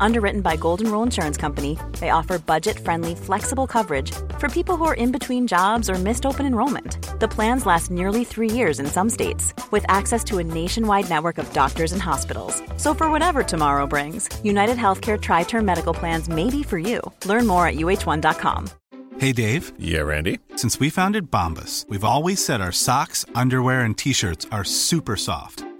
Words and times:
Underwritten 0.00 0.40
by 0.40 0.56
Golden 0.56 0.90
Rule 0.90 1.02
Insurance 1.02 1.36
Company, 1.36 1.78
they 2.00 2.10
offer 2.10 2.38
budget 2.38 2.78
friendly, 2.78 3.14
flexible 3.14 3.66
coverage 3.66 4.12
for 4.38 4.48
people 4.48 4.76
who 4.76 4.84
are 4.84 4.94
in 4.94 5.12
between 5.12 5.46
jobs 5.46 5.90
or 5.90 5.94
missed 5.94 6.26
open 6.26 6.46
enrollment. 6.46 6.98
The 7.20 7.28
plans 7.28 7.66
last 7.66 7.90
nearly 7.90 8.24
three 8.24 8.50
years 8.50 8.80
in 8.80 8.86
some 8.86 9.10
states, 9.10 9.54
with 9.70 9.84
access 9.88 10.22
to 10.24 10.38
a 10.38 10.44
nationwide 10.44 11.08
network 11.08 11.38
of 11.38 11.52
doctors 11.52 11.92
and 11.92 12.02
hospitals. 12.02 12.62
So, 12.76 12.94
for 12.94 13.10
whatever 13.10 13.42
tomorrow 13.42 13.86
brings, 13.86 14.28
United 14.44 14.76
Healthcare 14.76 15.20
Tri 15.20 15.44
Term 15.44 15.64
Medical 15.64 15.94
Plans 15.94 16.28
may 16.28 16.50
be 16.50 16.62
for 16.62 16.78
you. 16.78 17.00
Learn 17.24 17.46
more 17.46 17.66
at 17.66 17.76
uh1.com. 17.76 18.68
Hey, 19.18 19.32
Dave. 19.32 19.72
Yeah, 19.78 20.02
Randy. 20.02 20.40
Since 20.56 20.78
we 20.78 20.90
founded 20.90 21.30
Bombus, 21.30 21.86
we've 21.88 22.04
always 22.04 22.44
said 22.44 22.60
our 22.60 22.72
socks, 22.72 23.24
underwear, 23.34 23.80
and 23.80 23.96
t 23.96 24.12
shirts 24.12 24.46
are 24.52 24.64
super 24.64 25.16
soft. 25.16 25.64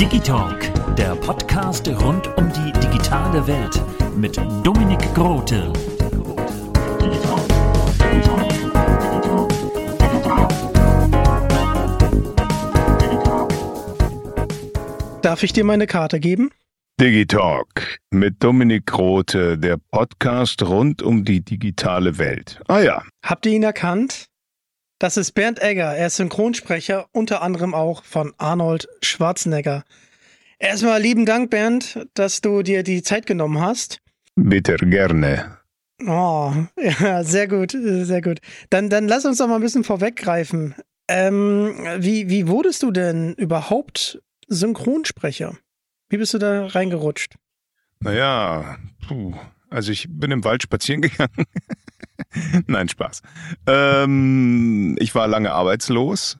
Digitalk, 0.00 0.94
der 0.96 1.16
Podcast 1.16 1.88
rund 1.88 2.28
um 2.36 2.52
die 2.52 2.72
digitale 2.80 3.46
Welt 3.46 3.82
mit 4.16 4.36
Dominik 4.62 5.00
Grote. 5.14 5.72
Darf 15.22 15.42
ich 15.42 15.52
dir 15.52 15.64
meine 15.64 15.86
Karte 15.86 16.20
geben? 16.20 16.50
Digitalk 17.00 17.98
mit 18.10 18.42
Dominik 18.42 18.86
Grote, 18.86 19.58
der 19.58 19.76
Podcast 19.90 20.62
rund 20.62 21.02
um 21.02 21.24
die 21.24 21.44
digitale 21.44 22.16
Welt. 22.18 22.60
Ah 22.68 22.80
ja, 22.80 23.02
Habt 23.24 23.44
ihr 23.46 23.52
ihn 23.52 23.64
erkannt? 23.64 24.28
Das 24.98 25.18
ist 25.18 25.32
Bernd 25.32 25.62
Egger. 25.62 25.94
Er 25.94 26.06
ist 26.06 26.16
Synchronsprecher, 26.16 27.06
unter 27.12 27.42
anderem 27.42 27.74
auch 27.74 28.02
von 28.02 28.32
Arnold 28.38 28.88
Schwarzenegger. 29.02 29.84
Erstmal 30.58 31.02
lieben 31.02 31.26
Dank, 31.26 31.50
Bernd, 31.50 32.06
dass 32.14 32.40
du 32.40 32.62
dir 32.62 32.82
die 32.82 33.02
Zeit 33.02 33.26
genommen 33.26 33.60
hast. 33.60 34.00
bitte 34.36 34.76
gerne. 34.76 35.58
Oh, 36.06 36.52
ja, 37.00 37.24
sehr 37.24 37.46
gut, 37.48 37.72
sehr 37.72 38.22
gut. 38.22 38.40
Dann, 38.70 38.88
dann 38.88 39.06
lass 39.08 39.26
uns 39.26 39.38
doch 39.38 39.48
mal 39.48 39.56
ein 39.56 39.60
bisschen 39.62 39.84
vorweggreifen. 39.84 40.74
Ähm, 41.08 41.74
wie, 41.98 42.28
wie 42.30 42.48
wurdest 42.48 42.82
du 42.82 42.90
denn 42.90 43.34
überhaupt 43.34 44.20
Synchronsprecher? 44.48 45.56
Wie 46.08 46.16
bist 46.16 46.32
du 46.34 46.38
da 46.38 46.66
reingerutscht? 46.66 47.34
Naja, 48.00 48.78
puh, 49.06 49.34
also 49.76 49.92
ich 49.92 50.06
bin 50.08 50.30
im 50.30 50.42
Wald 50.42 50.62
spazieren 50.62 51.02
gegangen. 51.02 51.44
Nein, 52.66 52.88
Spaß. 52.88 53.20
Ähm, 53.66 54.96
ich 54.98 55.14
war 55.14 55.28
lange 55.28 55.52
arbeitslos 55.52 56.38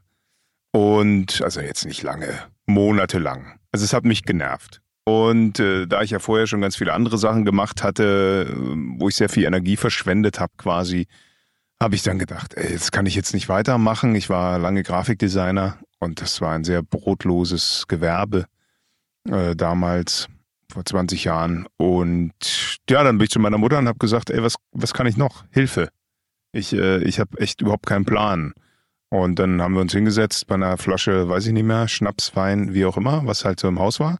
und, 0.72 1.42
also 1.42 1.60
jetzt 1.60 1.84
nicht 1.84 2.02
lange, 2.02 2.28
monatelang. 2.64 3.58
Also 3.72 3.84
es 3.84 3.92
hat 3.92 4.04
mich 4.04 4.24
genervt. 4.24 4.80
Und 5.04 5.60
äh, 5.60 5.86
da 5.86 6.00
ich 6.02 6.10
ja 6.10 6.18
vorher 6.18 6.46
schon 6.46 6.62
ganz 6.62 6.76
viele 6.76 6.94
andere 6.94 7.18
Sachen 7.18 7.44
gemacht 7.44 7.82
hatte, 7.82 8.52
wo 8.98 9.08
ich 9.08 9.14
sehr 9.14 9.28
viel 9.28 9.44
Energie 9.44 9.76
verschwendet 9.76 10.40
habe 10.40 10.52
quasi, 10.56 11.06
habe 11.80 11.94
ich 11.94 12.02
dann 12.02 12.18
gedacht, 12.18 12.54
ey, 12.54 12.72
das 12.72 12.90
kann 12.90 13.04
ich 13.04 13.14
jetzt 13.14 13.34
nicht 13.34 13.50
weitermachen. 13.50 14.14
Ich 14.14 14.30
war 14.30 14.58
lange 14.58 14.82
Grafikdesigner 14.82 15.78
und 15.98 16.22
das 16.22 16.40
war 16.40 16.54
ein 16.54 16.64
sehr 16.64 16.82
brotloses 16.82 17.84
Gewerbe 17.86 18.46
äh, 19.28 19.54
damals, 19.54 20.28
vor 20.72 20.84
20 20.84 21.24
Jahren. 21.24 21.66
Und 21.76 22.32
ja, 22.88 23.02
dann 23.02 23.18
bin 23.18 23.24
ich 23.24 23.30
zu 23.30 23.38
meiner 23.38 23.58
Mutter 23.58 23.78
und 23.78 23.88
habe 23.88 23.98
gesagt, 23.98 24.30
ey, 24.30 24.42
was, 24.42 24.56
was 24.72 24.94
kann 24.94 25.06
ich 25.06 25.16
noch? 25.16 25.44
Hilfe. 25.50 25.88
Ich, 26.52 26.72
äh, 26.72 27.02
ich 27.04 27.20
habe 27.20 27.38
echt 27.38 27.60
überhaupt 27.60 27.86
keinen 27.86 28.04
Plan. 28.04 28.52
Und 29.08 29.38
dann 29.38 29.62
haben 29.62 29.74
wir 29.74 29.80
uns 29.80 29.92
hingesetzt 29.92 30.46
bei 30.46 30.56
einer 30.56 30.76
Flasche, 30.78 31.28
weiß 31.28 31.46
ich 31.46 31.52
nicht 31.52 31.64
mehr, 31.64 31.88
Schnaps, 31.88 32.34
Wein, 32.34 32.74
wie 32.74 32.84
auch 32.84 32.96
immer, 32.96 33.22
was 33.24 33.44
halt 33.44 33.60
so 33.60 33.68
im 33.68 33.78
Haus 33.78 34.00
war. 34.00 34.18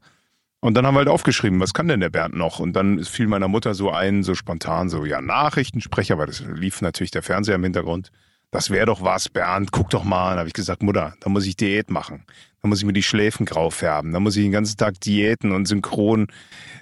Und 0.61 0.75
dann 0.75 0.87
haben 0.87 0.95
wir 0.95 0.99
halt 0.99 1.09
aufgeschrieben, 1.09 1.61
was 1.61 1.75
kann 1.75 1.89
denn 1.89 2.01
der 2.01 2.11
Bernd 2.11 2.35
noch? 2.35 2.61
Und 2.61 2.73
dann 2.75 3.05
fiel 3.05 3.27
meiner 3.27 3.49
Mutter 3.49 3.75
so 3.75 3.91
ein, 3.91 4.23
so 4.23 4.35
spontan, 4.35 4.89
so, 4.89 5.05
ja, 5.05 5.21
Nachrichtensprecher, 5.21 6.19
weil 6.19 6.27
das 6.27 6.41
lief 6.41 6.81
natürlich 6.83 7.11
der 7.11 7.23
Fernseher 7.23 7.57
im 7.57 7.65
Hintergrund. 7.65 8.11
Das 8.51 8.71
wäre 8.71 8.87
doch 8.87 9.03
was, 9.03 9.29
Bernd, 9.29 9.71
guck 9.73 9.91
doch 9.91 10.05
mal. 10.05 10.31
Dann 10.31 10.39
habe 10.39 10.49
ich 10.49 10.55
gesagt, 10.55 10.83
Mutter, 10.83 11.15
da 11.21 11.29
muss 11.29 11.47
ich 11.47 11.57
Diät 11.57 11.91
machen. 11.91 12.25
Da 12.67 12.69
muss 12.69 12.81
ich 12.81 12.85
mir 12.85 12.93
die 12.93 13.05
Schläfen 13.05 13.47
grau 13.47 13.71
färben. 13.71 14.11
Da 14.11 14.19
muss 14.19 14.37
ich 14.37 14.43
den 14.43 14.51
ganzen 14.51 14.77
Tag 14.77 14.99
Diäten 15.01 15.53
und 15.53 15.69
synchron. 15.69 16.27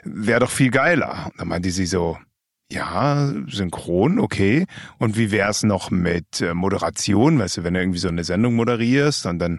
Wäre 0.02 0.40
doch 0.40 0.50
viel 0.50 0.70
geiler. 0.70 1.26
Und 1.26 1.40
dann 1.40 1.48
meinte 1.48 1.70
sie 1.70 1.84
so, 1.84 2.16
ja, 2.72 3.30
synchron, 3.48 4.18
okay. 4.18 4.64
Und 4.98 5.18
wie 5.18 5.30
wär's 5.30 5.62
noch 5.62 5.90
mit 5.90 6.40
äh, 6.40 6.54
Moderation? 6.54 7.38
Weißt 7.38 7.58
du, 7.58 7.64
wenn 7.64 7.74
du 7.74 7.80
irgendwie 7.80 7.98
so 7.98 8.08
eine 8.08 8.24
Sendung 8.24 8.54
moderierst 8.54 9.26
und 9.26 9.38
dann 9.38 9.58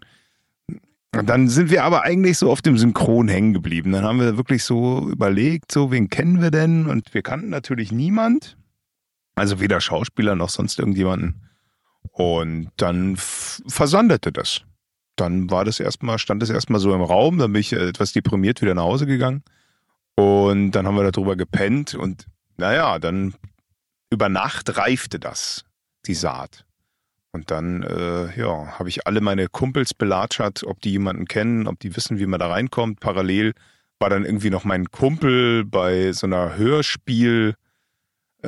und 1.15 1.29
dann 1.29 1.47
sind 1.47 1.69
wir 1.69 1.83
aber 1.83 2.01
eigentlich 2.01 2.39
so 2.39 2.49
auf 2.49 2.63
dem 2.63 2.79
Synchron 2.79 3.27
hängen 3.27 3.53
geblieben. 3.53 3.91
Dann 3.91 4.03
haben 4.03 4.19
wir 4.19 4.35
wirklich 4.35 4.63
so 4.63 5.07
überlegt, 5.07 5.71
so, 5.71 5.91
wen 5.91 6.09
kennen 6.09 6.41
wir 6.41 6.49
denn? 6.49 6.87
Und 6.87 7.13
wir 7.13 7.21
kannten 7.21 7.49
natürlich 7.49 7.91
niemand. 7.91 8.57
Also 9.35 9.59
weder 9.59 9.79
Schauspieler 9.79 10.33
noch 10.33 10.49
sonst 10.49 10.79
irgendjemanden. 10.79 11.47
Und 12.13 12.71
dann 12.77 13.15
versandete 13.15 14.31
das. 14.31 14.65
Dann 15.15 15.49
war 15.49 15.65
das 15.65 15.79
erstmal, 15.79 16.19
stand 16.19 16.41
das 16.41 16.49
erstmal 16.49 16.79
so 16.79 16.93
im 16.93 17.01
Raum, 17.01 17.37
dann 17.37 17.53
bin 17.53 17.61
ich 17.61 17.73
äh, 17.73 17.87
etwas 17.87 18.13
deprimiert 18.13 18.61
wieder 18.61 18.75
nach 18.75 18.83
Hause 18.83 19.05
gegangen. 19.05 19.43
Und 20.15 20.71
dann 20.71 20.87
haben 20.87 20.95
wir 20.95 21.09
darüber 21.11 21.35
gepennt 21.35 21.93
und 21.93 22.25
naja, 22.57 22.99
dann 22.99 23.33
über 24.09 24.29
Nacht 24.29 24.77
reifte 24.77 25.19
das, 25.19 25.65
die 26.05 26.13
Saat. 26.13 26.65
Und 27.31 27.51
dann, 27.51 27.83
äh, 27.83 28.39
ja, 28.39 28.79
habe 28.79 28.87
ich 28.87 29.05
alle 29.07 29.19
meine 29.19 29.47
Kumpels 29.47 29.93
belatschert, 29.93 30.63
ob 30.63 30.79
die 30.79 30.91
jemanden 30.91 31.25
kennen, 31.25 31.67
ob 31.67 31.79
die 31.79 31.93
wissen, 31.95 32.17
wie 32.17 32.27
man 32.27 32.39
da 32.39 32.47
reinkommt. 32.47 33.01
Parallel 33.01 33.53
war 33.99 34.09
dann 34.09 34.23
irgendwie 34.23 34.49
noch 34.49 34.63
mein 34.63 34.89
Kumpel 34.89 35.65
bei 35.65 36.13
so 36.13 36.27
einer 36.27 36.57
Hörspiel- 36.57 37.55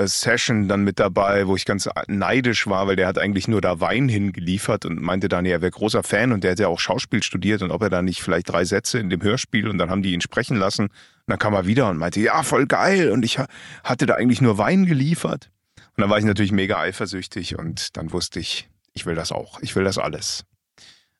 Session 0.05 0.67
dann 0.67 0.83
mit 0.83 0.99
dabei, 0.99 1.47
wo 1.47 1.55
ich 1.55 1.65
ganz 1.65 1.89
neidisch 2.07 2.67
war, 2.67 2.87
weil 2.87 2.95
der 2.95 3.07
hat 3.07 3.17
eigentlich 3.17 3.47
nur 3.47 3.61
da 3.61 3.79
Wein 3.79 4.09
hingeliefert 4.09 4.85
und 4.85 5.01
meinte 5.01 5.29
dann, 5.29 5.45
er 5.45 5.61
wäre 5.61 5.71
großer 5.71 6.03
Fan 6.03 6.31
und 6.33 6.43
der 6.43 6.51
hätte 6.51 6.63
ja 6.63 6.67
auch 6.67 6.79
Schauspiel 6.79 7.23
studiert 7.23 7.61
und 7.61 7.71
ob 7.71 7.81
er 7.81 7.89
da 7.89 8.01
nicht 8.01 8.21
vielleicht 8.21 8.49
drei 8.49 8.65
Sätze 8.65 8.99
in 8.99 9.09
dem 9.09 9.23
Hörspiel 9.23 9.67
und 9.67 9.77
dann 9.77 9.89
haben 9.89 10.03
die 10.03 10.13
ihn 10.13 10.21
sprechen 10.21 10.57
lassen. 10.57 10.87
Und 10.87 10.91
dann 11.25 11.39
kam 11.39 11.53
er 11.53 11.65
wieder 11.65 11.89
und 11.89 11.97
meinte, 11.97 12.19
ja, 12.19 12.43
voll 12.43 12.67
geil 12.67 13.11
und 13.11 13.23
ich 13.23 13.39
ha- 13.39 13.47
hatte 13.83 14.05
da 14.05 14.15
eigentlich 14.15 14.41
nur 14.41 14.57
Wein 14.57 14.85
geliefert. 14.85 15.49
Und 15.95 16.01
dann 16.01 16.09
war 16.09 16.19
ich 16.19 16.25
natürlich 16.25 16.51
mega 16.51 16.77
eifersüchtig 16.77 17.57
und 17.57 17.97
dann 17.97 18.11
wusste 18.11 18.39
ich, 18.39 18.69
ich 18.93 19.05
will 19.05 19.15
das 19.15 19.31
auch, 19.31 19.61
ich 19.61 19.75
will 19.75 19.83
das 19.83 19.97
alles. 19.97 20.43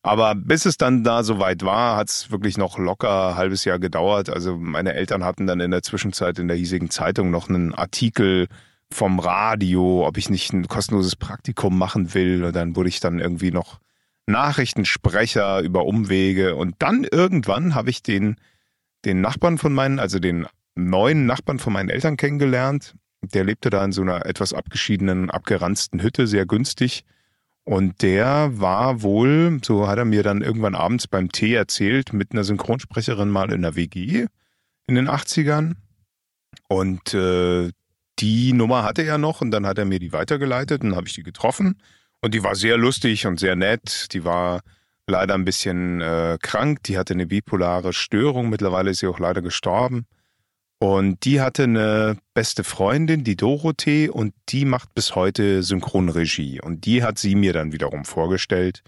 Aber 0.08 0.36
bis 0.36 0.66
es 0.66 0.78
dann 0.78 1.04
da 1.04 1.22
soweit 1.22 1.64
war, 1.64 1.98
hat 1.98 2.10
es 2.10 2.32
wirklich 2.32 2.58
noch 2.58 2.78
locker 2.78 3.30
ein 3.30 3.36
halbes 3.36 3.66
Jahr 3.66 3.78
gedauert. 3.78 4.30
Also 4.30 4.56
meine 4.56 4.94
Eltern 4.94 5.26
hatten 5.26 5.48
dann 5.48 5.60
in 5.60 5.72
der 5.72 5.84
Zwischenzeit 5.84 6.40
in 6.40 6.48
der 6.48 6.56
hiesigen 6.56 6.90
Zeitung 6.90 7.30
noch 7.30 7.50
einen 7.50 7.74
Artikel 7.74 8.48
vom 8.90 9.20
Radio, 9.20 10.08
ob 10.08 10.18
ich 10.18 10.30
nicht 10.30 10.54
ein 10.54 10.70
kostenloses 10.70 11.18
Praktikum 11.18 11.78
machen 11.78 12.14
will. 12.14 12.46
Und 12.46 12.56
dann 12.56 12.78
wurde 12.78 12.88
ich 12.88 13.02
dann 13.02 13.20
irgendwie 13.20 13.52
noch 13.52 13.80
Nachrichtensprecher 14.28 15.60
über 15.60 15.86
Umwege. 15.86 16.56
Und 16.56 16.76
dann 16.80 17.04
irgendwann 17.04 17.76
habe 17.76 17.90
ich 17.90 18.02
den, 18.02 18.38
den 19.04 19.20
Nachbarn 19.20 19.58
von 19.58 19.74
meinen, 19.74 20.00
also 20.00 20.20
den 20.20 20.48
neuen 20.76 21.26
Nachbarn 21.26 21.60
von 21.60 21.74
meinen 21.74 21.90
Eltern 21.90 22.16
kennengelernt. 22.16 22.96
Der 23.22 23.44
lebte 23.44 23.70
da 23.70 23.84
in 23.84 23.92
so 23.92 24.04
einer 24.04 24.26
etwas 24.26 24.54
abgeschiedenen, 24.54 25.30
abgeranzten 25.30 26.02
Hütte, 26.02 26.28
sehr 26.28 26.46
günstig. 26.46 27.04
Und 27.68 28.02
der 28.02 28.62
war 28.62 29.02
wohl, 29.02 29.60
so 29.62 29.90
hat 29.90 29.98
er 29.98 30.06
mir 30.06 30.24
dann 30.24 30.42
irgendwann 30.42 30.74
abends 30.74 31.06
beim 31.06 31.34
Tee 31.34 31.54
erzählt, 31.54 32.14
mit 32.14 32.32
einer 32.32 32.46
Synchronsprecherin 32.46 33.28
mal 33.30 33.52
in 33.52 33.62
der 33.62 33.76
WG 33.76 34.28
in 34.88 34.96
den 34.96 35.10
80ern. 35.10 35.74
Und 36.70 37.14
äh, 37.14 37.70
die 38.20 38.54
Nummer 38.54 38.84
hatte 38.84 39.02
er 39.02 39.18
noch 39.18 39.42
und 39.42 39.52
dann 39.52 39.66
hat 39.66 39.78
er 39.78 39.84
mir 39.84 40.00
die 40.00 40.14
weitergeleitet 40.14 40.82
und 40.82 40.96
habe 40.96 41.08
ich 41.08 41.14
die 41.14 41.24
getroffen. 41.24 41.82
Und 42.22 42.34
die 42.34 42.42
war 42.42 42.56
sehr 42.56 42.78
lustig 42.78 43.28
und 43.28 43.38
sehr 43.38 43.58
nett. 43.58 44.14
Die 44.14 44.24
war 44.24 44.62
leider 45.06 45.34
ein 45.34 45.44
bisschen 45.44 46.00
äh, 46.00 46.38
krank. 46.42 46.84
Die 46.84 46.98
hatte 46.98 47.16
eine 47.16 47.28
bipolare 47.28 47.92
Störung. 47.92 48.50
Mittlerweile 48.50 48.92
ist 48.92 49.00
sie 49.00 49.08
auch 49.08 49.20
leider 49.20 49.42
gestorben. 49.42 50.06
Und 50.80 51.26
die 51.26 51.42
hatte 51.42 51.64
eine 51.64 52.18
beste 52.36 52.64
Freundin, 52.64 53.24
die 53.24 53.36
Dorothee, 53.36 54.10
und 54.10 54.34
die 54.50 54.66
macht 54.66 54.94
bis 54.94 55.16
heute 55.16 55.64
Synchronregie. 55.64 56.62
Und 56.62 56.86
die 56.86 57.04
hat 57.04 57.18
sie 57.18 57.36
mir 57.36 57.54
dann 57.54 57.72
wiederum 57.72 58.06
vorgestellt. 58.06 58.84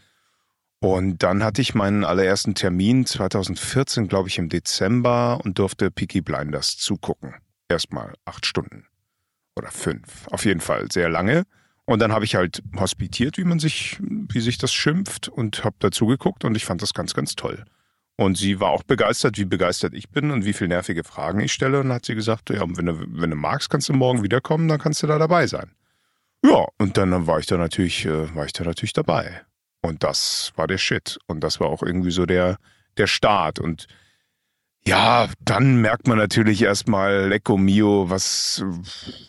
Und 0.82 1.24
dann 1.24 1.44
hatte 1.44 1.62
ich 1.62 1.74
meinen 1.74 2.06
allerersten 2.06 2.54
Termin 2.54 3.06
2014, 3.06 4.08
glaube 4.08 4.30
ich, 4.30 4.38
im 4.38 4.50
Dezember 4.50 5.42
und 5.44 5.60
durfte 5.60 5.92
Peaky 5.92 6.22
Blinders 6.22 6.78
zugucken. 6.78 7.34
Erstmal 7.68 8.14
acht 8.24 8.46
Stunden 8.46 8.86
oder 9.56 9.72
fünf. 9.72 10.28
Auf 10.28 10.46
jeden 10.46 10.62
Fall 10.62 10.88
sehr 10.92 11.10
lange. 11.10 11.44
Und 11.86 12.00
dann 12.00 12.14
habe 12.14 12.24
ich 12.24 12.36
halt 12.36 12.62
hospitiert, 12.80 13.38
wie 13.40 13.44
man 13.44 13.60
sich, 13.60 13.98
wie 14.00 14.42
sich 14.42 14.60
das 14.60 14.72
schimpft 14.72 15.28
und 15.28 15.64
habe 15.64 15.76
dazu 15.80 16.06
geguckt 16.06 16.46
und 16.46 16.56
ich 16.56 16.64
fand 16.64 16.84
das 16.84 16.94
ganz, 16.94 17.16
ganz 17.16 17.36
toll. 17.36 17.66
Und 18.20 18.38
sie 18.38 18.60
war 18.60 18.72
auch 18.72 18.84
begeistert, 18.84 19.38
wie 19.38 19.46
begeistert 19.46 19.94
ich 19.94 20.10
bin 20.10 20.30
und 20.32 20.44
wie 20.44 20.52
viele 20.52 20.68
nervige 20.68 21.06
Fragen 21.06 21.40
ich 21.40 21.54
stelle. 21.54 21.80
Und 21.80 21.88
dann 21.88 21.96
hat 21.96 22.06
sie 22.06 22.16
gesagt, 22.16 22.50
ja, 22.50 22.60
wenn 22.68 22.86
du, 22.86 23.00
wenn 23.08 23.30
du 23.30 23.38
magst, 23.38 23.70
kannst 23.70 23.88
du 23.88 23.94
morgen 23.94 24.24
wiederkommen, 24.24 24.68
dann 24.68 24.78
kannst 24.78 25.02
du 25.02 25.08
da 25.08 25.18
dabei 25.18 25.48
sein. 25.48 25.72
Ja, 26.44 26.66
und 26.78 26.98
dann 26.98 27.28
war 27.28 27.40
ich 27.40 27.46
da 27.46 27.56
natürlich, 27.56 28.06
äh, 28.06 28.36
war 28.36 28.46
ich 28.46 28.52
da 28.52 28.66
natürlich 28.66 28.92
dabei. 28.92 29.44
Und 29.82 30.04
das 30.04 30.52
war 30.58 30.68
der 30.68 30.78
Shit. 30.78 31.18
Und 31.28 31.46
das 31.46 31.62
war 31.62 31.68
auch 31.68 31.82
irgendwie 31.82 32.12
so 32.12 32.26
der, 32.26 32.58
der 32.98 33.08
Start. 33.08 33.58
Und 33.58 33.88
ja, 34.86 35.30
dann 35.40 35.78
merkt 35.78 36.10
man 36.10 36.18
natürlich 36.18 36.62
erstmal 36.62 37.30
Lecco 37.30 37.56
Mio, 37.56 38.10
was, 38.10 38.66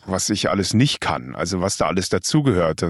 was 0.05 0.29
ich 0.29 0.49
alles 0.49 0.73
nicht 0.73 0.99
kann. 0.99 1.33
Also 1.33 1.61
was 1.61 1.77
da 1.77 1.87
alles 1.87 2.09
dazugehört. 2.09 2.83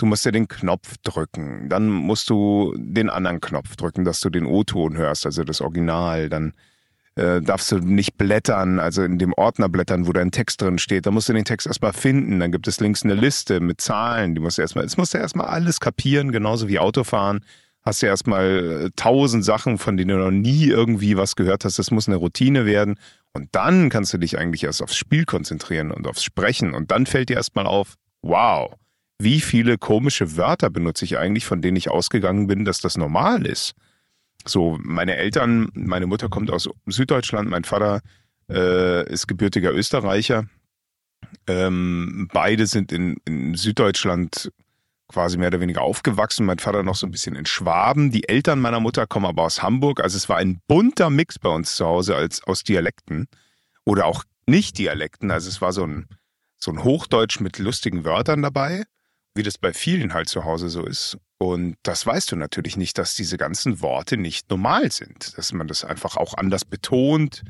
Du 0.00 0.06
musst 0.06 0.24
ja 0.24 0.30
den 0.30 0.48
Knopf 0.48 0.96
drücken. 1.02 1.68
Dann 1.68 1.88
musst 1.88 2.30
du 2.30 2.74
den 2.78 3.10
anderen 3.10 3.40
Knopf 3.40 3.76
drücken, 3.76 4.04
dass 4.04 4.20
du 4.20 4.30
den 4.30 4.46
O-Ton 4.46 4.96
hörst, 4.96 5.26
also 5.26 5.44
das 5.44 5.60
Original. 5.60 6.28
Dann 6.28 6.54
äh, 7.16 7.42
darfst 7.42 7.70
du 7.70 7.78
nicht 7.78 8.16
blättern, 8.16 8.80
also 8.80 9.02
in 9.02 9.18
dem 9.18 9.34
Ordner 9.34 9.68
blättern, 9.68 10.06
wo 10.06 10.12
dein 10.12 10.30
Text 10.30 10.62
drin 10.62 10.78
steht. 10.78 11.04
Da 11.04 11.10
musst 11.10 11.28
du 11.28 11.34
den 11.34 11.44
Text 11.44 11.66
erstmal 11.66 11.92
finden. 11.92 12.40
Dann 12.40 12.50
gibt 12.50 12.66
es 12.66 12.80
links 12.80 13.04
eine 13.04 13.14
Liste 13.14 13.60
mit 13.60 13.80
Zahlen. 13.80 14.34
Die 14.34 14.40
musst 14.40 14.56
du 14.56 14.62
erstmal, 14.62 14.84
es 14.84 14.96
musst 14.96 15.12
du 15.12 15.18
erstmal 15.18 15.48
alles 15.48 15.80
kapieren, 15.80 16.32
genauso 16.32 16.68
wie 16.68 16.78
Autofahren 16.78 17.44
hast 17.82 18.02
du 18.02 18.06
erstmal 18.06 18.86
äh, 18.86 18.90
tausend 18.96 19.44
Sachen, 19.44 19.78
von 19.78 19.96
denen 19.96 20.10
du 20.10 20.16
noch 20.16 20.30
nie 20.30 20.66
irgendwie 20.66 21.16
was 21.16 21.36
gehört 21.36 21.64
hast. 21.64 21.78
Das 21.78 21.90
muss 21.90 22.08
eine 22.08 22.16
Routine 22.16 22.66
werden. 22.66 22.96
Und 23.32 23.48
dann 23.52 23.90
kannst 23.90 24.12
du 24.12 24.18
dich 24.18 24.38
eigentlich 24.38 24.64
erst 24.64 24.82
aufs 24.82 24.96
Spiel 24.96 25.24
konzentrieren 25.24 25.90
und 25.90 26.06
aufs 26.06 26.24
Sprechen. 26.24 26.74
Und 26.74 26.90
dann 26.90 27.06
fällt 27.06 27.28
dir 27.28 27.36
erstmal 27.36 27.66
auf, 27.66 27.94
wow, 28.22 28.74
wie 29.22 29.40
viele 29.40 29.78
komische 29.78 30.36
Wörter 30.36 30.70
benutze 30.70 31.04
ich 31.04 31.18
eigentlich, 31.18 31.44
von 31.44 31.62
denen 31.62 31.76
ich 31.76 31.90
ausgegangen 31.90 32.46
bin, 32.46 32.64
dass 32.64 32.80
das 32.80 32.96
normal 32.96 33.46
ist. 33.46 33.74
So, 34.46 34.78
meine 34.80 35.16
Eltern, 35.16 35.68
meine 35.74 36.06
Mutter 36.06 36.28
kommt 36.28 36.50
aus 36.50 36.68
Süddeutschland, 36.86 37.48
mein 37.48 37.64
Vater 37.64 38.00
äh, 38.48 39.06
ist 39.10 39.26
gebürtiger 39.26 39.72
Österreicher. 39.72 40.44
Ähm, 41.46 42.28
beide 42.32 42.66
sind 42.66 42.92
in, 42.92 43.18
in 43.26 43.54
Süddeutschland 43.54 44.50
quasi 45.08 45.36
mehr 45.36 45.48
oder 45.48 45.60
weniger 45.60 45.82
aufgewachsen. 45.82 46.46
Mein 46.46 46.58
Vater 46.58 46.82
noch 46.82 46.94
so 46.94 47.06
ein 47.06 47.10
bisschen 47.10 47.34
in 47.36 47.46
Schwaben. 47.46 48.10
Die 48.10 48.28
Eltern 48.28 48.60
meiner 48.60 48.80
Mutter 48.80 49.06
kommen 49.06 49.26
aber 49.26 49.42
aus 49.42 49.62
Hamburg. 49.62 50.00
Also 50.00 50.16
es 50.16 50.28
war 50.28 50.38
ein 50.38 50.60
bunter 50.68 51.10
Mix 51.10 51.38
bei 51.38 51.48
uns 51.48 51.76
zu 51.76 51.84
Hause 51.84 52.16
als 52.16 52.42
aus 52.44 52.62
Dialekten 52.64 53.26
oder 53.84 54.06
auch 54.06 54.24
nicht 54.46 54.78
Dialekten. 54.78 55.30
Also 55.30 55.48
es 55.48 55.60
war 55.60 55.72
so 55.72 55.84
ein, 55.84 56.06
so 56.56 56.70
ein 56.70 56.84
Hochdeutsch 56.84 57.40
mit 57.40 57.58
lustigen 57.58 58.04
Wörtern 58.04 58.42
dabei, 58.42 58.84
wie 59.34 59.42
das 59.42 59.58
bei 59.58 59.72
vielen 59.72 60.14
halt 60.14 60.28
zu 60.28 60.44
Hause 60.44 60.68
so 60.68 60.84
ist. 60.84 61.18
Und 61.38 61.76
das 61.82 62.04
weißt 62.04 62.32
du 62.32 62.36
natürlich 62.36 62.76
nicht, 62.76 62.98
dass 62.98 63.14
diese 63.14 63.38
ganzen 63.38 63.80
Worte 63.80 64.16
nicht 64.16 64.50
normal 64.50 64.92
sind, 64.92 65.36
dass 65.38 65.52
man 65.52 65.68
das 65.68 65.84
einfach 65.84 66.16
auch 66.16 66.34
anders 66.34 66.64
betont, 66.64 67.42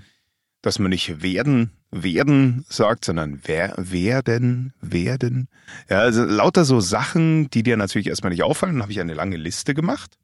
dass 0.63 0.79
man 0.79 0.91
nicht 0.91 1.23
werden, 1.23 1.73
werden 1.91 2.65
sagt, 2.69 3.05
sondern 3.05 3.41
wer, 3.45 3.75
werden, 3.77 4.75
werden. 4.81 5.49
Ja, 5.89 6.01
also 6.01 6.25
lauter 6.25 6.65
so 6.65 6.81
Sachen, 6.81 7.51
die 7.51 7.63
dir 7.63 7.77
natürlich 7.77 8.09
erstmal 8.09 8.31
nicht 8.31 8.43
auffallen. 8.43 8.75
Dann 8.75 8.83
habe 8.83 8.93
ich 8.93 9.01
eine 9.01 9.15
lange 9.15 9.37
Liste 9.37 9.75
gemacht 9.75 10.19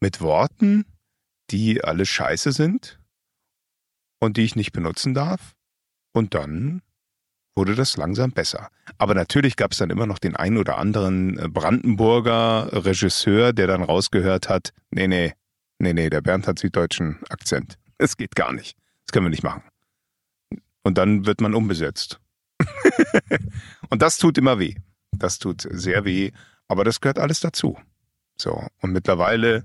mit 0.00 0.20
Worten, 0.20 0.84
die 1.50 1.82
alle 1.82 2.06
scheiße 2.06 2.52
sind 2.52 3.00
und 4.20 4.36
die 4.36 4.44
ich 4.44 4.56
nicht 4.56 4.72
benutzen 4.72 5.14
darf. 5.14 5.54
Und 6.12 6.34
dann 6.34 6.82
wurde 7.54 7.74
das 7.74 7.96
langsam 7.96 8.30
besser. 8.30 8.68
Aber 8.98 9.14
natürlich 9.14 9.56
gab 9.56 9.72
es 9.72 9.78
dann 9.78 9.90
immer 9.90 10.06
noch 10.06 10.18
den 10.18 10.36
einen 10.36 10.56
oder 10.56 10.78
anderen 10.78 11.38
äh, 11.38 11.48
Brandenburger 11.48 12.84
Regisseur, 12.84 13.52
der 13.52 13.66
dann 13.66 13.82
rausgehört 13.82 14.48
hat, 14.48 14.72
nee, 14.90 15.06
nee, 15.06 15.34
nee, 15.78 15.92
nee, 15.92 16.10
der 16.10 16.20
Bernd 16.20 16.46
hat 16.46 16.58
süddeutschen 16.58 17.20
Akzent. 17.28 17.78
Es 17.98 18.16
geht 18.16 18.34
gar 18.34 18.52
nicht. 18.52 18.76
Das 19.04 19.12
können 19.12 19.26
wir 19.26 19.30
nicht 19.30 19.42
machen. 19.42 19.62
Und 20.82 20.98
dann 20.98 21.26
wird 21.26 21.40
man 21.40 21.54
umbesetzt. 21.54 22.20
und 23.90 24.02
das 24.02 24.18
tut 24.18 24.38
immer 24.38 24.58
weh. 24.58 24.74
Das 25.12 25.38
tut 25.38 25.66
sehr 25.70 26.04
weh, 26.04 26.32
aber 26.68 26.84
das 26.84 27.00
gehört 27.00 27.18
alles 27.18 27.40
dazu. 27.40 27.78
So. 28.36 28.66
Und 28.80 28.92
mittlerweile 28.92 29.64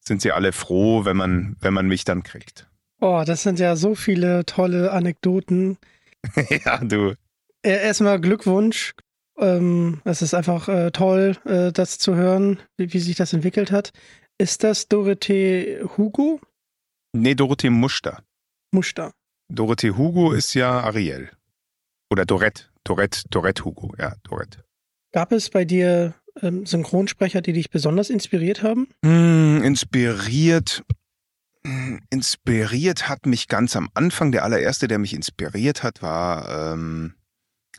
sind 0.00 0.22
sie 0.22 0.32
alle 0.32 0.52
froh, 0.52 1.04
wenn 1.04 1.16
man, 1.16 1.56
wenn 1.60 1.74
man 1.74 1.88
mich 1.88 2.04
dann 2.04 2.22
kriegt. 2.22 2.68
Oh, 3.00 3.24
das 3.26 3.42
sind 3.42 3.58
ja 3.58 3.76
so 3.76 3.94
viele 3.94 4.46
tolle 4.46 4.92
Anekdoten. 4.92 5.76
ja, 6.64 6.78
du. 6.78 7.14
Erstmal 7.62 8.20
Glückwunsch. 8.20 8.94
Ähm, 9.38 10.00
es 10.04 10.22
ist 10.22 10.34
einfach 10.34 10.68
äh, 10.68 10.90
toll, 10.90 11.36
äh, 11.44 11.72
das 11.72 11.98
zu 11.98 12.14
hören, 12.14 12.60
wie, 12.76 12.92
wie, 12.92 12.98
sich 12.98 13.16
das 13.16 13.32
entwickelt 13.32 13.70
hat. 13.70 13.92
Ist 14.38 14.64
das 14.64 14.88
Dorothee 14.88 15.82
Hugo? 15.96 16.40
Nee, 17.12 17.34
Dorothee 17.34 17.70
Muster. 17.70 18.22
Muster. 18.72 19.12
Dorothee 19.48 19.90
Hugo 19.90 20.32
ist 20.32 20.54
ja 20.54 20.80
Ariel. 20.80 21.30
Oder 22.10 22.24
Dorette. 22.24 22.64
Dorette, 22.84 23.22
Dorette 23.30 23.64
Hugo, 23.64 23.94
ja, 23.98 24.14
Dorette. 24.22 24.64
Gab 25.12 25.32
es 25.32 25.50
bei 25.50 25.64
dir 25.64 26.14
ähm, 26.42 26.66
Synchronsprecher, 26.66 27.40
die 27.40 27.52
dich 27.52 27.70
besonders 27.70 28.10
inspiriert 28.10 28.62
haben? 28.62 28.88
Mm, 29.02 29.62
inspiriert. 29.62 30.82
Inspiriert 32.10 33.08
hat 33.08 33.26
mich 33.26 33.48
ganz 33.48 33.76
am 33.76 33.88
Anfang, 33.94 34.32
der 34.32 34.44
allererste, 34.44 34.88
der 34.88 34.98
mich 34.98 35.14
inspiriert 35.14 35.82
hat, 35.82 36.02
war 36.02 36.72
ähm, 36.72 37.14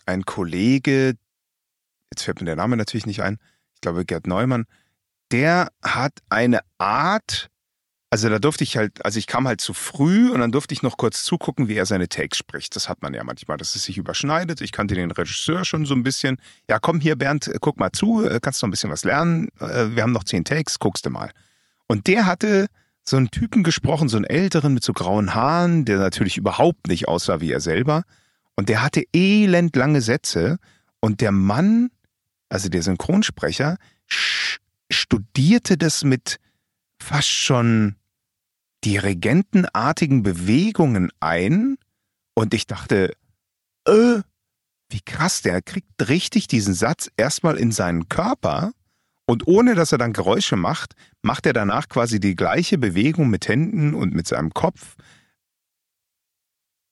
ein 0.05 0.25
Kollege, 0.25 1.15
jetzt 2.11 2.23
fällt 2.23 2.39
mir 2.41 2.45
der 2.45 2.55
Name 2.55 2.77
natürlich 2.77 3.05
nicht 3.05 3.21
ein, 3.21 3.37
ich 3.75 3.81
glaube 3.81 4.05
Gerd 4.05 4.27
Neumann, 4.27 4.65
der 5.31 5.69
hat 5.83 6.19
eine 6.29 6.61
Art, 6.77 7.49
also 8.09 8.29
da 8.29 8.39
durfte 8.39 8.63
ich 8.63 8.77
halt, 8.77 9.03
also 9.05 9.19
ich 9.19 9.27
kam 9.27 9.47
halt 9.47 9.61
zu 9.61 9.73
früh 9.73 10.31
und 10.31 10.39
dann 10.39 10.51
durfte 10.51 10.73
ich 10.73 10.81
noch 10.81 10.97
kurz 10.97 11.23
zugucken, 11.23 11.67
wie 11.67 11.75
er 11.75 11.85
seine 11.85 12.07
Takes 12.07 12.37
spricht. 12.37 12.75
Das 12.75 12.87
hat 12.87 13.01
man 13.01 13.13
ja 13.13 13.23
manchmal, 13.23 13.57
dass 13.57 13.75
es 13.75 13.83
sich 13.83 13.97
überschneidet. 13.97 14.61
Ich 14.61 14.71
kannte 14.71 14.95
den 14.95 15.11
Regisseur 15.11 15.65
schon 15.65 15.85
so 15.85 15.93
ein 15.93 16.03
bisschen. 16.03 16.37
Ja, 16.69 16.79
komm 16.79 17.01
hier, 17.01 17.17
Bernd, 17.17 17.47
äh, 17.47 17.57
guck 17.59 17.77
mal 17.77 17.91
zu, 17.91 18.25
äh, 18.25 18.39
kannst 18.41 18.61
noch 18.61 18.67
ein 18.69 18.71
bisschen 18.71 18.91
was 18.91 19.03
lernen. 19.03 19.49
Äh, 19.59 19.95
wir 19.95 20.03
haben 20.03 20.13
noch 20.13 20.23
zehn 20.23 20.45
Takes, 20.45 20.79
guckst 20.79 21.05
du 21.05 21.09
mal. 21.09 21.31
Und 21.87 22.07
der 22.07 22.25
hatte 22.25 22.67
so 23.07 23.17
einen 23.17 23.31
Typen 23.31 23.63
gesprochen, 23.63 24.09
so 24.09 24.17
einen 24.17 24.25
älteren 24.25 24.73
mit 24.73 24.83
so 24.83 24.93
grauen 24.93 25.33
Haaren, 25.33 25.85
der 25.85 25.97
natürlich 25.97 26.37
überhaupt 26.37 26.87
nicht 26.87 27.07
aussah 27.07 27.39
wie 27.39 27.51
er 27.51 27.61
selber. 27.61 28.03
Und 28.55 28.69
der 28.69 28.81
hatte 28.81 29.03
elend 29.13 29.75
lange 29.75 30.01
Sätze. 30.01 30.57
Und 30.99 31.21
der 31.21 31.31
Mann, 31.31 31.89
also 32.49 32.69
der 32.69 32.83
Synchronsprecher, 32.83 33.77
studierte 34.07 35.77
das 35.77 36.03
mit 36.03 36.37
fast 36.99 37.29
schon 37.29 37.95
dirigentenartigen 38.83 40.23
Bewegungen 40.23 41.11
ein 41.19 41.77
und 42.33 42.53
ich 42.53 42.67
dachte, 42.67 43.13
äh, 43.85 44.21
wie 44.89 45.01
krass, 45.01 45.41
der 45.41 45.61
kriegt 45.61 46.09
richtig 46.09 46.47
diesen 46.47 46.73
Satz 46.73 47.09
erstmal 47.17 47.57
in 47.57 47.71
seinen 47.71 48.07
Körper 48.09 48.71
und 49.27 49.45
ohne 49.45 49.75
dass 49.75 49.91
er 49.91 49.99
dann 49.99 50.13
Geräusche 50.13 50.55
macht, 50.55 50.95
macht 51.21 51.45
er 51.45 51.53
danach 51.53 51.89
quasi 51.89 52.19
die 52.19 52.35
gleiche 52.35 52.77
Bewegung 52.77 53.29
mit 53.29 53.47
Händen 53.47 53.93
und 53.93 54.15
mit 54.15 54.27
seinem 54.27 54.53
Kopf, 54.53 54.95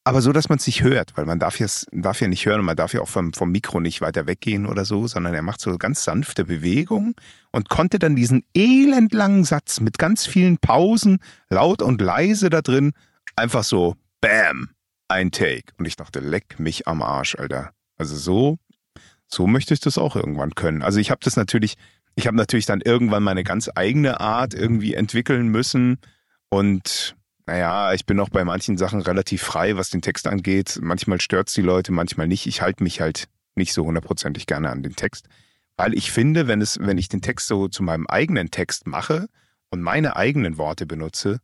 aber 0.08 0.22
so, 0.22 0.32
dass 0.32 0.50
man 0.50 0.60
es 0.60 0.68
nicht 0.68 0.84
hört, 0.84 1.18
weil 1.18 1.26
man 1.26 1.40
darf 1.40 1.60
ja, 1.60 1.66
darf 1.92 2.22
ja 2.22 2.28
nicht 2.28 2.46
hören 2.46 2.60
und 2.60 2.68
man 2.68 2.76
darf 2.76 2.94
ja 2.94 3.02
auch 3.02 3.08
vom, 3.08 3.34
vom 3.34 3.52
Mikro 3.52 3.80
nicht 3.80 4.02
weiter 4.02 4.28
weggehen 4.28 4.68
oder 4.68 4.86
so, 4.86 5.08
sondern 5.08 5.34
er 5.34 5.42
macht 5.42 5.60
so 5.60 5.76
ganz 5.80 6.04
sanfte 6.04 6.46
Bewegungen 6.46 7.16
und 7.52 7.70
konnte 7.70 7.98
dann 7.98 8.16
diesen 8.16 8.46
elendlangen 8.54 9.46
Satz 9.46 9.80
mit 9.80 9.98
ganz 9.98 10.28
vielen 10.28 10.60
Pausen, 10.60 11.18
laut 11.50 11.82
und 11.82 12.02
leise 12.02 12.52
da 12.52 12.62
drin, 12.62 12.92
einfach 13.36 13.64
so, 13.64 13.96
bam, 14.22 14.70
ein 15.08 15.32
Take. 15.32 15.74
Und 15.80 15.86
ich 15.86 15.96
dachte, 15.96 16.20
leck 16.20 16.60
mich 16.60 16.88
am 16.88 17.02
Arsch, 17.02 17.34
Alter. 17.34 17.72
Also 17.98 18.16
so, 18.16 18.60
so 19.28 19.48
möchte 19.48 19.74
ich 19.74 19.80
das 19.80 19.98
auch 19.98 20.16
irgendwann 20.16 20.54
können. 20.54 20.84
Also 20.84 21.00
ich 21.00 21.10
habe 21.10 21.22
das 21.24 21.36
natürlich, 21.36 21.78
ich 22.16 22.28
habe 22.28 22.38
natürlich 22.38 22.66
dann 22.66 22.82
irgendwann 22.82 23.24
meine 23.24 23.44
ganz 23.44 23.70
eigene 23.76 24.20
Art 24.20 24.54
irgendwie 24.54 24.94
entwickeln 24.94 25.50
müssen 25.50 26.00
und 26.50 27.16
naja, 27.48 27.94
ich 27.94 28.06
bin 28.06 28.20
auch 28.20 28.30
bei 28.30 28.44
manchen 28.44 28.78
Sachen 28.78 29.02
relativ 29.02 29.44
frei, 29.44 29.78
was 29.78 29.92
den 29.92 30.02
Text 30.02 30.26
angeht. 30.26 30.80
Manchmal 30.82 31.22
stört's 31.22 31.54
die 31.54 31.62
Leute, 31.62 31.92
manchmal 31.92 32.28
nicht. 32.28 32.48
Ich 32.48 32.62
halte 32.62 32.84
mich 32.84 33.02
halt 33.02 33.28
nicht 33.54 33.72
so 33.72 33.86
hundertprozentig 33.86 34.48
gerne 34.48 34.72
an 34.72 34.82
den 34.82 34.96
Text. 34.96 35.28
Weil 35.78 35.94
ich 35.94 36.12
finde, 36.12 36.48
wenn 36.48 36.62
es, 36.62 36.80
wenn 36.80 36.98
ich 36.98 37.08
den 37.08 37.22
Text 37.22 37.48
so 37.48 37.68
zu 37.68 37.84
meinem 37.84 38.08
eigenen 38.08 38.50
Text 38.50 38.88
mache 38.88 39.28
und 39.70 39.82
meine 39.82 40.16
eigenen 40.16 40.58
Worte 40.58 40.88
benutze, 40.88 41.40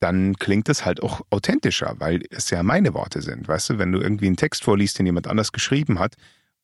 dann 0.00 0.34
klingt 0.36 0.68
es 0.68 0.84
halt 0.84 1.00
auch 1.00 1.20
authentischer, 1.30 1.94
weil 1.98 2.22
es 2.30 2.50
ja 2.50 2.64
meine 2.64 2.92
Worte 2.92 3.22
sind. 3.22 3.46
Weißt 3.46 3.70
du, 3.70 3.78
wenn 3.78 3.92
du 3.92 4.00
irgendwie 4.00 4.26
einen 4.26 4.36
Text 4.36 4.64
vorliest, 4.64 4.98
den 4.98 5.06
jemand 5.06 5.28
anders 5.28 5.52
geschrieben 5.52 6.00
hat, 6.00 6.16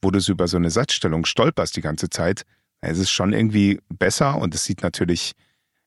wo 0.03 0.11
du 0.11 0.19
so 0.19 0.33
über 0.33 0.49
so 0.49 0.57
eine 0.57 0.71
Satzstellung 0.71 1.25
stolperst 1.25 1.77
die 1.77 1.81
ganze 1.81 2.11
Zeit, 2.11 2.43
es 2.81 2.99
ist 2.99 3.11
schon 3.11 3.33
irgendwie 3.33 3.81
besser 3.89 4.37
und 4.39 4.55
es 4.55 4.65
sieht 4.65 4.83
natürlich, 4.83 5.33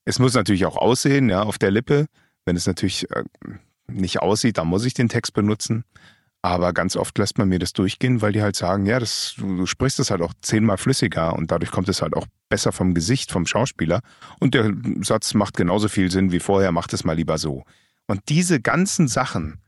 es 0.05 0.19
muss 0.19 0.33
natürlich 0.33 0.65
auch 0.65 0.77
aussehen, 0.77 1.29
ja, 1.29 1.43
auf 1.43 1.57
der 1.57 1.71
Lippe. 1.71 2.07
Wenn 2.45 2.55
es 2.55 2.67
natürlich 2.67 3.09
äh, 3.11 3.23
nicht 3.87 4.21
aussieht, 4.21 4.57
dann 4.57 4.67
muss 4.67 4.85
ich 4.85 4.93
den 4.93 5.09
Text 5.09 5.33
benutzen. 5.33 5.83
Aber 6.43 6.73
ganz 6.73 6.95
oft 6.95 7.17
lässt 7.19 7.37
man 7.37 7.49
mir 7.49 7.59
das 7.59 7.71
durchgehen, 7.73 8.21
weil 8.21 8.31
die 8.31 8.41
halt 8.41 8.55
sagen, 8.55 8.87
ja, 8.87 8.99
das, 8.99 9.35
du, 9.37 9.57
du 9.57 9.65
sprichst 9.67 9.99
es 9.99 10.09
halt 10.09 10.21
auch 10.21 10.33
zehnmal 10.41 10.77
flüssiger 10.77 11.35
und 11.35 11.51
dadurch 11.51 11.69
kommt 11.69 11.87
es 11.87 12.01
halt 12.01 12.15
auch 12.15 12.25
besser 12.49 12.71
vom 12.71 12.95
Gesicht 12.95 13.31
vom 13.31 13.45
Schauspieler. 13.45 14.01
Und 14.39 14.55
der 14.55 14.73
Satz 15.01 15.35
macht 15.35 15.55
genauso 15.55 15.87
viel 15.87 16.09
Sinn 16.09 16.31
wie 16.31 16.39
vorher, 16.39 16.71
macht 16.71 16.93
es 16.93 17.03
mal 17.03 17.13
lieber 17.13 17.37
so. 17.37 17.63
Und 18.07 18.21
diese 18.29 18.59
ganzen 18.59 19.07
Sachen, 19.07 19.59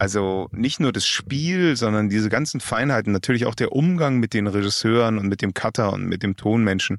also 0.00 0.48
nicht 0.52 0.80
nur 0.80 0.92
das 0.92 1.06
Spiel, 1.06 1.76
sondern 1.76 2.08
diese 2.08 2.30
ganzen 2.30 2.60
Feinheiten, 2.60 3.12
natürlich 3.12 3.44
auch 3.44 3.54
der 3.54 3.72
Umgang 3.72 4.18
mit 4.18 4.32
den 4.32 4.46
Regisseuren 4.46 5.18
und 5.18 5.28
mit 5.28 5.42
dem 5.42 5.52
Cutter 5.52 5.92
und 5.92 6.06
mit 6.06 6.22
dem 6.22 6.36
Tonmenschen, 6.36 6.98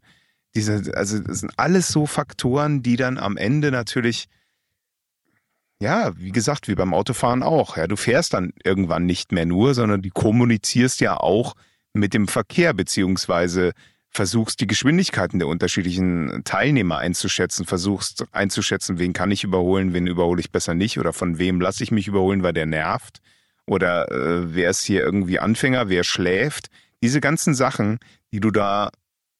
diese, 0.54 0.96
also 0.96 1.20
das 1.20 1.40
sind 1.40 1.52
alles 1.58 1.88
so 1.88 2.06
Faktoren, 2.06 2.84
die 2.84 2.98
dann 2.98 3.18
am 3.18 3.38
Ende 3.38 3.72
natürlich 3.72 4.28
ja, 5.82 6.16
wie 6.16 6.32
gesagt, 6.32 6.68
wie 6.68 6.76
beim 6.76 6.94
Autofahren 6.94 7.42
auch. 7.42 7.76
Ja, 7.76 7.88
du 7.88 7.96
fährst 7.96 8.36
dann 8.36 8.54
irgendwann 8.64 9.08
nicht 9.08 9.32
mehr 9.32 9.48
nur, 9.48 9.74
sondern 9.74 10.04
du 10.04 10.10
kommunizierst 10.14 11.02
ja 11.02 11.18
auch 11.18 11.56
mit 11.94 12.14
dem 12.14 12.28
Verkehr, 12.28 12.76
beziehungsweise 12.76 13.72
versuchst 14.12 14.60
die 14.60 14.68
Geschwindigkeiten 14.68 15.40
der 15.40 15.48
unterschiedlichen 15.48 16.44
Teilnehmer 16.44 16.98
einzuschätzen, 16.98 17.66
versuchst 17.66 18.26
einzuschätzen, 18.32 19.00
wen 19.00 19.14
kann 19.14 19.32
ich 19.32 19.44
überholen, 19.44 19.94
wen 19.94 20.06
überhole 20.06 20.42
ich 20.42 20.52
besser 20.52 20.74
nicht 20.74 21.00
oder 21.00 21.14
von 21.14 21.40
wem 21.40 21.62
lasse 21.62 21.84
ich 21.84 21.92
mich 21.92 22.08
überholen, 22.08 22.44
weil 22.44 22.54
der 22.54 22.66
nervt 22.66 23.22
oder 23.66 24.12
äh, 24.12 24.54
wer 24.54 24.70
ist 24.70 24.84
hier 24.84 25.02
irgendwie 25.02 25.40
Anfänger, 25.40 25.88
wer 25.88 26.04
schläft. 26.04 26.70
Diese 27.02 27.22
ganzen 27.22 27.54
Sachen, 27.54 28.00
die 28.34 28.42
du 28.42 28.52
da 28.52 28.92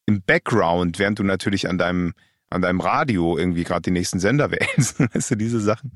im 0.06 0.22
Background, 0.22 0.98
während 0.98 1.18
du 1.18 1.22
natürlich 1.22 1.68
an 1.68 1.78
deinem 1.78 2.14
an 2.48 2.62
deinem 2.62 2.80
Radio 2.80 3.38
irgendwie 3.38 3.64
gerade 3.64 3.82
die 3.82 3.90
nächsten 3.90 4.20
Sender 4.20 4.50
wählst, 4.50 5.00
weißt 5.00 5.32
du, 5.32 5.36
diese 5.36 5.60
Sachen, 5.60 5.92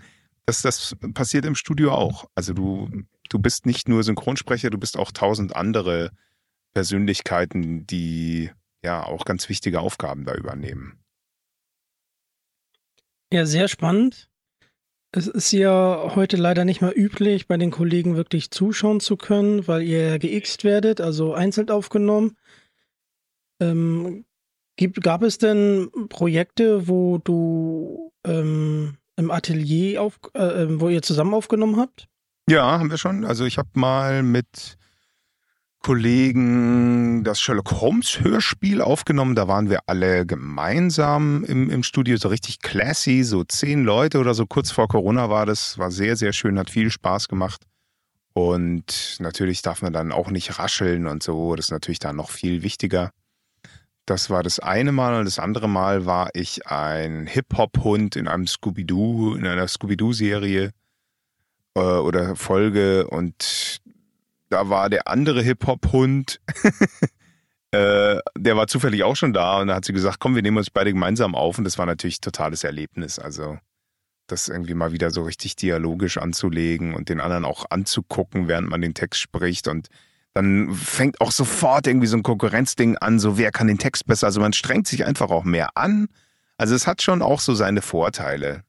das, 0.47 0.63
das 0.63 0.97
passiert 1.13 1.45
im 1.45 1.55
Studio 1.55 1.93
auch. 1.93 2.27
Also 2.35 2.53
du, 2.53 2.89
du 3.29 3.39
bist 3.39 3.67
nicht 3.67 3.89
nur 3.89 4.03
Synchronsprecher, 4.03 4.71
du 4.71 4.79
bist 4.79 4.97
auch 4.97 5.13
tausend 5.13 5.55
andere 5.55 6.11
Persönlichkeiten, 6.73 7.87
die 7.87 8.51
ja 8.87 9.05
auch 9.05 9.25
ganz 9.25 9.49
wichtige 9.49 9.81
Aufgaben 9.81 10.25
da 10.25 10.35
übernehmen. 10.35 10.99
Ja, 13.33 13.45
sehr 13.45 13.69
spannend. 13.69 14.31
Es 15.13 15.27
ist 15.27 15.53
ja 15.53 16.15
heute 16.15 16.37
leider 16.37 16.65
nicht 16.65 16.81
mehr 16.81 16.97
üblich, 16.97 17.49
bei 17.49 17.57
den 17.57 17.71
Kollegen 17.71 18.17
wirklich 18.17 18.51
zuschauen 18.51 19.01
zu 19.01 19.17
können, 19.17 19.67
weil 19.67 19.83
ihr 19.83 20.19
geixt 20.19 20.65
werdet, 20.65 21.01
also 21.01 21.35
einzeln 21.35 21.71
aufgenommen. 21.71 22.37
Ähm, 23.61 24.25
gibt, 24.77 25.03
gab 25.03 25.23
es 25.23 25.39
denn 25.39 25.91
Projekte, 26.09 26.87
wo 26.87 27.19
du 27.19 28.13
ähm, 28.25 28.99
im 29.17 29.31
Atelier, 29.31 30.03
auf, 30.03 30.21
äh, 30.35 30.63
ähm, 30.63 30.81
wo 30.81 30.89
ihr 30.89 31.03
zusammen 31.03 31.35
aufgenommen 31.35 31.79
habt? 31.79 32.09
Ja, 32.49 32.79
haben 32.79 32.91
wir 32.91 32.99
schon. 32.99 33.25
Also 33.25 33.45
ich 33.45 33.59
habe 33.59 33.71
mal 33.75 34.23
mit 34.23 34.77
Kollegen 35.83 37.23
das 37.23 37.41
Sherlock 37.41 37.73
Holmes 37.81 38.21
Hörspiel 38.21 38.81
aufgenommen. 38.81 39.35
Da 39.35 39.47
waren 39.49 39.71
wir 39.71 39.81
alle 39.87 40.27
gemeinsam 40.27 41.45
im, 41.45 41.71
im 41.71 41.83
Studio, 41.83 42.17
so 42.17 42.29
richtig 42.29 42.61
classy, 42.61 43.23
so 43.23 43.45
zehn 43.45 43.85
Leute 43.85 44.19
oder 44.19 44.35
so. 44.35 44.47
Kurz 44.47 44.71
vor 44.71 44.89
Corona 44.89 45.31
war 45.31 45.47
das, 45.47 45.79
war 45.79 45.91
sehr, 45.91 46.17
sehr 46.17 46.33
schön, 46.33 46.59
hat 46.59 46.71
viel 46.71 46.91
Spaß 46.91 47.29
gemacht. 47.29 47.65
Und 48.33 49.17
natürlich 49.21 49.63
darf 49.63 49.81
man 49.81 49.93
dann 49.93 50.13
auch 50.13 50.31
nicht 50.31 50.59
rascheln 50.59 51.07
und 51.07 51.23
so. 51.23 51.57
Das 51.57 51.67
ist 51.67 51.71
natürlich 51.71 52.01
dann 52.01 52.17
noch 52.17 52.31
viel 52.31 52.63
wichtiger. 52.63 53.11
Das 54.07 54.31
war 54.31 54.43
das 54.43 54.61
eine 54.61 54.93
Mal 54.93 55.19
und 55.19 55.25
das 55.25 55.39
andere 55.39 55.69
Mal 55.69 56.07
war 56.07 56.31
ich 56.35 56.67
ein 56.67 57.27
Hip-Hop-Hund 57.27 58.15
in 58.15 58.29
einem 58.29 58.47
Scooby-Doo, 58.47 59.35
in 59.35 59.47
einer 59.47 59.67
Scooby-Doo-Serie 59.67 60.71
äh, 61.75 61.81
oder 61.81 62.37
Folge 62.37 63.09
und 63.09 63.81
da 64.57 64.71
war 64.71 64.89
der 64.89 65.07
andere 65.07 65.43
Hip-Hop-Hund, 65.43 66.41
äh, 67.73 68.19
der 68.39 68.57
war 68.57 68.67
zufällig 68.69 69.05
auch 69.05 69.15
schon 69.17 69.35
da 69.35 69.61
und 69.61 69.69
da 69.69 69.75
hat 69.75 69.85
sie 69.85 69.93
gesagt, 69.93 70.19
komm, 70.19 70.35
wir 70.35 70.41
nehmen 70.41 70.57
uns 70.57 70.71
beide 70.71 70.95
gemeinsam 70.95 71.35
auf 71.35 71.59
und 71.59 71.65
das 71.65 71.77
war 71.77 71.85
natürlich 71.85 72.19
ein 72.19 72.23
totales 72.23 72.65
Erlebnis. 72.65 73.19
Also 73.19 73.59
das 74.29 74.49
irgendwie 74.49 74.73
mal 74.73 74.93
wieder 74.93 75.11
so 75.11 75.23
richtig 75.25 75.57
dialogisch 75.57 76.17
anzulegen 76.17 76.95
und 76.95 77.11
den 77.11 77.21
anderen 77.21 77.45
auch 77.45 77.67
anzugucken, 77.69 78.49
während 78.49 78.71
man 78.71 78.81
den 78.81 78.95
Text 78.95 79.21
spricht 79.21 79.69
und 79.69 79.89
dann 80.33 80.73
fängt 80.73 81.21
auch 81.21 81.33
sofort 81.33 81.87
irgendwie 81.87 82.07
so 82.07 82.17
ein 82.17 82.23
Konkurrenzding 82.23 82.97
an, 82.97 83.19
so 83.19 83.37
wer 83.37 83.53
kann 83.53 83.67
den 83.67 83.79
Text 83.79 84.07
besser. 84.07 84.27
Also 84.27 84.41
man 84.41 84.55
strengt 84.55 84.87
sich 84.87 85.05
einfach 85.05 85.31
auch 85.31 85.45
mehr 85.45 85.77
an. 85.77 86.09
Also 86.57 86.75
es 86.75 86.87
hat 86.87 87.03
schon 87.03 87.21
auch 87.21 87.41
so 87.41 87.55
seine 87.55 87.83
Vorteile, 87.83 88.63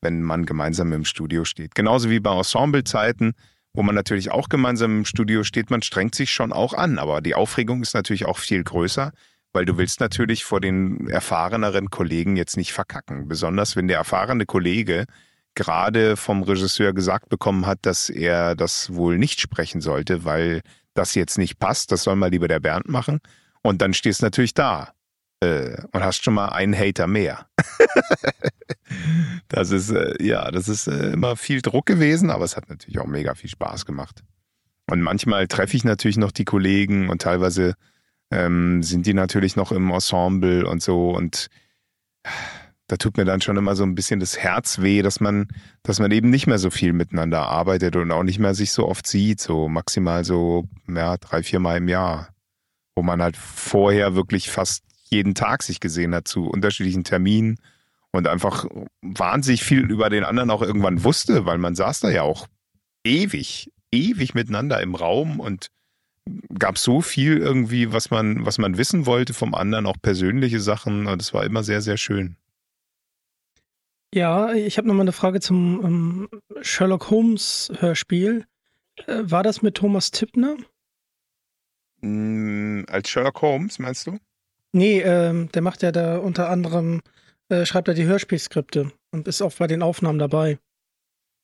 wenn 0.00 0.22
man 0.22 0.46
gemeinsam 0.46 0.92
im 0.92 1.04
Studio 1.04 1.44
steht. 1.44 1.74
Genauso 1.74 2.08
wie 2.08 2.20
bei 2.20 2.36
Ensemblezeiten, 2.36 3.34
wo 3.74 3.82
man 3.82 3.94
natürlich 3.94 4.30
auch 4.30 4.48
gemeinsam 4.48 4.98
im 4.98 5.04
Studio 5.04 5.42
steht, 5.42 5.70
man 5.70 5.82
strengt 5.82 6.14
sich 6.14 6.32
schon 6.32 6.52
auch 6.52 6.72
an. 6.72 6.98
Aber 6.98 7.20
die 7.20 7.34
Aufregung 7.34 7.82
ist 7.82 7.94
natürlich 7.94 8.24
auch 8.24 8.38
viel 8.38 8.62
größer, 8.62 9.12
weil 9.52 9.64
du 9.64 9.76
willst 9.76 10.00
natürlich 10.00 10.44
vor 10.44 10.60
den 10.60 11.08
erfahreneren 11.08 11.90
Kollegen 11.90 12.36
jetzt 12.36 12.56
nicht 12.56 12.72
verkacken. 12.72 13.28
Besonders 13.28 13.74
wenn 13.76 13.88
der 13.88 13.98
erfahrene 13.98 14.46
Kollege 14.46 15.06
gerade 15.54 16.16
vom 16.16 16.42
Regisseur 16.42 16.92
gesagt 16.92 17.28
bekommen 17.28 17.66
hat, 17.66 17.80
dass 17.82 18.08
er 18.08 18.54
das 18.54 18.94
wohl 18.94 19.18
nicht 19.18 19.40
sprechen 19.40 19.80
sollte, 19.80 20.24
weil 20.24 20.62
das 20.94 21.14
jetzt 21.14 21.38
nicht 21.38 21.58
passt, 21.58 21.90
das 21.92 22.04
soll 22.04 22.16
mal 22.16 22.30
lieber 22.30 22.48
der 22.48 22.60
Bernd 22.60 22.88
machen. 22.88 23.20
Und 23.62 23.82
dann 23.82 23.94
stehst 23.94 24.20
du 24.20 24.26
natürlich 24.26 24.54
da 24.54 24.92
äh, 25.40 25.76
und 25.92 26.04
hast 26.04 26.24
schon 26.24 26.34
mal 26.34 26.48
einen 26.48 26.76
Hater 26.78 27.06
mehr. 27.06 27.46
das 29.48 29.70
ist, 29.70 29.90
äh, 29.90 30.22
ja, 30.22 30.50
das 30.50 30.68
ist 30.68 30.86
äh, 30.86 31.12
immer 31.12 31.36
viel 31.36 31.62
Druck 31.62 31.86
gewesen, 31.86 32.30
aber 32.30 32.44
es 32.44 32.56
hat 32.56 32.68
natürlich 32.68 32.98
auch 32.98 33.06
mega 33.06 33.34
viel 33.34 33.50
Spaß 33.50 33.86
gemacht. 33.86 34.22
Und 34.90 35.00
manchmal 35.00 35.48
treffe 35.48 35.76
ich 35.76 35.84
natürlich 35.84 36.18
noch 36.18 36.32
die 36.32 36.44
Kollegen 36.44 37.08
und 37.08 37.22
teilweise 37.22 37.74
ähm, 38.30 38.82
sind 38.82 39.06
die 39.06 39.14
natürlich 39.14 39.56
noch 39.56 39.72
im 39.72 39.90
Ensemble 39.90 40.66
und 40.66 40.82
so 40.82 41.10
und 41.10 41.48
da 42.86 42.96
tut 42.96 43.16
mir 43.16 43.24
dann 43.24 43.40
schon 43.40 43.56
immer 43.56 43.76
so 43.76 43.82
ein 43.84 43.94
bisschen 43.94 44.20
das 44.20 44.38
Herz 44.38 44.80
weh, 44.80 45.00
dass 45.02 45.20
man, 45.20 45.48
dass 45.82 46.00
man 46.00 46.10
eben 46.10 46.28
nicht 46.30 46.46
mehr 46.46 46.58
so 46.58 46.70
viel 46.70 46.92
miteinander 46.92 47.48
arbeitet 47.48 47.96
und 47.96 48.10
auch 48.12 48.22
nicht 48.22 48.38
mehr 48.38 48.54
sich 48.54 48.72
so 48.72 48.86
oft 48.86 49.06
sieht, 49.06 49.40
so 49.40 49.68
maximal 49.68 50.24
so, 50.24 50.68
ja, 50.86 51.16
drei, 51.16 51.42
vier 51.42 51.60
Mal 51.60 51.78
im 51.78 51.88
Jahr. 51.88 52.28
Wo 52.94 53.02
man 53.02 53.22
halt 53.22 53.36
vorher 53.36 54.14
wirklich 54.14 54.50
fast 54.50 54.84
jeden 55.14 55.34
Tag 55.34 55.62
sich 55.62 55.80
gesehen 55.80 56.14
hat 56.14 56.28
zu 56.28 56.46
unterschiedlichen 56.46 57.04
Terminen 57.04 57.58
und 58.12 58.28
einfach 58.28 58.66
wahnsinnig 59.02 59.64
viel 59.64 59.90
über 59.90 60.10
den 60.10 60.24
anderen 60.24 60.50
auch 60.50 60.62
irgendwann 60.62 61.02
wusste, 61.04 61.46
weil 61.46 61.58
man 61.58 61.74
saß 61.74 62.00
da 62.00 62.10
ja 62.10 62.22
auch 62.22 62.46
ewig, 63.04 63.72
ewig 63.90 64.34
miteinander 64.34 64.80
im 64.80 64.94
Raum 64.94 65.40
und 65.40 65.68
gab 66.58 66.78
so 66.78 67.00
viel 67.00 67.38
irgendwie, 67.38 67.92
was 67.92 68.10
man, 68.10 68.46
was 68.46 68.58
man 68.58 68.78
wissen 68.78 69.06
wollte 69.06 69.34
vom 69.34 69.54
anderen, 69.54 69.86
auch 69.86 69.96
persönliche 70.00 70.60
Sachen 70.60 71.06
und 71.06 71.20
es 71.20 71.34
war 71.34 71.44
immer 71.44 71.62
sehr, 71.62 71.80
sehr 71.80 71.96
schön. 71.96 72.36
Ja, 74.14 74.52
ich 74.52 74.78
habe 74.78 74.86
nochmal 74.86 75.02
eine 75.02 75.12
Frage 75.12 75.40
zum 75.40 75.84
ähm, 75.84 76.28
Sherlock 76.62 77.10
Holmes 77.10 77.72
Hörspiel. 77.80 78.46
Äh, 79.06 79.22
war 79.24 79.42
das 79.42 79.60
mit 79.60 79.74
Thomas 79.74 80.12
Tippner? 80.12 80.56
Mm, 82.00 82.82
als 82.86 83.08
Sherlock 83.08 83.42
Holmes, 83.42 83.80
meinst 83.80 84.06
du? 84.06 84.18
Nee, 84.74 85.02
ähm, 85.02 85.52
der 85.52 85.62
macht 85.62 85.82
ja 85.82 85.92
da 85.92 86.18
unter 86.18 86.50
anderem, 86.50 87.00
äh, 87.48 87.64
schreibt 87.64 87.86
er 87.86 87.94
die 87.94 88.06
Hörspielskripte 88.06 88.90
und 89.12 89.28
ist 89.28 89.40
auch 89.40 89.52
bei 89.54 89.68
den 89.68 89.82
Aufnahmen 89.82 90.18
dabei. 90.18 90.58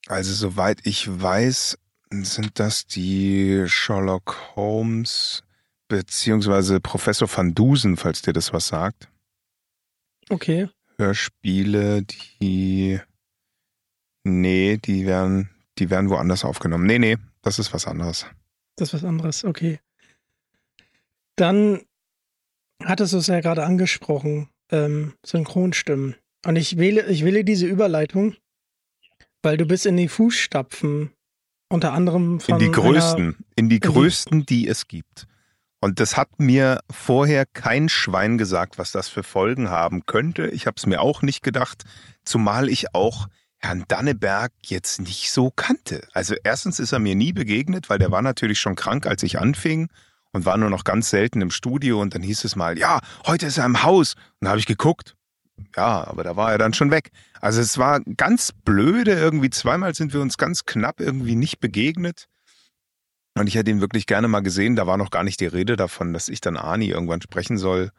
Also, 0.07 0.33
soweit 0.33 0.85
ich 0.85 1.07
weiß, 1.09 1.77
sind 2.09 2.59
das 2.59 2.87
die 2.87 3.63
Sherlock 3.67 4.35
Holmes 4.57 5.43
beziehungsweise 5.87 6.81
Professor 6.81 7.29
van 7.33 7.53
Dusen, 7.53 7.95
falls 7.95 8.21
dir 8.21 8.33
das 8.33 8.51
was 8.51 8.67
sagt. 8.67 9.07
Okay. 10.29 10.67
Hörspiele, 10.97 12.03
die. 12.03 12.99
Nee, 14.25 14.75
die 14.75 15.05
werden, 15.05 15.49
die 15.77 15.89
werden 15.89 16.09
woanders 16.09 16.43
aufgenommen. 16.43 16.85
Nee, 16.85 16.99
nee, 16.99 17.17
das 17.41 17.59
ist 17.59 17.73
was 17.73 17.87
anderes. 17.87 18.25
Das 18.75 18.89
ist 18.89 18.93
was 18.95 19.03
anderes, 19.05 19.45
okay. 19.45 19.79
Dann 21.37 21.81
hattest 22.85 23.13
du 23.13 23.17
es 23.17 23.27
ja 23.27 23.39
gerade 23.41 23.63
angesprochen, 23.63 24.49
ähm, 24.71 25.13
Synchronstimmen. 25.25 26.15
Und 26.45 26.55
ich 26.55 26.77
wähle, 26.77 27.05
ich 27.07 27.23
wähle 27.23 27.43
diese 27.43 27.67
Überleitung, 27.67 28.35
weil 29.43 29.57
du 29.57 29.65
bist 29.65 29.85
in 29.85 29.97
die 29.97 30.07
Fußstapfen 30.07 31.11
unter 31.69 31.93
anderem 31.93 32.39
von. 32.39 32.55
In 32.55 32.59
die 32.59 32.71
größten, 32.71 33.37
in 33.55 33.69
die 33.69 33.79
größten, 33.79 34.45
die 34.45 34.67
es 34.67 34.87
gibt. 34.87 35.27
Und 35.79 35.99
das 35.99 36.15
hat 36.15 36.39
mir 36.39 36.81
vorher 36.91 37.45
kein 37.45 37.89
Schwein 37.89 38.37
gesagt, 38.37 38.77
was 38.77 38.91
das 38.91 39.09
für 39.09 39.23
Folgen 39.23 39.69
haben 39.69 40.05
könnte. 40.05 40.47
Ich 40.47 40.67
habe 40.67 40.75
es 40.77 40.85
mir 40.85 41.01
auch 41.01 41.23
nicht 41.23 41.41
gedacht, 41.41 41.85
zumal 42.23 42.69
ich 42.69 42.93
auch 42.93 43.27
Herrn 43.57 43.85
Danneberg 43.87 44.51
jetzt 44.63 45.01
nicht 45.01 45.31
so 45.31 45.51
kannte. 45.51 46.07
Also 46.13 46.35
erstens 46.43 46.79
ist 46.79 46.91
er 46.91 46.99
mir 46.99 47.15
nie 47.15 47.33
begegnet, 47.33 47.89
weil 47.89 47.97
der 47.97 48.11
war 48.11 48.21
natürlich 48.21 48.59
schon 48.59 48.75
krank, 48.75 49.07
als 49.07 49.23
ich 49.23 49.39
anfing 49.39 49.89
und 50.33 50.45
war 50.45 50.57
nur 50.57 50.69
noch 50.69 50.83
ganz 50.83 51.09
selten 51.09 51.41
im 51.41 51.51
Studio 51.51 52.01
und 52.01 52.15
dann 52.15 52.21
hieß 52.21 52.43
es 52.43 52.55
mal, 52.55 52.77
ja, 52.77 52.99
heute 53.25 53.45
ist 53.45 53.57
er 53.57 53.65
im 53.65 53.83
Haus. 53.83 54.15
Und 54.39 54.45
da 54.45 54.49
habe 54.49 54.59
ich 54.59 54.65
geguckt. 54.65 55.15
Ja, 55.75 56.07
aber 56.07 56.23
da 56.23 56.35
war 56.35 56.51
er 56.51 56.57
dann 56.57 56.73
schon 56.73 56.91
weg. 56.91 57.11
Also 57.39 57.61
es 57.61 57.77
war 57.77 58.01
ganz 58.17 58.51
blöde 58.51 59.11
irgendwie. 59.11 59.49
Zweimal 59.49 59.93
sind 59.93 60.13
wir 60.13 60.21
uns 60.21 60.37
ganz 60.37 60.65
knapp 60.65 60.99
irgendwie 60.99 61.35
nicht 61.35 61.59
begegnet. 61.59 62.27
Und 63.37 63.47
ich 63.47 63.55
hätte 63.55 63.71
ihn 63.71 63.81
wirklich 63.81 64.07
gerne 64.07 64.27
mal 64.27 64.41
gesehen. 64.41 64.75
Da 64.75 64.87
war 64.87 64.97
noch 64.97 65.11
gar 65.11 65.23
nicht 65.23 65.39
die 65.39 65.45
Rede 65.45 65.75
davon, 65.75 66.13
dass 66.13 66.29
ich 66.29 66.41
dann 66.41 66.57
Ani 66.57 66.87
irgendwann 66.87 67.21
sprechen 67.21 67.57
soll. 67.57 67.91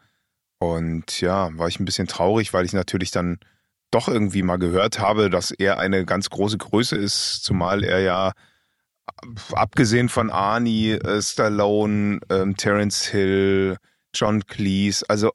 Und 0.59 1.21
ja, 1.21 1.57
war 1.57 1.67
ich 1.67 1.79
ein 1.79 1.85
bisschen 1.85 2.07
traurig, 2.07 2.53
weil 2.53 2.65
ich 2.65 2.73
natürlich 2.73 3.11
dann 3.11 3.39
doch 3.91 4.07
irgendwie 4.07 4.43
mal 4.43 4.57
gehört 4.57 4.99
habe, 4.99 5.29
dass 5.29 5.51
er 5.51 5.79
eine 5.79 6.05
ganz 6.05 6.29
große 6.29 6.57
Größe 6.57 6.95
ist, 6.95 7.43
zumal 7.43 7.83
er 7.83 7.99
ja 7.99 8.33
abgesehen 9.53 10.09
von 10.09 10.29
Arnie, 10.29 10.91
äh, 10.91 11.21
Stallone, 11.21 12.19
ähm, 12.29 12.55
Terence 12.55 13.05
Hill, 13.05 13.77
John 14.13 14.45
Cleese, 14.45 15.05
also 15.09 15.31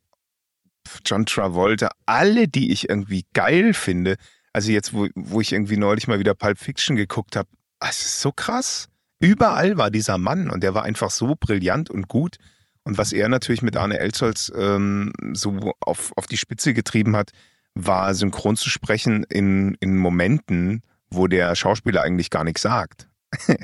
John 1.05 1.27
Travolta, 1.27 1.91
alle, 2.07 2.49
die 2.49 2.73
ich 2.73 2.89
irgendwie 2.89 3.27
geil 3.35 3.75
finde. 3.75 4.17
Also 4.53 4.73
jetzt, 4.73 4.95
wo, 4.95 5.09
wo 5.15 5.41
ich 5.41 5.53
irgendwie 5.53 5.77
neulich 5.77 6.09
mal 6.09 6.19
wieder 6.19 6.35
Pulp 6.35 6.59
Fiction 6.59 6.97
geguckt 6.97 7.37
habe, 7.37 7.49
es 7.81 7.99
ist 7.99 8.21
so 8.21 8.33
krass. 8.33 8.89
Überall 9.21 9.77
war 9.77 9.91
dieser 9.91 10.19
Mann 10.19 10.51
und 10.51 10.63
der 10.63 10.75
war 10.75 10.85
einfach 10.85 11.11
so 11.11 11.35
brillant 11.39 11.91
und 11.91 12.09
gut. 12.09 12.37
Und 12.85 12.97
was 12.97 13.13
er 13.13 13.29
natürlich 13.29 13.63
mit 13.63 13.77
Arne 13.77 13.99
Elsholz 13.99 14.51
ähm, 14.57 15.13
so 15.33 15.75
auf, 15.81 16.13
auf 16.17 16.27
die 16.27 16.39
Spitze 16.39 16.73
getrieben 16.73 17.17
hat, 17.17 17.33
war 17.75 18.15
synchron 18.15 18.57
zu 18.57 18.71
sprechen 18.71 19.25
in, 19.25 19.77
in 19.81 19.97
Momenten, 19.97 20.83
wo 21.11 21.27
der 21.27 21.55
Schauspieler 21.55 22.03
eigentlich 22.03 22.31
gar 22.31 22.45
nichts 22.45 22.63
sagt. 22.63 23.08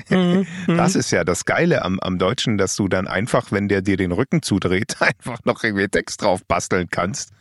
Mhm, 0.09 0.45
das 0.67 0.93
mhm. 0.93 0.99
ist 0.99 1.11
ja 1.11 1.23
das 1.23 1.45
Geile 1.45 1.83
am, 1.83 1.99
am 1.99 2.19
Deutschen, 2.19 2.57
dass 2.57 2.75
du 2.75 2.87
dann 2.87 3.07
einfach, 3.07 3.51
wenn 3.51 3.67
der 3.67 3.81
dir 3.81 3.97
den 3.97 4.11
Rücken 4.11 4.41
zudreht, 4.41 4.97
einfach 4.99 5.39
noch 5.43 5.63
irgendwie 5.63 5.87
Text 5.87 6.21
drauf 6.21 6.45
basteln 6.45 6.87
kannst. 6.89 7.31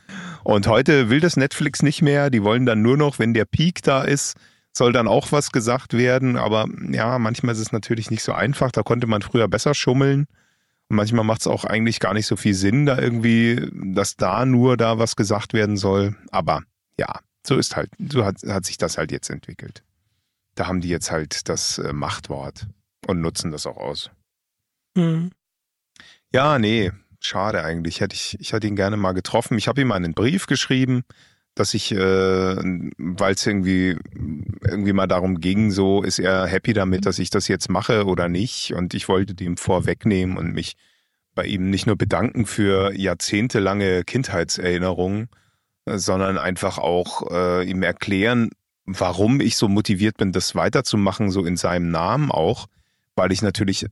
Und 0.42 0.66
heute 0.66 1.10
will 1.10 1.20
das 1.20 1.36
Netflix 1.36 1.82
nicht 1.82 2.02
mehr. 2.02 2.30
Die 2.30 2.42
wollen 2.42 2.66
dann 2.66 2.82
nur 2.82 2.96
noch, 2.96 3.18
wenn 3.18 3.34
der 3.34 3.44
Peak 3.44 3.82
da 3.82 4.02
ist, 4.02 4.36
soll 4.72 4.92
dann 4.92 5.08
auch 5.08 5.32
was 5.32 5.52
gesagt 5.52 5.92
werden. 5.92 6.36
Aber 6.36 6.66
ja, 6.90 7.18
manchmal 7.18 7.54
ist 7.54 7.60
es 7.60 7.72
natürlich 7.72 8.10
nicht 8.10 8.22
so 8.22 8.32
einfach. 8.32 8.72
Da 8.72 8.82
konnte 8.82 9.06
man 9.06 9.22
früher 9.22 9.48
besser 9.48 9.74
schummeln. 9.74 10.26
Und 10.88 10.96
manchmal 10.96 11.24
macht 11.24 11.42
es 11.42 11.46
auch 11.46 11.64
eigentlich 11.64 12.00
gar 12.00 12.14
nicht 12.14 12.26
so 12.26 12.36
viel 12.36 12.54
Sinn, 12.54 12.84
da 12.84 12.98
irgendwie, 12.98 13.70
dass 13.72 14.16
da 14.16 14.44
nur 14.44 14.76
da 14.76 14.98
was 14.98 15.16
gesagt 15.16 15.54
werden 15.54 15.76
soll. 15.76 16.14
Aber 16.30 16.62
ja, 16.98 17.20
so 17.46 17.56
ist 17.56 17.76
halt, 17.76 17.90
so 17.98 18.24
hat, 18.24 18.36
hat 18.46 18.66
sich 18.66 18.76
das 18.76 18.98
halt 18.98 19.10
jetzt 19.10 19.30
entwickelt. 19.30 19.82
Da 20.54 20.66
haben 20.66 20.80
die 20.80 20.88
jetzt 20.88 21.10
halt 21.10 21.48
das 21.48 21.78
äh, 21.78 21.92
Machtwort 21.92 22.66
und 23.06 23.20
nutzen 23.20 23.50
das 23.50 23.66
auch 23.66 23.76
aus. 23.76 24.10
Mhm. 24.94 25.30
Ja, 26.32 26.58
nee, 26.58 26.92
schade 27.20 27.62
eigentlich. 27.62 28.00
Hätte 28.00 28.14
ich, 28.14 28.36
ich 28.40 28.52
hätte 28.52 28.66
ihn 28.66 28.76
gerne 28.76 28.96
mal 28.96 29.12
getroffen. 29.12 29.58
Ich 29.58 29.68
habe 29.68 29.80
ihm 29.80 29.92
einen 29.92 30.14
Brief 30.14 30.46
geschrieben, 30.46 31.04
dass 31.54 31.74
ich, 31.74 31.92
äh, 31.92 31.96
weil 31.96 33.34
es 33.34 33.46
irgendwie, 33.46 33.96
irgendwie 34.64 34.92
mal 34.92 35.06
darum 35.06 35.40
ging, 35.40 35.70
so 35.70 36.02
ist 36.02 36.18
er 36.18 36.46
happy 36.46 36.72
damit, 36.72 37.06
dass 37.06 37.18
ich 37.18 37.30
das 37.30 37.48
jetzt 37.48 37.70
mache 37.70 38.06
oder 38.06 38.28
nicht. 38.28 38.74
Und 38.74 38.94
ich 38.94 39.08
wollte 39.08 39.34
dem 39.34 39.56
vorwegnehmen 39.56 40.36
und 40.36 40.52
mich 40.52 40.76
bei 41.34 41.46
ihm 41.46 41.70
nicht 41.70 41.86
nur 41.86 41.96
bedanken 41.96 42.46
für 42.46 42.92
jahrzehntelange 42.92 44.04
Kindheitserinnerungen, 44.04 45.28
sondern 45.86 46.38
einfach 46.38 46.78
auch 46.78 47.30
äh, 47.30 47.68
ihm 47.68 47.82
erklären, 47.82 48.50
warum 48.86 49.40
ich 49.40 49.56
so 49.56 49.68
motiviert 49.68 50.16
bin, 50.16 50.32
das 50.32 50.54
weiterzumachen, 50.54 51.30
so 51.30 51.44
in 51.44 51.56
seinem 51.56 51.90
Namen 51.90 52.30
auch, 52.30 52.66
weil 53.16 53.32
ich 53.32 53.42
natürlich 53.42 53.86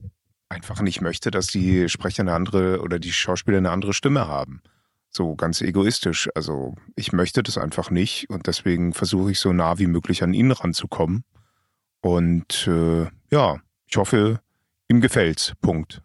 einfach 0.49 0.83
nicht 0.83 1.01
möchte, 1.01 1.31
dass 1.31 1.47
die 1.47 1.89
Sprecher 1.89 2.23
eine 2.23 2.35
andere 2.35 2.81
oder 2.81 2.99
die 2.99 3.13
Schauspieler 3.13 3.59
eine 3.59 3.71
andere 3.71 3.95
Stimme 3.95 4.27
haben. 4.27 4.63
So 5.11 5.35
ganz 5.35 5.61
egoistisch. 5.61 6.29
Also 6.35 6.75
ich 6.97 7.13
möchte 7.13 7.43
das 7.43 7.59
einfach 7.59 7.91
nicht 7.91 8.29
und 8.31 8.47
deswegen 8.47 8.93
versuche 8.93 9.33
ich 9.33 9.41
so 9.41 9.53
nah 9.53 9.79
wie 9.79 9.87
möglich 9.87 10.23
an 10.23 10.35
ihn 10.35 10.53
ranzukommen. 10.53 11.25
Und 12.01 12.67
äh, 12.67 13.07
ja, 13.31 13.59
ich 13.87 13.97
hoffe, 13.97 14.41
ihm 14.89 15.01
gefällt's. 15.01 15.53
Punkt. 15.61 16.03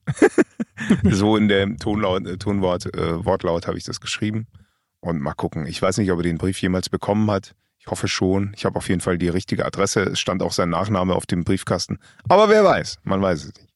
so 1.03 1.37
in 1.37 1.47
dem 1.47 1.77
Tonlaut, 1.77 2.25
äh, 2.25 2.37
Tonwort, 2.37 2.93
äh, 2.93 3.25
Wortlaut 3.25 3.67
habe 3.67 3.77
ich 3.77 3.83
das 3.83 3.99
geschrieben. 3.99 4.47
Und 4.99 5.21
mal 5.21 5.33
gucken. 5.33 5.67
Ich 5.67 5.81
weiß 5.81 5.97
nicht, 5.97 6.11
ob 6.11 6.19
er 6.19 6.23
den 6.23 6.37
Brief 6.37 6.61
jemals 6.61 6.89
bekommen 6.89 7.29
hat. 7.29 7.55
Ich 7.87 7.91
hoffe 7.91 8.09
schon. 8.09 8.51
Ich 8.53 8.65
habe 8.65 8.75
auf 8.75 8.89
jeden 8.89 8.99
Fall 8.99 9.17
die 9.17 9.29
richtige 9.29 9.65
Adresse. 9.65 10.01
Es 10.01 10.19
stand 10.19 10.43
auch 10.43 10.51
sein 10.51 10.69
Nachname 10.69 11.15
auf 11.15 11.25
dem 11.25 11.45
Briefkasten. 11.45 11.99
Aber 12.27 12.49
wer 12.49 12.65
weiß? 12.65 12.97
Man 13.03 13.21
weiß 13.21 13.45
es 13.45 13.53
nicht. 13.55 13.71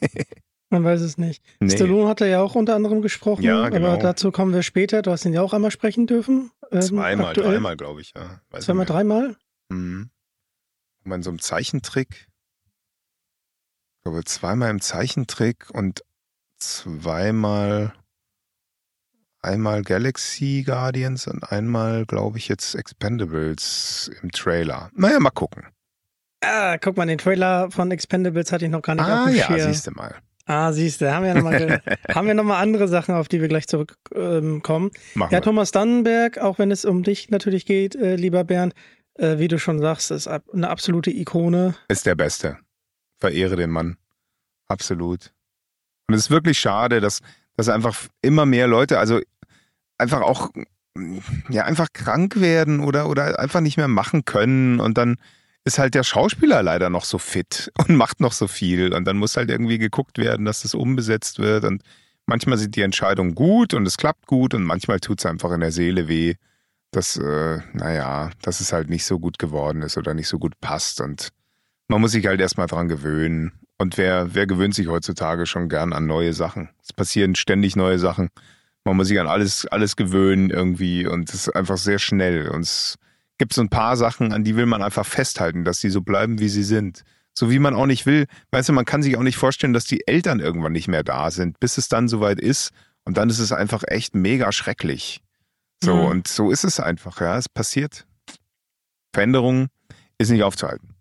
Man 0.70 0.84
weiß 0.84 1.00
es 1.00 1.18
nicht. 1.18 1.42
Nee. 1.58 1.70
Stallone 1.70 2.08
hat 2.08 2.20
er 2.20 2.28
ja 2.28 2.40
auch 2.42 2.54
unter 2.54 2.76
anderem 2.76 3.02
gesprochen, 3.02 3.42
ja, 3.42 3.68
genau. 3.68 3.88
aber 3.88 3.96
dazu 4.00 4.30
kommen 4.30 4.54
wir 4.54 4.62
später. 4.62 5.02
Du 5.02 5.10
hast 5.10 5.24
ihn 5.24 5.32
ja 5.32 5.42
auch 5.42 5.52
einmal 5.52 5.72
sprechen 5.72 6.06
dürfen. 6.06 6.52
Ähm, 6.70 6.80
Zweimal, 6.80 7.26
aktuell. 7.30 7.54
dreimal, 7.54 7.76
glaube 7.76 8.02
ich, 8.02 8.12
ja. 8.14 8.40
Weiß 8.50 8.66
Zweimal, 8.66 8.86
dreimal? 8.86 9.36
Mhm. 9.68 10.10
in 11.04 11.22
so 11.24 11.30
einem 11.30 11.40
Zeichentrick. 11.40 12.28
Ich 13.96 14.02
glaube, 14.04 14.22
zweimal 14.24 14.70
im 14.70 14.80
Zeichentrick 14.80 15.70
und 15.72 16.04
zweimal 16.58 17.94
einmal 19.46 19.82
Galaxy 19.82 20.64
Guardians 20.66 21.26
und 21.26 21.42
einmal, 21.50 22.04
glaube 22.06 22.38
ich, 22.38 22.48
jetzt 22.48 22.74
Expendables 22.74 24.10
im 24.22 24.30
Trailer. 24.32 24.90
Naja, 24.94 25.18
mal 25.20 25.30
gucken. 25.30 25.64
Ah, 26.42 26.76
guck 26.78 26.96
mal, 26.96 27.06
den 27.06 27.18
Trailer 27.18 27.70
von 27.70 27.90
Expendables 27.90 28.52
hatte 28.52 28.66
ich 28.66 28.70
noch 28.70 28.82
gar 28.82 28.94
nicht 28.94 29.04
ah, 29.04 29.24
auf 29.24 29.30
dem 29.30 29.36
ja, 29.36 29.46
Schirm. 29.46 29.72
siehst 29.72 29.86
du 29.86 29.90
mal. 29.92 30.14
Ah, 30.44 30.72
siehst 30.72 31.00
du, 31.00 31.12
haben 31.12 31.24
wir 31.24 31.34
nochmal 31.34 31.82
haben 32.14 32.26
wir 32.28 32.34
noch 32.34 32.44
mal 32.44 32.60
andere 32.60 32.86
Sachen, 32.86 33.14
auf 33.14 33.26
die 33.26 33.40
wir 33.40 33.48
gleich 33.48 33.66
zurückkommen. 33.66 34.10
Ähm, 34.14 34.62
ja, 35.16 35.30
wir. 35.30 35.42
Thomas 35.42 35.72
Dannenberg, 35.72 36.38
auch 36.38 36.58
wenn 36.58 36.70
es 36.70 36.84
um 36.84 37.02
dich 37.02 37.30
natürlich 37.30 37.66
geht, 37.66 37.96
äh, 37.96 38.14
lieber 38.14 38.44
Bernd, 38.44 38.74
äh, 39.14 39.38
wie 39.38 39.48
du 39.48 39.58
schon 39.58 39.80
sagst, 39.80 40.10
ist 40.10 40.28
eine 40.28 40.68
absolute 40.68 41.10
Ikone. 41.10 41.74
Ist 41.88 42.06
der 42.06 42.14
Beste. 42.14 42.58
Verehre 43.18 43.56
den 43.56 43.70
Mann. 43.70 43.96
Absolut. 44.68 45.32
Und 46.06 46.14
es 46.14 46.22
ist 46.22 46.30
wirklich 46.30 46.58
schade, 46.58 47.00
dass, 47.00 47.20
dass 47.56 47.68
einfach 47.68 47.96
immer 48.22 48.46
mehr 48.46 48.68
Leute, 48.68 48.98
also 48.98 49.20
einfach 49.98 50.20
auch, 50.22 50.50
ja, 51.48 51.64
einfach 51.64 51.88
krank 51.92 52.40
werden 52.40 52.80
oder, 52.80 53.08
oder 53.08 53.38
einfach 53.38 53.60
nicht 53.60 53.76
mehr 53.76 53.88
machen 53.88 54.24
können 54.24 54.80
und 54.80 54.98
dann 54.98 55.16
ist 55.64 55.78
halt 55.78 55.94
der 55.94 56.04
Schauspieler 56.04 56.62
leider 56.62 56.90
noch 56.90 57.04
so 57.04 57.18
fit 57.18 57.72
und 57.78 57.96
macht 57.96 58.20
noch 58.20 58.32
so 58.32 58.48
viel 58.48 58.94
und 58.94 59.04
dann 59.04 59.18
muss 59.18 59.36
halt 59.36 59.50
irgendwie 59.50 59.78
geguckt 59.78 60.18
werden, 60.18 60.46
dass 60.46 60.62
das 60.62 60.74
umbesetzt 60.74 61.38
wird 61.38 61.64
und 61.64 61.82
manchmal 62.26 62.58
sind 62.58 62.76
die 62.76 62.82
Entscheidungen 62.82 63.34
gut 63.34 63.74
und 63.74 63.86
es 63.86 63.96
klappt 63.96 64.26
gut 64.26 64.54
und 64.54 64.64
manchmal 64.64 65.00
tut 65.00 65.18
es 65.20 65.26
einfach 65.26 65.52
in 65.52 65.60
der 65.60 65.72
Seele 65.72 66.08
weh, 66.08 66.34
dass, 66.92 67.16
äh, 67.16 67.58
naja, 67.72 68.30
dass 68.42 68.60
es 68.60 68.72
halt 68.72 68.88
nicht 68.88 69.04
so 69.04 69.18
gut 69.18 69.38
geworden 69.38 69.82
ist 69.82 69.98
oder 69.98 70.14
nicht 70.14 70.28
so 70.28 70.38
gut 70.38 70.58
passt 70.60 71.00
und 71.00 71.30
man 71.88 72.00
muss 72.00 72.12
sich 72.12 72.26
halt 72.26 72.40
erstmal 72.40 72.66
dran 72.66 72.88
gewöhnen. 72.88 73.52
Und 73.78 73.98
wer, 73.98 74.34
wer 74.34 74.46
gewöhnt 74.46 74.74
sich 74.74 74.88
heutzutage 74.88 75.46
schon 75.46 75.68
gern 75.68 75.92
an 75.92 76.06
neue 76.06 76.32
Sachen? 76.32 76.70
Es 76.82 76.92
passieren 76.92 77.34
ständig 77.34 77.76
neue 77.76 77.98
Sachen 77.98 78.30
man 78.86 78.96
muss 78.96 79.08
sich 79.08 79.18
an 79.18 79.26
alles, 79.26 79.66
alles 79.66 79.96
gewöhnen 79.96 80.50
irgendwie 80.50 81.06
und 81.06 81.28
es 81.28 81.48
ist 81.48 81.56
einfach 81.56 81.76
sehr 81.76 81.98
schnell. 81.98 82.48
Und 82.48 82.60
es 82.60 82.96
gibt 83.36 83.52
so 83.52 83.60
ein 83.60 83.68
paar 83.68 83.96
Sachen, 83.96 84.32
an 84.32 84.44
die 84.44 84.54
will 84.54 84.66
man 84.66 84.80
einfach 84.80 85.04
festhalten, 85.04 85.64
dass 85.64 85.80
die 85.80 85.90
so 85.90 86.02
bleiben, 86.02 86.38
wie 86.38 86.48
sie 86.48 86.62
sind. 86.62 87.02
So 87.34 87.50
wie 87.50 87.58
man 87.58 87.74
auch 87.74 87.86
nicht 87.86 88.06
will, 88.06 88.26
weißt 88.52 88.68
du, 88.68 88.72
man 88.72 88.84
kann 88.84 89.02
sich 89.02 89.16
auch 89.16 89.22
nicht 89.22 89.36
vorstellen, 89.36 89.72
dass 89.72 89.84
die 89.84 90.06
Eltern 90.06 90.38
irgendwann 90.38 90.72
nicht 90.72 90.86
mehr 90.86 91.02
da 91.02 91.32
sind, 91.32 91.58
bis 91.58 91.78
es 91.78 91.88
dann 91.88 92.08
soweit 92.08 92.40
ist. 92.40 92.70
Und 93.04 93.16
dann 93.18 93.28
ist 93.28 93.40
es 93.40 93.52
einfach 93.52 93.82
echt 93.86 94.14
mega 94.14 94.52
schrecklich. 94.52 95.20
So, 95.82 95.94
mhm. 95.96 96.06
und 96.06 96.28
so 96.28 96.50
ist 96.52 96.64
es 96.64 96.78
einfach, 96.80 97.20
ja. 97.20 97.36
Es 97.36 97.48
passiert. 97.48 98.06
Veränderung 99.12 99.66
ist 100.18 100.30
nicht 100.30 100.44
aufzuhalten. 100.44 100.94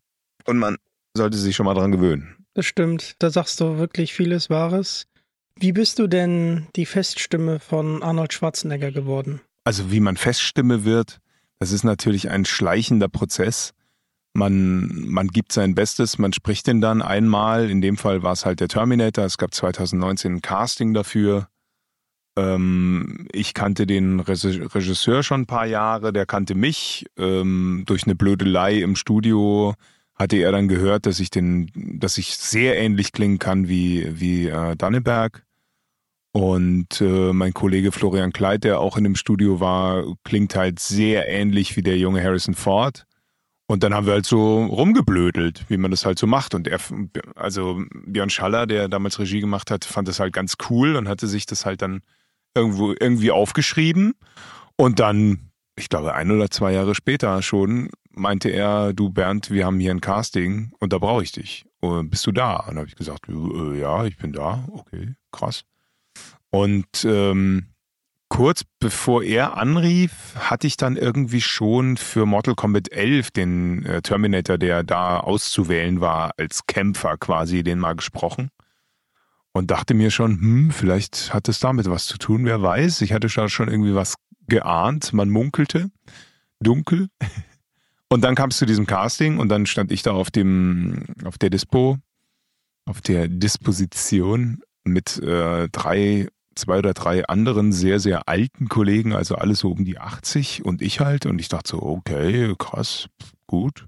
Und 0.45 0.58
man 0.58 0.78
sollte 1.15 1.38
sich 1.38 1.56
schon 1.56 1.67
mal 1.67 1.76
dran 1.76 1.91
gewöhnen. 1.91 2.36
Das 2.56 2.65
stimmt. 2.65 3.15
Da 3.19 3.30
sagst 3.30 3.62
du 3.62 3.78
wirklich 3.78 4.13
vieles 4.13 4.50
Wahres. 4.50 5.06
Wie 5.58 5.72
bist 5.72 6.00
du 6.00 6.08
denn 6.08 6.68
die 6.76 6.86
Feststimme 6.86 7.60
von 7.60 8.04
Arnold 8.04 8.34
Schwarzenegger 8.34 8.91
geworden? 8.91 9.41
Also 9.63 9.91
wie 9.91 10.02
man 10.02 10.18
Feststimme 10.18 10.84
wird, 10.84 11.20
das 11.60 11.72
ist 11.72 11.84
natürlich 11.84 12.30
ein 12.30 12.46
schleichender 12.46 13.08
Prozess. 13.08 13.74
Man, 14.34 15.08
man 15.08 15.30
gibt 15.30 15.54
sein 15.54 15.76
Bestes, 15.76 16.18
man 16.18 16.34
spricht 16.34 16.68
den 16.68 16.82
dann 16.82 17.02
einmal. 17.02 17.70
In 17.70 17.80
dem 17.80 17.96
Fall 17.96 18.22
war 18.22 18.34
es 18.34 18.46
halt 18.46 18.60
der 18.60 18.68
Terminator. 18.68 19.24
Es 19.24 19.38
gab 19.38 19.54
2019 19.54 20.36
ein 20.36 20.41
Casting 20.41 20.94
dafür. 20.94 21.48
Ähm, 22.36 23.28
ich 23.32 23.54
kannte 23.54 23.88
den 23.88 24.20
Regisseur 24.20 25.24
schon 25.24 25.41
ein 25.41 25.46
paar 25.46 25.65
Jahre, 25.65 26.12
der 26.12 26.26
kannte 26.26 26.54
mich. 26.54 27.06
Ähm, 27.18 27.84
durch 27.86 28.04
eine 28.04 28.15
Blödelei 28.15 28.82
im 28.82 28.98
Studio 28.98 29.74
hatte 30.15 30.38
er 30.38 30.51
dann 30.51 30.67
gehört, 30.67 31.06
dass 31.06 31.19
ich 31.19 31.30
den, 31.30 31.71
dass 31.75 32.17
ich 32.17 32.38
sehr 32.38 32.78
ähnlich 32.78 33.12
klingen 33.12 33.39
kann 33.39 33.67
wie, 33.67 34.19
wie 34.19 34.47
äh, 34.47 34.75
Danneberg. 34.75 35.45
Und 36.32 36.99
äh, 36.99 37.32
mein 37.32 37.54
Kollege 37.54 37.91
Florian 37.91 38.34
Kleid, 38.34 38.65
der 38.65 38.80
auch 38.80 38.97
in 38.97 39.06
dem 39.06 39.15
Studio 39.15 39.60
war, 39.60 40.04
klingt 40.23 40.56
halt 40.56 40.80
sehr 40.80 41.30
ähnlich 41.30 41.78
wie 41.78 41.82
der 41.82 41.97
junge 41.97 42.21
Harrison 42.21 42.56
Ford. 42.56 43.06
Und 43.67 43.84
dann 43.84 43.93
haben 43.93 44.06
wir 44.06 44.13
halt 44.13 44.25
so 44.25 44.65
rumgeblödelt, 44.65 45.65
wie 45.69 45.78
man 45.78 45.91
das 45.91 46.06
halt 46.06 46.19
so 46.19 46.28
macht. 46.28 46.54
Und 46.54 46.67
er, 46.67 46.80
also 47.36 47.82
Björn 48.06 48.30
Schaller, 48.30 48.67
der 48.67 48.89
damals 48.89 49.17
Regie 49.17 49.39
gemacht 49.39 49.71
hat, 49.71 49.86
fand 49.86 50.08
das 50.08 50.19
halt 50.19 50.34
ganz 50.34 50.56
cool 50.69 50.95
und 50.95 51.08
hatte 51.08 51.28
sich 51.28 51.45
das 51.45 51.65
halt 51.65 51.82
dann 51.82 52.01
irgendwo 52.54 52.91
irgendwie 52.91 53.32
aufgeschrieben. 53.32 54.13
Und 54.78 54.99
dann, 54.99 55.51
ich 55.75 55.89
glaube, 55.89 56.13
ein 56.13 56.32
oder 56.32 56.51
zwei 56.51 56.73
Jahre 56.73 56.95
später 56.95 57.41
schon, 57.41 57.89
meinte 58.15 58.49
er, 58.49 58.93
du 58.93 59.10
Bernd, 59.10 59.51
wir 59.51 59.65
haben 59.65 59.80
hier 59.80 59.91
ein 59.91 60.01
Casting 60.01 60.71
und 60.80 60.93
da 60.93 60.97
brauche 60.97 61.23
ich 61.23 61.32
dich. 61.32 61.65
Und 61.80 62.10
bist 62.10 62.25
du 62.25 62.32
da? 62.32 62.58
Und 62.58 62.69
dann 62.69 62.78
habe 62.80 62.88
ich 62.88 62.95
gesagt, 62.95 63.28
äh, 63.30 63.80
ja, 63.80 64.06
ich 64.06 64.17
bin 64.17 64.34
da. 64.34 64.65
Okay, 64.71 65.15
krass. 65.32 65.63
Und 66.49 67.06
ähm, 67.06 67.67
kurz 68.30 68.63
bevor 68.80 69.23
er 69.23 69.58
anrief, 69.58 70.36
hatte 70.36 70.67
ich 70.67 70.78
dann 70.78 70.97
irgendwie 70.97 71.41
schon 71.41 71.97
für 71.97 72.25
Mortal 72.25 72.56
Kombat 72.56 72.91
11 72.91 73.32
den 73.32 73.86
äh, 73.86 74.01
Terminator, 74.01 74.58
der 74.58 74.84
da 74.84 75.19
auszuwählen 75.19 76.01
war, 76.01 76.32
als 76.38 76.65
Kämpfer 76.65 77.17
quasi, 77.17 77.63
den 77.63 77.80
mal 77.80 77.95
gesprochen. 77.95 78.49
Und 79.51 79.71
dachte 79.71 79.93
mir 79.93 80.12
schon, 80.12 80.32
hm, 80.39 80.71
vielleicht 80.71 81.34
hat 81.34 81.47
es 81.47 81.60
damit 81.60 81.89
was 81.89 82.08
zu 82.08 82.17
tun, 82.17 82.45
wer 82.45 82.62
weiß. 82.62 83.01
Ich 83.01 83.13
hatte 83.13 83.30
schon 83.30 83.69
irgendwie 83.69 83.95
was 83.95 84.15
geahnt, 84.47 85.13
man 85.13 85.30
munkelte, 85.30 85.91
dunkel. 86.60 87.08
Und 88.15 88.21
dann 88.21 88.36
kam 88.36 88.49
es 88.49 88.58
zu 88.58 88.65
diesem 88.65 88.86
Casting 88.86 89.39
und 89.39 89.49
dann 89.49 89.65
stand 89.65 89.91
ich 89.91 90.01
da 90.01 90.12
auf 90.12 90.32
dem, 90.32 91.04
auf 91.25 91.38
der 91.38 91.49
Dispo, 91.49 91.97
auf 92.86 93.01
der 93.01 93.28
Disposition 93.28 94.62
mit 94.86 95.21
äh, 95.21 95.67
drei 95.67 96.30
zwei 96.56 96.78
oder 96.78 96.93
drei 96.93 97.25
anderen 97.25 97.73
sehr, 97.73 97.99
sehr 97.99 98.30
alten 98.30 98.69
Kollegen, 98.69 99.12
also 99.12 99.36
alles 99.36 99.60
so 99.60 99.69
um 99.69 99.84
die 99.84 99.97
80 99.99 100.63
und 100.63 100.82
ich 100.82 101.01
halt. 101.01 101.25
Und 101.25 101.41
ich 101.41 101.49
dachte 101.49 101.71
so, 101.71 101.82
okay, 101.82 102.56
krass, 102.58 103.10
gut. 103.47 103.86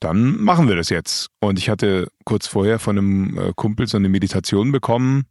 Dann 0.00 0.40
machen 0.40 0.66
wir 0.66 0.76
das 0.76 0.88
jetzt. 0.88 1.28
Und 1.38 1.58
ich 1.58 1.68
hatte 1.68 2.08
kurz 2.24 2.46
vorher 2.46 2.78
von 2.78 2.96
einem 2.96 3.38
äh, 3.38 3.52
Kumpel 3.54 3.86
so 3.86 3.98
eine 3.98 4.08
Meditation 4.08 4.72
bekommen, 4.72 5.24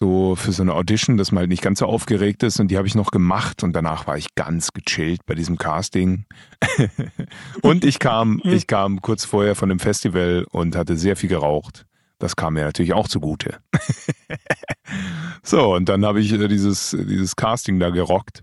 so 0.00 0.34
für 0.34 0.52
so 0.52 0.62
eine 0.62 0.74
Audition, 0.74 1.18
dass 1.18 1.30
man 1.30 1.40
halt 1.40 1.50
nicht 1.50 1.62
ganz 1.62 1.80
so 1.80 1.86
aufgeregt 1.86 2.42
ist. 2.42 2.58
Und 2.58 2.68
die 2.68 2.78
habe 2.78 2.88
ich 2.88 2.94
noch 2.94 3.10
gemacht 3.10 3.62
und 3.62 3.74
danach 3.74 4.06
war 4.06 4.16
ich 4.16 4.34
ganz 4.34 4.72
gechillt 4.72 5.26
bei 5.26 5.34
diesem 5.34 5.58
Casting. 5.58 6.24
und 7.62 7.84
ich 7.84 7.98
kam, 7.98 8.40
ich 8.44 8.66
kam 8.66 9.02
kurz 9.02 9.24
vorher 9.24 9.54
von 9.54 9.70
einem 9.70 9.78
Festival 9.78 10.46
und 10.50 10.74
hatte 10.74 10.96
sehr 10.96 11.16
viel 11.16 11.28
geraucht. 11.28 11.86
Das 12.18 12.36
kam 12.36 12.54
mir 12.54 12.64
natürlich 12.64 12.92
auch 12.94 13.08
zugute. 13.08 13.58
so, 15.42 15.74
und 15.74 15.88
dann 15.88 16.04
habe 16.04 16.20
ich 16.20 16.32
äh, 16.32 16.48
dieses, 16.48 16.96
dieses 16.98 17.36
Casting 17.36 17.78
da 17.78 17.90
gerockt 17.90 18.42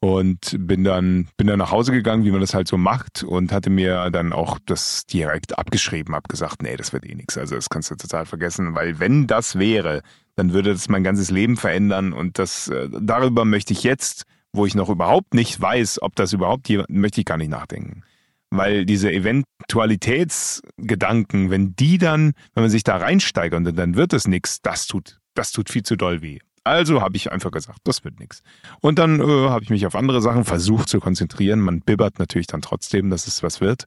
und 0.00 0.56
bin 0.60 0.84
dann, 0.84 1.28
bin 1.36 1.48
dann 1.48 1.58
nach 1.58 1.72
Hause 1.72 1.92
gegangen, 1.92 2.24
wie 2.24 2.30
man 2.30 2.40
das 2.40 2.54
halt 2.54 2.68
so 2.68 2.78
macht 2.78 3.24
und 3.24 3.52
hatte 3.52 3.70
mir 3.70 4.10
dann 4.10 4.32
auch 4.32 4.58
das 4.64 5.04
direkt 5.06 5.58
abgeschrieben, 5.58 6.14
hab 6.14 6.28
gesagt, 6.28 6.62
nee, 6.62 6.76
das 6.76 6.92
wird 6.92 7.04
eh 7.04 7.14
nichts. 7.14 7.36
Also 7.36 7.56
das 7.56 7.68
kannst 7.68 7.90
du 7.90 7.96
total 7.96 8.24
vergessen, 8.24 8.74
weil 8.74 9.00
wenn 9.00 9.26
das 9.26 9.58
wäre, 9.58 10.02
dann 10.36 10.52
würde 10.52 10.70
das 10.72 10.88
mein 10.88 11.02
ganzes 11.02 11.32
Leben 11.32 11.56
verändern 11.56 12.12
und 12.12 12.38
das, 12.38 12.68
äh, 12.68 12.88
darüber 13.00 13.44
möchte 13.44 13.72
ich 13.72 13.82
jetzt, 13.82 14.22
wo 14.52 14.66
ich 14.66 14.76
noch 14.76 14.88
überhaupt 14.88 15.34
nicht 15.34 15.60
weiß, 15.60 16.00
ob 16.00 16.14
das 16.14 16.32
überhaupt 16.32 16.68
hier, 16.68 16.84
möchte 16.88 17.20
ich 17.20 17.26
gar 17.26 17.36
nicht 17.36 17.50
nachdenken. 17.50 18.04
Weil 18.50 18.86
diese 18.86 19.12
Eventualitätsgedanken, 19.12 21.50
wenn 21.50 21.74
die 21.74 21.98
dann, 21.98 22.34
wenn 22.54 22.62
man 22.62 22.70
sich 22.70 22.84
da 22.84 22.96
reinsteigert 22.96 23.66
und 23.66 23.76
dann 23.76 23.96
wird 23.96 24.14
es 24.14 24.28
nichts, 24.28 24.62
das 24.62 24.86
tut, 24.86 25.18
das 25.34 25.52
tut 25.52 25.68
viel 25.70 25.82
zu 25.82 25.96
doll 25.96 26.22
weh. 26.22 26.38
Also 26.68 27.00
habe 27.00 27.16
ich 27.16 27.32
einfach 27.32 27.50
gesagt, 27.50 27.80
das 27.84 28.04
wird 28.04 28.20
nichts. 28.20 28.42
Und 28.80 28.98
dann 28.98 29.20
äh, 29.20 29.48
habe 29.48 29.64
ich 29.64 29.70
mich 29.70 29.86
auf 29.86 29.94
andere 29.94 30.20
Sachen 30.20 30.44
versucht 30.44 30.88
zu 30.88 31.00
konzentrieren. 31.00 31.60
Man 31.60 31.80
bibbert 31.80 32.18
natürlich 32.18 32.46
dann 32.46 32.62
trotzdem, 32.62 33.10
dass 33.10 33.26
es 33.26 33.42
was 33.42 33.60
wird. 33.60 33.86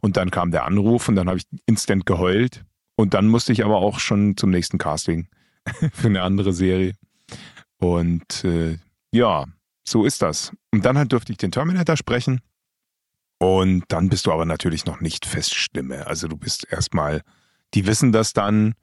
Und 0.00 0.16
dann 0.16 0.30
kam 0.30 0.50
der 0.50 0.64
Anruf 0.64 1.08
und 1.08 1.16
dann 1.16 1.28
habe 1.28 1.38
ich 1.38 1.44
instant 1.66 2.06
geheult. 2.06 2.64
Und 2.96 3.14
dann 3.14 3.26
musste 3.26 3.52
ich 3.52 3.64
aber 3.64 3.76
auch 3.76 3.98
schon 3.98 4.36
zum 4.36 4.50
nächsten 4.50 4.78
Casting 4.78 5.28
für 5.92 6.08
eine 6.08 6.22
andere 6.22 6.52
Serie. 6.52 6.94
Und 7.78 8.44
äh, 8.44 8.78
ja, 9.12 9.46
so 9.84 10.04
ist 10.04 10.22
das. 10.22 10.52
Und 10.72 10.84
dann 10.84 10.96
halt 10.96 11.12
durfte 11.12 11.32
ich 11.32 11.38
den 11.38 11.52
Terminator 11.52 11.96
sprechen. 11.96 12.40
Und 13.38 13.84
dann 13.88 14.08
bist 14.08 14.26
du 14.26 14.32
aber 14.32 14.46
natürlich 14.46 14.86
noch 14.86 15.00
nicht 15.00 15.26
Feststimme. 15.26 16.06
Also 16.06 16.28
du 16.28 16.36
bist 16.36 16.66
erstmal, 16.70 17.22
die 17.74 17.86
wissen 17.86 18.12
das 18.12 18.32
dann 18.32 18.74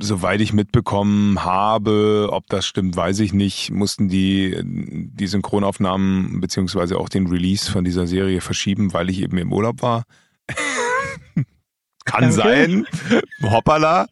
Soweit 0.00 0.40
ich 0.40 0.52
mitbekommen 0.52 1.44
habe, 1.44 2.28
ob 2.30 2.46
das 2.48 2.66
stimmt, 2.66 2.96
weiß 2.96 3.20
ich 3.20 3.32
nicht, 3.32 3.70
mussten 3.70 4.08
die 4.08 4.58
die 4.62 5.26
Synchronaufnahmen 5.26 6.40
beziehungsweise 6.40 6.98
auch 6.98 7.08
den 7.08 7.26
Release 7.26 7.70
von 7.70 7.84
dieser 7.84 8.06
Serie 8.06 8.40
verschieben, 8.40 8.92
weil 8.92 9.10
ich 9.10 9.20
eben 9.22 9.38
im 9.38 9.52
Urlaub 9.52 9.82
war. 9.82 10.04
Kann 12.04 12.24
okay. 12.24 12.32
sein. 12.32 12.86
Hoppala. 13.42 14.06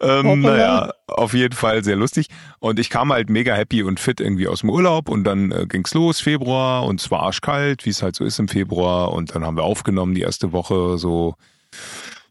Ähm, 0.00 0.26
Hoppala. 0.26 0.36
Naja, 0.36 0.92
auf 1.06 1.32
jeden 1.32 1.54
Fall 1.54 1.82
sehr 1.82 1.96
lustig. 1.96 2.26
Und 2.58 2.78
ich 2.78 2.90
kam 2.90 3.10
halt 3.10 3.30
mega 3.30 3.54
happy 3.54 3.82
und 3.82 4.00
fit 4.00 4.20
irgendwie 4.20 4.48
aus 4.48 4.60
dem 4.60 4.70
Urlaub 4.70 5.08
und 5.08 5.24
dann 5.24 5.50
äh, 5.50 5.66
ging's 5.66 5.94
los, 5.94 6.20
Februar, 6.20 6.84
und 6.84 7.00
es 7.00 7.10
war 7.10 7.22
arschkalt, 7.22 7.86
wie 7.86 7.90
es 7.90 8.02
halt 8.02 8.16
so 8.16 8.24
ist 8.24 8.38
im 8.38 8.48
Februar. 8.48 9.12
Und 9.12 9.34
dann 9.34 9.44
haben 9.44 9.56
wir 9.56 9.64
aufgenommen 9.64 10.14
die 10.14 10.20
erste 10.20 10.52
Woche 10.52 10.98
so. 10.98 11.34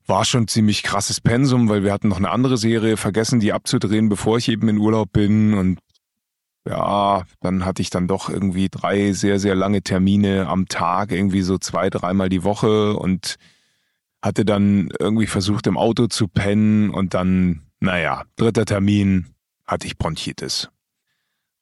War 0.08 0.26
schon 0.26 0.48
ziemlich 0.48 0.84
krasses 0.84 1.20
Pensum, 1.22 1.70
weil 1.70 1.84
wir 1.84 1.92
hatten 1.92 2.08
noch 2.08 2.18
eine 2.18 2.32
andere 2.32 2.58
Serie 2.58 2.98
vergessen, 2.98 3.40
die 3.40 3.54
abzudrehen, 3.54 4.10
bevor 4.10 4.38
ich 4.38 4.48
eben 4.50 4.70
in 4.70 4.78
Urlaub 4.78 5.12
bin. 5.12 5.54
Und 5.54 5.80
ja, 6.68 7.24
dann 7.42 7.66
hatte 7.66 7.82
ich 7.82 7.90
dann 7.90 8.08
doch 8.08 8.30
irgendwie 8.30 8.70
drei 8.70 9.12
sehr, 9.12 9.40
sehr 9.40 9.56
lange 9.56 9.82
Termine 9.82 10.48
am 10.48 10.68
Tag, 10.68 11.12
irgendwie 11.12 11.42
so 11.42 11.58
zwei, 11.58 11.90
dreimal 11.90 12.30
die 12.30 12.44
Woche 12.44 12.96
und 12.96 13.36
hatte 14.22 14.46
dann 14.46 14.90
irgendwie 15.00 15.28
versucht, 15.28 15.68
im 15.68 15.78
Auto 15.78 16.08
zu 16.08 16.28
pennen 16.28 16.90
und 16.90 17.14
dann, 17.14 17.64
naja, 17.80 18.24
dritter 18.36 18.66
Termin 18.66 19.28
hatte 19.66 19.88
ich 19.88 19.98
Bronchitis. 19.98 20.70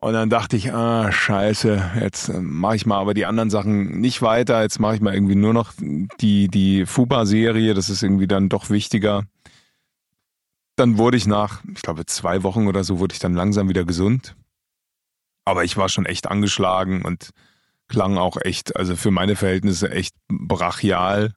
Und 0.05 0.13
dann 0.13 0.29
dachte 0.29 0.55
ich, 0.55 0.71
ah, 0.71 1.11
scheiße, 1.11 1.93
jetzt 1.99 2.31
mache 2.31 2.75
ich 2.75 2.85
mal 2.85 2.99
aber 2.99 3.15
die 3.15 3.25
anderen 3.25 3.49
Sachen 3.49 3.99
nicht 3.99 4.21
weiter. 4.21 4.61
Jetzt 4.61 4.79
mache 4.79 4.93
ich 4.93 5.01
mal 5.01 5.15
irgendwie 5.15 5.33
nur 5.33 5.51
noch 5.51 5.73
die, 5.79 6.47
die 6.47 6.85
Fuba-Serie. 6.85 7.73
Das 7.73 7.89
ist 7.89 8.03
irgendwie 8.03 8.27
dann 8.27 8.47
doch 8.47 8.69
wichtiger. 8.69 9.23
Dann 10.75 10.99
wurde 10.99 11.17
ich 11.17 11.25
nach, 11.25 11.63
ich 11.73 11.81
glaube, 11.81 12.05
zwei 12.05 12.43
Wochen 12.43 12.67
oder 12.67 12.83
so, 12.83 12.99
wurde 12.99 13.13
ich 13.13 13.19
dann 13.19 13.33
langsam 13.33 13.67
wieder 13.67 13.83
gesund. 13.83 14.35
Aber 15.43 15.63
ich 15.63 15.75
war 15.75 15.89
schon 15.89 16.05
echt 16.05 16.27
angeschlagen 16.27 17.01
und 17.01 17.31
klang 17.87 18.19
auch 18.19 18.37
echt, 18.39 18.75
also 18.75 18.95
für 18.95 19.09
meine 19.09 19.35
Verhältnisse 19.35 19.89
echt 19.89 20.13
brachial. 20.27 21.33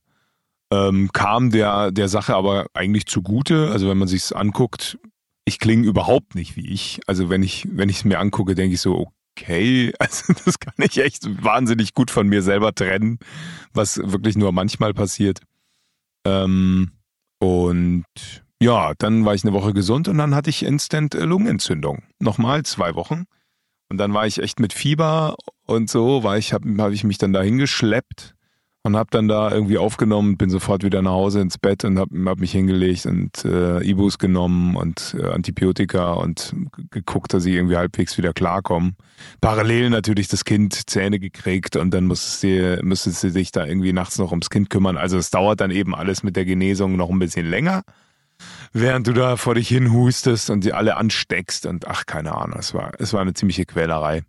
Ähm, 0.71 1.09
kam 1.15 1.49
der, 1.49 1.91
der 1.91 2.09
Sache 2.09 2.35
aber 2.35 2.67
eigentlich 2.75 3.07
zugute. 3.07 3.71
Also 3.71 3.89
wenn 3.89 3.97
man 3.97 4.09
sich's 4.09 4.31
anguckt, 4.31 4.99
ich 5.49 5.59
klinge 5.59 5.87
überhaupt 5.87 6.35
nicht 6.35 6.57
wie 6.57 6.69
ich. 6.69 7.01
Also 7.07 7.29
wenn 7.29 7.43
ich, 7.43 7.67
wenn 7.71 7.89
ich 7.89 7.99
es 7.99 8.05
mir 8.05 8.19
angucke, 8.19 8.55
denke 8.55 8.75
ich 8.75 8.81
so, 8.81 9.11
okay, 9.37 9.93
also 9.99 10.33
das 10.45 10.59
kann 10.61 10.75
ich 10.79 10.99
echt 10.99 11.43
wahnsinnig 11.43 11.95
gut 11.95 12.11
von 12.11 12.29
mir 12.29 12.43
selber 12.43 12.75
trennen, 12.75 13.19
was 13.73 13.99
wirklich 13.99 14.37
nur 14.37 14.53
manchmal 14.53 14.95
passiert. 14.95 15.41
Ähm, 16.27 16.93
und 17.41 18.05
ja, 18.61 18.93
dann 18.99 19.25
war 19.25 19.35
ich 19.35 19.45
eine 19.45 19.53
Woche 19.53 19.73
gesund 19.73 20.09
und 20.09 20.19
dann 20.19 20.35
hatte 20.35 20.51
ich 20.51 20.65
Instant 20.65 21.15
Lungenentzündung. 21.15 22.03
Nochmal 22.19 22.65
zwei 22.65 22.95
Wochen. 22.95 23.25
Und 23.91 23.99
dann 23.99 24.13
war 24.13 24.27
ich 24.27 24.43
echt 24.43 24.61
mit 24.61 24.73
Fieber 24.73 25.37
und 25.67 25.89
so, 25.89 26.23
war 26.23 26.37
ich, 26.37 26.53
habe 26.53 26.69
hab 26.83 26.93
ich 26.93 27.05
mich 27.05 27.17
dann 27.17 27.33
dahin 27.33 27.57
geschleppt 27.57 28.35
und 28.89 28.97
habe 28.97 29.11
dann 29.11 29.29
da 29.29 29.53
irgendwie 29.53 29.79
aufgenommen, 29.79 30.37
bin 30.37 30.51
sofort 30.51 30.83
wieder 30.83 31.03
nach 31.03 31.13
Hause 31.13 31.41
ins 31.41 31.59
Bett 31.59 31.85
und 31.85 31.99
habe 31.99 32.11
hab 32.25 32.41
mich 32.41 32.53
hingelegt 32.53 33.07
und 33.07 33.45
äh, 33.45 33.83
Ibus 33.83 34.19
genommen 34.19 34.77
und 34.77 35.15
äh, 35.19 35.27
Antibiotika 35.27 36.15
und 36.15 36.55
geguckt, 36.91 37.35
dass 37.35 37.45
ich 37.45 37.55
irgendwie 37.55 37.77
halbwegs 37.77 38.17
wieder 38.17 38.33
klarkomme. 38.33 38.93
Parallel 39.41 39.91
natürlich 39.91 40.29
das 40.29 40.45
Kind 40.45 40.89
Zähne 40.89 41.21
gekriegt 41.21 41.77
und 41.77 41.93
dann 41.93 42.07
musste 42.07 42.39
sie, 42.39 42.83
musste 42.83 43.11
sie 43.11 43.31
sich 43.31 43.53
da 43.53 43.67
irgendwie 43.67 43.93
nachts 43.93 44.19
noch 44.19 44.31
ums 44.31 44.49
Kind 44.49 44.71
kümmern. 44.71 44.97
Also 44.97 45.19
es 45.19 45.31
dauert 45.31 45.61
dann 45.61 45.71
eben 45.71 45.95
alles 45.95 46.23
mit 46.23 46.35
der 46.35 46.47
Genesung 46.47 46.97
noch 46.97 47.11
ein 47.11 47.19
bisschen 47.19 47.49
länger 47.49 47.83
während 48.73 49.07
du 49.07 49.13
da 49.13 49.37
vor 49.37 49.57
dich 49.57 49.69
hin 49.69 49.93
hustest 49.93 50.49
und 50.51 50.63
sie 50.63 50.73
alle 50.73 50.97
ansteckst 50.97 51.67
und 51.67 51.89
ach, 51.89 52.07
keine 52.07 52.35
Ahnung, 52.35 52.59
es 52.59 52.73
war, 52.73 52.93
es 52.99 53.13
war 53.13 53.21
eine 53.21 53.35
ziemliche 53.35 53.67
Quälerei. 53.67 54.23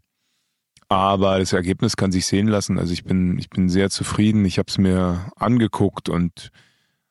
Aber 0.89 1.39
das 1.39 1.53
Ergebnis 1.53 1.95
kann 1.95 2.11
sich 2.11 2.25
sehen 2.25 2.47
lassen. 2.47 2.79
Also 2.79 2.93
ich 2.93 3.03
bin, 3.03 3.37
ich 3.37 3.49
bin 3.49 3.69
sehr 3.69 3.89
zufrieden. 3.89 4.43
Ich 4.45 4.57
habe 4.57 4.69
es 4.69 4.77
mir 4.77 5.31
angeguckt 5.35 6.09
und 6.09 6.49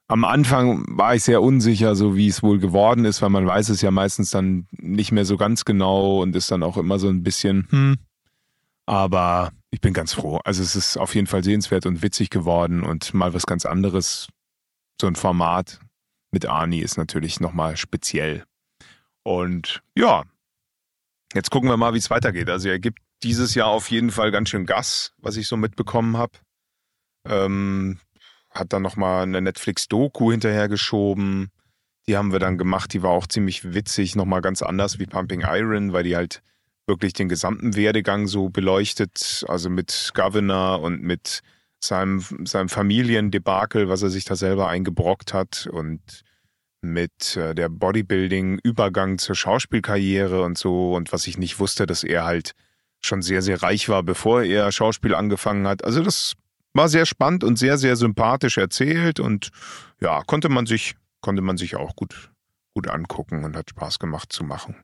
am 0.09 0.25
Anfang 0.25 0.85
war 0.89 1.15
ich 1.15 1.23
sehr 1.23 1.43
unsicher, 1.43 1.95
so 1.95 2.17
wie 2.17 2.29
es 2.29 2.43
wohl 2.43 2.59
geworden 2.59 3.05
ist, 3.05 3.23
weil 3.23 3.29
man 3.29 3.47
weiß 3.47 3.69
es 3.69 3.83
ja 3.83 3.91
meistens 3.91 4.31
dann 4.31 4.67
nicht 4.73 5.13
mehr 5.13 5.25
so 5.25 5.37
ganz 5.37 5.65
genau 5.65 6.23
und 6.23 6.35
ist 6.35 6.51
dann 6.51 6.63
auch 6.63 6.77
immer 6.77 6.99
so 6.99 7.09
ein 7.09 7.23
bisschen, 7.23 7.69
hm. 7.71 7.97
Aber 8.87 9.53
ich 9.71 9.83
bin 9.83 9.93
ganz 9.93 10.15
froh. 10.15 10.41
Also 10.45 10.63
es 10.63 10.75
ist 10.75 10.97
auf 10.97 11.15
jeden 11.15 11.27
Fall 11.27 11.45
sehenswert 11.45 11.85
und 11.85 12.03
witzig 12.03 12.31
geworden 12.31 12.83
und 12.83 13.13
mal 13.13 13.35
was 13.35 13.45
ganz 13.45 13.67
anderes. 13.67 14.29
So 14.99 15.07
ein 15.07 15.15
Format 15.15 15.79
mit 16.31 16.47
Arnie 16.47 16.81
ist 16.81 16.97
natürlich 16.97 17.39
nochmal 17.39 17.77
speziell. 17.77 18.45
Und 19.25 19.83
ja, 19.95 20.25
jetzt 21.35 21.51
gucken 21.51 21.69
wir 21.69 21.77
mal, 21.77 21.93
wie 21.93 21.99
es 21.99 22.09
weitergeht. 22.09 22.49
Also 22.49 22.71
er 22.71 22.79
gibt 22.79 23.01
dieses 23.23 23.55
Jahr 23.55 23.69
auf 23.69 23.91
jeden 23.91 24.11
Fall 24.11 24.31
ganz 24.31 24.49
schön 24.49 24.67
Gas, 24.67 25.13
was 25.19 25.37
ich 25.37 25.49
so 25.49 25.57
mitbekommen 25.57 26.17
habe. 26.17 26.39
Ähm, 27.27 27.99
hat 28.51 28.73
dann 28.73 28.83
nochmal 28.83 29.23
eine 29.23 29.41
Netflix-Doku 29.41 30.31
hinterhergeschoben. 30.31 31.51
Die 32.07 32.17
haben 32.17 32.33
wir 32.33 32.39
dann 32.39 32.59
gemacht, 32.59 32.93
die 32.93 33.03
war 33.03 33.11
auch 33.11 33.27
ziemlich 33.27 33.75
witzig, 33.75 34.17
nochmal 34.17 34.41
ganz 34.41 34.63
anders 34.63 34.99
wie 34.99 35.07
Pumping 35.07 35.43
Iron, 35.43 35.93
weil 35.93 36.05
die 36.05 36.17
halt 36.17 36.43
wirklich 36.87 37.13
den 37.13 37.29
gesamten 37.29 37.77
Werdegang 37.77 38.27
so 38.27 38.49
beleuchtet, 38.49 39.45
also 39.47 39.69
mit 39.69 40.13
Governor 40.15 40.81
und 40.81 41.03
mit 41.03 41.43
seinem, 41.81 42.25
seinem 42.47 42.69
Familiendebakel, 42.69 43.89
was 43.89 44.03
er 44.03 44.11
sich 44.11 44.25
da 44.25 44.37
selber 44.37 44.69
eingebrockt 44.69 45.35
hat 45.35 45.69
und 45.71 46.01
mit 46.81 47.37
äh, 47.37 47.55
der 47.55 47.69
Bodybuilding-Übergang 47.69 49.19
zur 49.19 49.35
Schauspielkarriere 49.35 50.43
und 50.43 50.57
so 50.57 50.95
und 50.95 51.13
was 51.13 51.27
ich 51.27 51.37
nicht 51.37 51.59
wusste, 51.59 51.87
dass 51.87 52.05
er 52.05 52.25
halt 52.25 52.53
schon 53.01 53.23
sehr, 53.23 53.43
sehr 53.43 53.63
reich 53.63 53.89
war, 53.89 54.03
bevor 54.03 54.43
er 54.43 54.71
Schauspiel 54.73 55.15
angefangen 55.15 55.67
hat. 55.67 55.85
Also 55.85 56.03
das 56.03 56.35
war 56.75 56.89
sehr 56.89 57.07
spannend 57.07 57.45
und 57.45 57.59
sehr, 57.59 57.79
sehr 57.79 57.97
sympathisch 57.97 58.59
erzählt 58.59 59.21
und 59.21 59.51
ja, 60.01 60.23
konnte 60.25 60.49
man 60.49 60.67
sich, 60.67 60.95
konnte 61.21 61.43
man 61.43 61.57
sich 61.57 61.77
auch 61.77 61.97
gut, 61.97 62.31
gut 62.75 62.89
angucken 62.89 63.45
und 63.45 63.57
hat 63.57 63.71
Spaß 63.71 63.99
gemacht 63.99 64.33
zu 64.33 64.45
machen. 64.45 64.77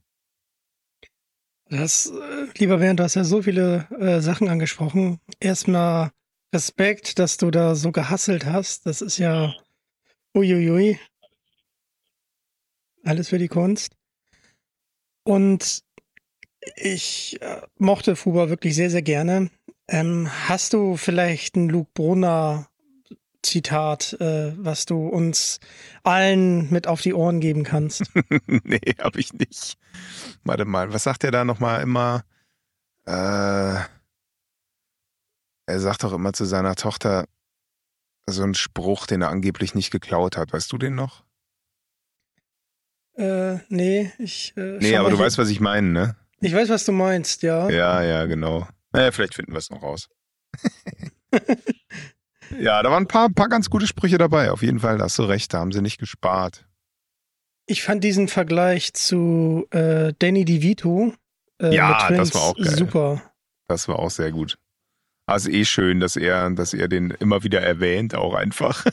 Das, 1.70 2.06
äh, 2.06 2.46
lieber 2.58 2.78
Bernd, 2.78 3.00
du 3.00 3.04
hast 3.04 3.14
ja 3.14 3.24
so 3.24 3.42
viele 3.42 3.88
äh, 3.98 4.20
Sachen 4.20 4.48
angesprochen. 4.48 5.18
Erstmal 5.40 6.10
Respekt, 6.54 7.18
dass 7.18 7.36
du 7.36 7.50
da 7.50 7.74
so 7.74 7.90
gehasselt 7.90 8.44
hast. 8.44 8.86
Das 8.86 9.00
ist 9.00 9.18
ja 9.18 9.54
uiuiui. 10.36 10.98
Alles 13.02 13.28
für 13.28 13.38
die 13.38 13.48
Kunst. 13.48 13.96
Und 15.24 15.83
ich 16.76 17.40
äh, 17.40 17.62
mochte 17.78 18.16
Fuba 18.16 18.48
wirklich 18.48 18.74
sehr, 18.74 18.90
sehr 18.90 19.02
gerne. 19.02 19.50
Ähm, 19.88 20.28
hast 20.48 20.72
du 20.72 20.96
vielleicht 20.96 21.56
ein 21.56 21.68
Luke 21.68 21.90
Brunner 21.94 22.68
Zitat, 23.42 24.14
äh, 24.20 24.52
was 24.56 24.86
du 24.86 25.06
uns 25.06 25.60
allen 26.02 26.70
mit 26.70 26.86
auf 26.86 27.02
die 27.02 27.14
Ohren 27.14 27.40
geben 27.40 27.62
kannst? 27.62 28.04
nee, 28.46 28.80
hab 28.98 29.16
ich 29.16 29.32
nicht. 29.34 29.76
Warte 30.42 30.64
mal, 30.64 30.92
was 30.92 31.04
sagt 31.04 31.24
er 31.24 31.30
da 31.30 31.44
nochmal 31.44 31.82
immer? 31.82 32.24
Äh, 33.06 33.80
er 35.66 35.80
sagt 35.80 36.04
doch 36.04 36.12
immer 36.12 36.32
zu 36.32 36.44
seiner 36.44 36.74
Tochter 36.74 37.26
so 38.26 38.42
einen 38.42 38.54
Spruch, 38.54 39.06
den 39.06 39.22
er 39.22 39.28
angeblich 39.28 39.74
nicht 39.74 39.90
geklaut 39.90 40.36
hat. 40.36 40.52
Weißt 40.52 40.72
du 40.72 40.78
den 40.78 40.94
noch? 40.94 41.24
Äh, 43.16 43.58
nee, 43.68 44.10
ich. 44.18 44.54
Äh, 44.56 44.78
nee, 44.80 44.96
aber 44.96 45.10
du 45.10 45.16
hin. 45.16 45.24
weißt, 45.24 45.38
was 45.38 45.50
ich 45.50 45.60
meine, 45.60 45.88
ne? 45.88 46.16
Ich 46.44 46.54
weiß, 46.54 46.68
was 46.68 46.84
du 46.84 46.92
meinst, 46.92 47.42
ja. 47.42 47.68
Ja, 47.70 48.02
ja, 48.02 48.26
genau. 48.26 48.68
Naja, 48.92 49.10
vielleicht 49.12 49.34
finden 49.34 49.52
wir 49.52 49.58
es 49.58 49.70
noch 49.70 49.82
raus. 49.82 50.08
ja, 52.58 52.82
da 52.82 52.90
waren 52.90 53.04
ein 53.04 53.08
paar, 53.08 53.30
paar 53.30 53.48
ganz 53.48 53.70
gute 53.70 53.86
Sprüche 53.86 54.18
dabei. 54.18 54.50
Auf 54.50 54.62
jeden 54.62 54.78
Fall, 54.78 54.98
da 54.98 55.04
hast 55.04 55.18
du 55.18 55.22
recht, 55.24 55.54
da 55.54 55.58
haben 55.58 55.72
sie 55.72 55.80
nicht 55.80 55.98
gespart. 55.98 56.66
Ich 57.66 57.82
fand 57.82 58.04
diesen 58.04 58.28
Vergleich 58.28 58.92
zu 58.92 59.66
äh, 59.70 60.12
Danny 60.18 60.44
DeVito 60.44 61.14
äh, 61.60 61.74
ja, 61.74 62.10
das 62.10 62.34
war 62.34 62.42
auch 62.42 62.56
geil. 62.56 62.76
super. 62.76 63.22
Das 63.68 63.88
war 63.88 63.98
auch 63.98 64.10
sehr 64.10 64.32
gut. 64.32 64.58
Also 65.26 65.48
eh 65.50 65.64
schön, 65.64 66.00
dass 66.00 66.16
er, 66.16 66.50
dass 66.50 66.74
er 66.74 66.88
den 66.88 67.10
immer 67.10 67.42
wieder 67.42 67.62
erwähnt, 67.62 68.14
auch 68.14 68.34
einfach. 68.34 68.84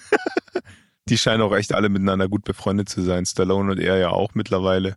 Die 1.10 1.18
scheinen 1.18 1.42
auch 1.42 1.54
echt 1.54 1.74
alle 1.74 1.90
miteinander 1.90 2.30
gut 2.30 2.44
befreundet 2.44 2.88
zu 2.88 3.02
sein. 3.02 3.26
Stallone 3.26 3.72
und 3.72 3.80
er 3.80 3.98
ja 3.98 4.10
auch 4.10 4.34
mittlerweile. 4.36 4.96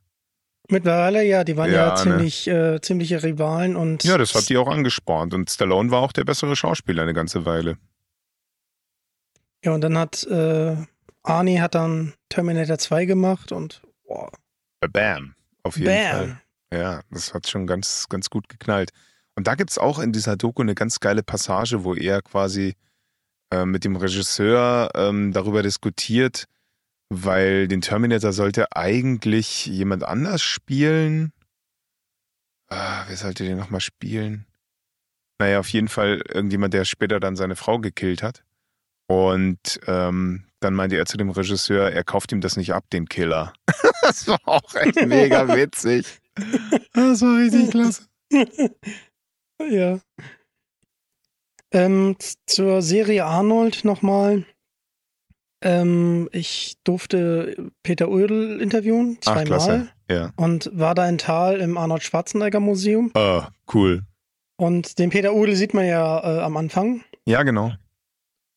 Mittlerweile, 0.69 1.25
ja, 1.25 1.45
die 1.45 1.57
waren 1.57 1.71
ja, 1.71 1.89
ja 1.89 1.91
ne? 1.91 2.03
ziemlich, 2.03 2.47
ne? 2.47 2.75
äh, 2.75 2.81
ziemliche 2.81 3.23
Rivalen 3.23 3.77
und. 3.77 4.03
Ja, 4.05 4.17
das 4.17 4.35
hat 4.35 4.49
die 4.49 4.57
auch 4.57 4.69
angespornt. 4.69 5.35
Und 5.35 5.51
Stallone 5.51 5.91
war 5.91 6.01
auch 6.01 6.13
der 6.13 6.25
bessere 6.25 6.57
Schauspieler 6.57 7.03
eine 7.03 7.13
ganze 7.13 7.45
Weile. 7.45 7.77
Ja, 9.63 9.73
und 9.73 9.83
dann 9.83 9.97
hat 9.99 10.25
äh, 10.25 10.77
Arnie 11.23 11.61
hat 11.61 11.75
dann 11.75 12.15
Terminator 12.29 12.79
2 12.79 13.07
gemacht 13.07 13.53
und 13.53 13.83
boah. 14.07 14.31
Bam, 14.93 15.35
auf 15.63 15.77
jeden 15.77 15.87
Bam. 15.87 16.13
Fall. 16.13 16.41
Ja, 16.73 17.01
das 17.11 17.33
hat 17.33 17.49
schon 17.49 17.67
ganz, 17.67 18.07
ganz 18.09 18.29
gut 18.29 18.49
geknallt. 18.49 18.91
Und 19.37 19.47
da 19.47 19.55
gibt 19.55 19.71
es 19.71 19.79
auch 19.79 19.99
in 19.99 20.13
dieser 20.13 20.37
Doku 20.37 20.63
eine 20.63 20.75
ganz 20.75 21.01
geile 21.01 21.23
Passage, 21.23 21.85
wo 21.85 21.95
er 21.95 22.23
quasi 22.23 22.75
äh, 23.51 23.65
mit 23.65 23.85
dem 23.85 23.97
Regisseur 23.97 24.91
ähm, 24.95 25.33
darüber 25.33 25.63
diskutiert, 25.63 26.45
weil 27.11 27.69
den 27.69 27.81
Terminator 27.81 28.33
sollte 28.33 28.75
eigentlich 28.77 29.67
jemand 29.67 30.05
anders 30.05 30.43
spielen. 30.43 31.33
Ah, 32.69 33.05
wer 33.07 33.17
sollte 33.17 33.45
den 33.45 33.59
nochmal 33.59 33.81
spielen? 33.81 34.47
Naja, 35.39 35.61
auf 35.61 35.69
jeden 35.69 35.89
Fall 35.89 36.23
irgendjemand, 36.29 36.75
der 36.75 36.85
später 36.85 37.21
dann 37.21 37.37
seine 37.37 37.57
Frau 37.57 37.79
gekillt 37.79 38.23
hat. 38.23 38.45
Und 39.07 39.81
ähm, 39.87 40.47
dann 40.61 40.75
meinte 40.75 40.97
er 40.97 41.07
zu 41.07 41.17
dem 41.17 41.31
Regisseur, 41.31 41.91
er 41.91 42.05
kauft 42.05 42.33
ihm 42.33 42.41
das 42.41 42.57
nicht 42.57 42.73
ab, 42.73 42.85
den 42.91 43.07
Killer. 43.07 43.53
das 44.03 44.27
war 44.27 44.41
auch 44.45 44.75
echt 44.75 45.07
mega 45.07 45.47
witzig. 45.55 46.21
Das 46.95 47.23
war 47.23 47.39
richtig 47.39 47.71
klasse. 47.71 48.07
ja. 49.61 50.01
Ähm, 51.73 52.17
zur 52.47 52.83
Serie 52.83 53.25
Arnold 53.25 53.85
nochmal. 53.85 54.45
Ähm, 55.65 56.29
ich 56.31 56.77
durfte 56.85 57.71
Peter 57.83 58.11
Oedl 58.11 58.61
interviewen, 58.61 59.19
zweimal. 59.21 59.89
Ja. 60.11 60.33
Und 60.37 60.71
war 60.75 60.95
da 60.95 61.09
in 61.09 61.19
Tal 61.19 61.61
im 61.61 61.79
Arnold 61.79 62.03
Schwarzenegger 62.03 62.61
Museum. 62.61 63.11
Ah, 63.15 63.49
cool. 63.73 64.03
Und 64.57 64.99
den 64.99 65.11
Peter 65.11 65.35
Oedl 65.35 65.57
sieht 65.57 65.75
man 65.75 65.87
ja 65.87 66.21
äh, 66.23 66.43
am 66.43 66.57
Anfang. 66.59 67.03
Ja, 67.27 67.43
genau. 67.43 67.73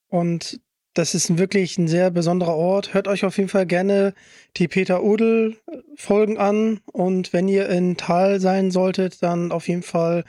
Und 0.10 0.60
das 0.94 1.16
ist 1.16 1.38
wirklich 1.38 1.78
ein 1.78 1.88
sehr 1.88 2.12
besonderer 2.12 2.56
Ort. 2.56 2.94
Hört 2.94 3.08
euch 3.08 3.24
auf 3.24 3.38
jeden 3.38 3.50
Fall 3.50 3.66
gerne 3.66 4.14
die 4.58 4.68
Peter 4.68 5.04
Udel 5.04 5.58
Folgen 5.96 6.38
an 6.38 6.82
und 6.92 7.34
wenn 7.34 7.48
ihr 7.48 7.70
in 7.70 7.98
Tal 7.98 8.40
sein 8.40 8.72
solltet, 8.72 9.22
dann 9.22 9.52
auf 9.52 9.68
jeden 9.68 9.84
Fall 9.84 10.24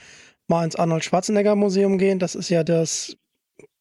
mal 0.47 0.65
ins 0.65 0.77
Arnold 0.77 1.05
Schwarzenegger 1.05 1.57
Museum 1.57 1.99
gehen. 1.99 2.19
Das 2.19 2.35
ist 2.35 2.51
ja 2.51 2.65
das 2.65 3.17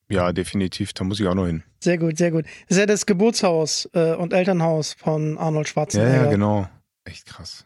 Ja, 0.09 0.31
definitiv. 0.31 0.93
Da 0.93 1.03
muss 1.03 1.19
ich 1.19 1.27
auch 1.27 1.33
noch 1.35 1.45
hin. 1.47 1.63
sehr 1.79 1.97
gut, 1.97 2.17
sehr 2.17 2.31
gut. 2.31 2.45
Das 2.67 2.77
ist 2.77 2.79
ja 2.79 2.85
das 2.85 3.05
Geburtshaus 3.05 3.89
äh, 3.93 4.13
und 4.15 4.33
Elternhaus 4.33 4.93
von 4.93 5.37
Arnold 5.37 5.67
Ja, 5.67 5.71
Schwarzenegger. 5.73 6.23
ja, 6.25 6.29
genau. 6.31 6.69
Echt 7.03 7.25
krass. 7.25 7.65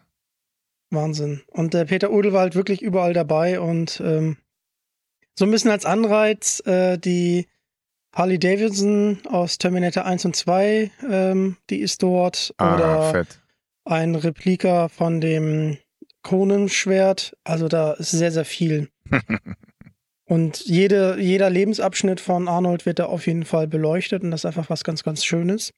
Wahnsinn. 0.90 1.42
Und 1.48 1.72
der 1.74 1.84
Peter 1.86 2.10
Udel 2.12 2.32
war 2.32 2.40
halt 2.40 2.54
wirklich 2.54 2.82
überall 2.82 3.12
dabei 3.14 3.60
und 3.60 4.00
ähm, 4.04 4.36
so 5.38 5.44
ein 5.46 5.50
bisschen 5.50 5.70
als 5.70 5.86
Anreiz 5.86 6.60
äh, 6.66 6.98
die 6.98 7.46
Harley 8.14 8.38
Davidson 8.38 9.20
aus 9.26 9.56
Terminator 9.56 10.04
1 10.04 10.24
und 10.26 10.36
2, 10.36 10.90
ähm, 11.10 11.56
die 11.70 11.78
ist 11.80 12.02
dort. 12.02 12.52
Ah, 12.58 12.74
oder 12.76 13.10
fett. 13.12 13.40
ein 13.86 14.14
Replika 14.14 14.88
von 14.88 15.20
dem 15.22 15.78
Kronenschwert. 16.22 17.34
Also 17.44 17.68
da 17.68 17.92
ist 17.92 18.10
sehr, 18.10 18.30
sehr 18.32 18.44
viel. 18.44 18.90
und 20.32 20.60
jede, 20.64 21.18
jeder 21.20 21.50
Lebensabschnitt 21.50 22.18
von 22.20 22.48
Arnold 22.48 22.86
wird 22.86 22.98
da 22.98 23.04
auf 23.06 23.26
jeden 23.26 23.44
Fall 23.44 23.66
beleuchtet 23.68 24.22
und 24.22 24.30
das 24.30 24.40
ist 24.40 24.46
einfach 24.46 24.70
was 24.70 24.82
ganz, 24.82 25.02
ganz 25.02 25.24
Schönes. 25.24 25.72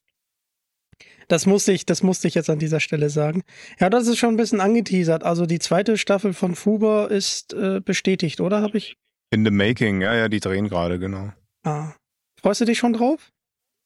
Das 1.26 1.46
musste 1.46 1.72
ich, 1.72 1.86
das 1.86 2.02
musste 2.04 2.28
ich 2.28 2.34
jetzt 2.34 2.50
an 2.50 2.60
dieser 2.60 2.78
Stelle 2.78 3.10
sagen. 3.10 3.42
Ja, 3.80 3.90
das 3.90 4.06
ist 4.06 4.18
schon 4.18 4.34
ein 4.34 4.36
bisschen 4.36 4.60
angeteasert. 4.60 5.24
Also 5.24 5.46
die 5.46 5.58
zweite 5.58 5.98
Staffel 5.98 6.34
von 6.34 6.54
Fuber 6.54 7.10
ist 7.10 7.52
äh, 7.54 7.80
bestätigt, 7.80 8.40
oder? 8.40 8.60
Habe 8.62 8.78
ich? 8.78 8.96
In 9.32 9.44
the 9.44 9.50
making. 9.50 10.02
Ja, 10.02 10.14
ja, 10.14 10.28
die 10.28 10.38
drehen 10.40 10.68
gerade, 10.68 10.98
genau. 11.00 11.32
Ah. 11.64 11.92
Freust 12.40 12.60
du 12.60 12.66
dich 12.66 12.78
schon 12.78 12.92
drauf? 12.92 13.32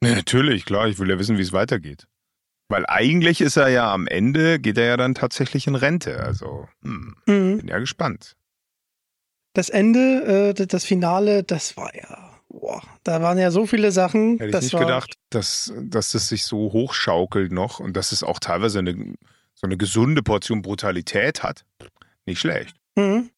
Ja, 0.05 0.17
natürlich, 0.17 0.65
klar. 0.67 0.89
Ich 0.89 0.99
will 0.99 1.09
ja 1.09 1.19
wissen, 1.19 1.39
wie 1.39 1.43
es 1.43 1.53
weitergeht. 1.53 2.07
Weil 2.69 2.85
eigentlich 2.89 3.41
ist 3.41 3.57
er 3.57 3.69
ja 3.69 3.91
am 3.95 4.07
Ende, 4.07 4.59
geht 4.59 4.77
er 4.77 4.85
ja 4.87 4.97
dann 4.99 5.15
tatsächlich 5.15 5.67
in 5.67 5.77
Rente. 5.77 6.21
Also, 6.21 6.69
hm, 6.83 7.15
Mhm. 7.27 7.59
bin 7.59 7.69
ja 7.69 7.79
gespannt. 7.79 8.35
Das 9.55 9.71
Ende, 9.71 10.55
äh, 10.59 10.67
das 10.67 10.85
Finale, 10.85 11.43
das 11.43 11.77
war 11.77 11.95
ja, 11.95 12.41
boah, 12.49 12.83
da 13.05 13.23
waren 13.23 13.39
ja 13.39 13.51
so 13.51 13.67
viele 13.67 13.93
Sachen. 13.93 14.39
Hätte 14.39 14.59
ich 14.59 14.65
nicht 14.65 14.73
war, 14.75 14.81
gedacht, 14.81 15.15
dass, 15.31 15.73
dass 15.83 16.13
das 16.13 16.29
sich 16.29 16.45
so 16.45 16.73
hochschaukelt 16.73 17.53
noch 17.53 17.81
und 17.81 17.97
dass 17.97 18.13
es 18.13 18.23
auch 18.23 18.39
teilweise 18.39 18.81
eine, 18.81 19.15
so 19.55 19.67
eine 19.67 19.77
gesunde 19.77 20.23
Portion 20.23 20.63
Brutalität 20.63 21.43
hat. 21.43 21.65
Nicht 22.27 22.41
schlecht. 22.41 22.77
Mhm. 22.97 23.31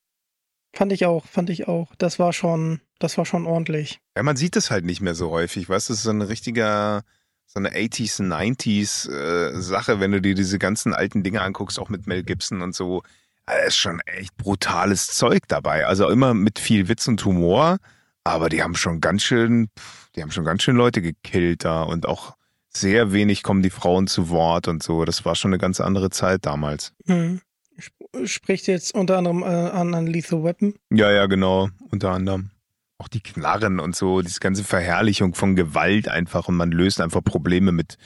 Fand 0.73 0.93
ich 0.93 1.07
auch, 1.07 1.27
fand 1.27 1.51
ich 1.51 1.69
auch. 1.69 1.93
Das 1.99 2.19
war 2.19 2.33
schon, 2.33 2.81
das 2.99 3.19
war 3.19 3.27
schon 3.27 3.47
ordentlich. 3.47 4.01
Ja, 4.17 4.23
man 4.23 4.37
sieht 4.37 4.57
das 4.57 4.71
halt 4.71 4.85
nicht 4.85 5.01
mehr 5.01 5.15
so 5.15 5.31
häufig, 5.31 5.69
weißt 5.69 5.89
du, 5.89 5.93
das 5.93 5.99
ist 5.99 6.05
so 6.05 6.11
ein 6.11 6.23
richtiger, 6.23 7.03
so 7.47 7.59
eine 7.59 7.71
80s, 7.71 8.21
90s 8.23 9.11
äh, 9.11 9.61
Sache, 9.61 9.99
wenn 9.99 10.13
du 10.13 10.21
dir 10.21 10.35
diese 10.35 10.59
ganzen 10.59 10.95
alten 10.95 11.23
Dinge 11.23 11.43
anguckst, 11.43 11.79
auch 11.81 11.89
mit 11.89 12.07
Mel 12.07 12.23
Gibson 12.23 12.63
und 12.63 12.75
so. 12.75 13.03
Da 13.47 13.55
ist 13.67 13.77
schon 13.77 14.01
echt 14.07 14.37
brutales 14.37 15.09
Zeug 15.09 15.43
dabei. 15.49 15.87
Also 15.87 16.09
immer 16.09 16.35
mit 16.35 16.59
viel 16.59 16.89
Witz 16.89 17.09
und 17.09 17.25
Humor, 17.25 17.79
aber 18.25 18.49
die 18.49 18.63
haben 18.63 18.75
schon 18.77 19.01
ganz 19.01 19.23
schön, 19.23 19.69
die 20.15 20.23
haben 20.23 20.31
schon 20.31 20.45
ganz 20.45 20.63
schön 20.63 20.77
Leute 20.77 21.03
gekillt 21.03 21.65
da 21.65 21.83
und 21.83 22.07
auch 22.07 22.37
sehr 22.73 23.13
wenig 23.13 23.43
kommen 23.43 23.63
die 23.63 23.71
Frauen 23.71 24.07
zu 24.07 24.29
Wort 24.29 24.69
und 24.69 24.83
so. 24.83 25.05
Das 25.05 25.25
war 25.25 25.35
schon 25.35 25.51
eine 25.51 25.59
ganz 25.59 25.81
andere 25.81 26.11
Zeit 26.11 26.47
damals. 26.47 26.93
Mhm. 27.07 27.41
Sp- 27.83 28.27
Spricht 28.27 28.67
jetzt 28.69 28.95
unter 28.95 29.19
anderem 29.19 29.43
äh, 29.43 29.47
an, 29.47 29.95
an 29.95 30.07
Lethal 30.07 30.45
Weapon. 30.45 30.75
Ja, 30.91 31.11
ja, 31.11 31.27
genau, 31.27 31.69
unter 31.91 32.11
anderem. 32.11 32.51
Auch 32.99 33.09
die 33.09 33.23
Knarren 33.23 33.81
und 33.81 33.97
so, 33.97 34.21
diese 34.21 34.41
ganze 34.41 34.63
Verherrlichung 34.63 35.35
von 35.35 35.57
Gewalt 35.57 36.09
einfach 36.09 36.47
und 36.49 36.57
man 36.57 36.71
löst 36.71 37.01
einfach 37.01 37.25
Probleme 37.25 37.73
mit, 37.73 37.97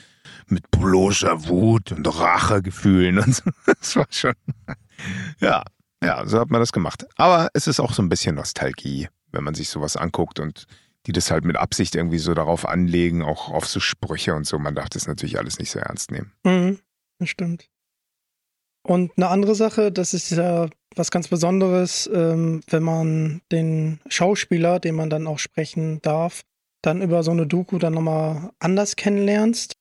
mit 0.47 0.71
bloßer 0.71 1.47
Wut 1.49 1.91
und 1.91 2.07
Rachegefühlen 2.07 3.19
und 3.19 3.35
so. 3.35 3.43
Das 3.65 3.95
war 3.97 4.07
schon, 4.09 4.33
ja, 5.39 5.63
ja, 6.03 6.25
so 6.27 6.39
hat 6.39 6.49
man 6.49 6.61
das 6.61 6.71
gemacht. 6.71 7.05
Aber 7.15 7.49
es 7.53 7.67
ist 7.67 7.79
auch 7.79 7.93
so 7.93 8.01
ein 8.01 8.09
bisschen 8.09 8.35
Nostalgie, 8.35 9.07
wenn 9.31 9.43
man 9.43 9.55
sich 9.55 9.69
sowas 9.69 9.97
anguckt 9.97 10.39
und 10.39 10.65
die 11.05 11.11
das 11.11 11.31
halt 11.31 11.45
mit 11.45 11.55
Absicht 11.55 11.95
irgendwie 11.95 12.17
so 12.17 12.33
darauf 12.33 12.67
anlegen, 12.67 13.21
auch 13.21 13.49
auf 13.51 13.67
so 13.67 13.79
Sprüche 13.79 14.33
und 14.33 14.45
so. 14.45 14.57
Man 14.57 14.75
darf 14.75 14.89
das 14.89 15.07
natürlich 15.07 15.37
alles 15.37 15.59
nicht 15.59 15.71
so 15.71 15.79
ernst 15.79 16.11
nehmen. 16.11 16.31
Mhm. 16.43 16.79
Das 17.19 17.29
stimmt. 17.29 17.69
Und 18.83 19.13
eine 19.17 19.29
andere 19.29 19.55
Sache, 19.55 19.91
das 19.91 20.13
ist 20.13 20.31
ja 20.31 20.67
was 20.95 21.11
ganz 21.11 21.27
Besonderes, 21.27 22.09
ähm, 22.13 22.61
wenn 22.67 22.83
man 22.83 23.41
den 23.51 23.99
Schauspieler, 24.07 24.79
den 24.79 24.95
man 24.95 25.09
dann 25.09 25.27
auch 25.27 25.39
sprechen 25.39 26.01
darf, 26.01 26.43
dann 26.81 27.01
über 27.01 27.23
so 27.23 27.31
eine 27.31 27.47
Doku 27.47 27.79
dann 27.79 27.93
nochmal 27.93 28.51
anders 28.59 28.95
kennenlernst. 28.95 29.77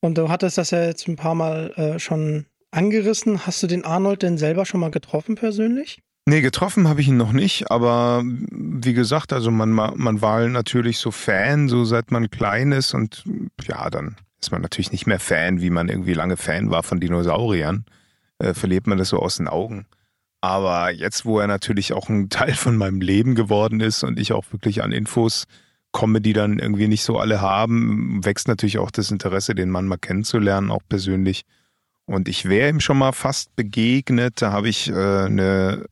Und 0.00 0.16
du 0.16 0.28
hattest 0.28 0.58
das 0.58 0.70
ja 0.70 0.84
jetzt 0.84 1.08
ein 1.08 1.16
paar 1.16 1.34
Mal 1.34 1.72
äh, 1.72 1.98
schon 1.98 2.46
angerissen. 2.70 3.46
Hast 3.46 3.62
du 3.62 3.66
den 3.66 3.84
Arnold 3.84 4.22
denn 4.22 4.38
selber 4.38 4.66
schon 4.66 4.80
mal 4.80 4.90
getroffen 4.90 5.34
persönlich? 5.34 6.02
Nee, 6.26 6.42
getroffen 6.42 6.88
habe 6.88 7.00
ich 7.00 7.08
ihn 7.08 7.16
noch 7.16 7.32
nicht, 7.32 7.70
aber 7.70 8.22
wie 8.24 8.92
gesagt, 8.92 9.32
also 9.32 9.50
man, 9.50 9.70
man 9.70 10.22
war 10.22 10.46
natürlich 10.48 10.98
so 10.98 11.10
Fan, 11.10 11.68
so 11.68 11.84
seit 11.84 12.10
man 12.10 12.30
klein 12.30 12.72
ist 12.72 12.94
und 12.94 13.24
ja, 13.66 13.88
dann 13.90 14.16
ist 14.40 14.52
man 14.52 14.62
natürlich 14.62 14.92
nicht 14.92 15.06
mehr 15.06 15.18
Fan, 15.18 15.60
wie 15.60 15.70
man 15.70 15.88
irgendwie 15.88 16.14
lange 16.14 16.36
Fan 16.36 16.70
war 16.70 16.82
von 16.82 17.00
Dinosauriern. 17.00 17.84
Äh, 18.38 18.54
verliert 18.54 18.86
man 18.86 18.98
das 18.98 19.10
so 19.10 19.18
aus 19.18 19.36
den 19.36 19.48
Augen. 19.48 19.86
Aber 20.40 20.90
jetzt, 20.90 21.26
wo 21.26 21.38
er 21.38 21.46
natürlich 21.46 21.92
auch 21.92 22.08
ein 22.08 22.28
Teil 22.30 22.54
von 22.54 22.76
meinem 22.76 23.00
Leben 23.00 23.34
geworden 23.34 23.80
ist 23.80 24.02
und 24.02 24.18
ich 24.18 24.32
auch 24.32 24.44
wirklich 24.52 24.82
an 24.82 24.92
Infos 24.92 25.46
komme, 25.92 26.20
die 26.20 26.32
dann 26.32 26.58
irgendwie 26.58 26.88
nicht 26.88 27.02
so 27.02 27.18
alle 27.18 27.40
haben, 27.40 28.24
wächst 28.24 28.46
natürlich 28.46 28.78
auch 28.78 28.90
das 28.90 29.10
Interesse, 29.10 29.54
den 29.54 29.70
Mann 29.70 29.88
mal 29.88 29.98
kennenzulernen, 29.98 30.70
auch 30.70 30.82
persönlich. 30.88 31.42
Und 32.10 32.28
ich 32.28 32.48
wäre 32.48 32.68
ihm 32.68 32.80
schon 32.80 32.98
mal 32.98 33.12
fast 33.12 33.54
begegnet. 33.54 34.42
Da 34.42 34.50
habe 34.50 34.68
ich 34.68 34.90
äh, 34.90 34.94
eine 34.94 35.86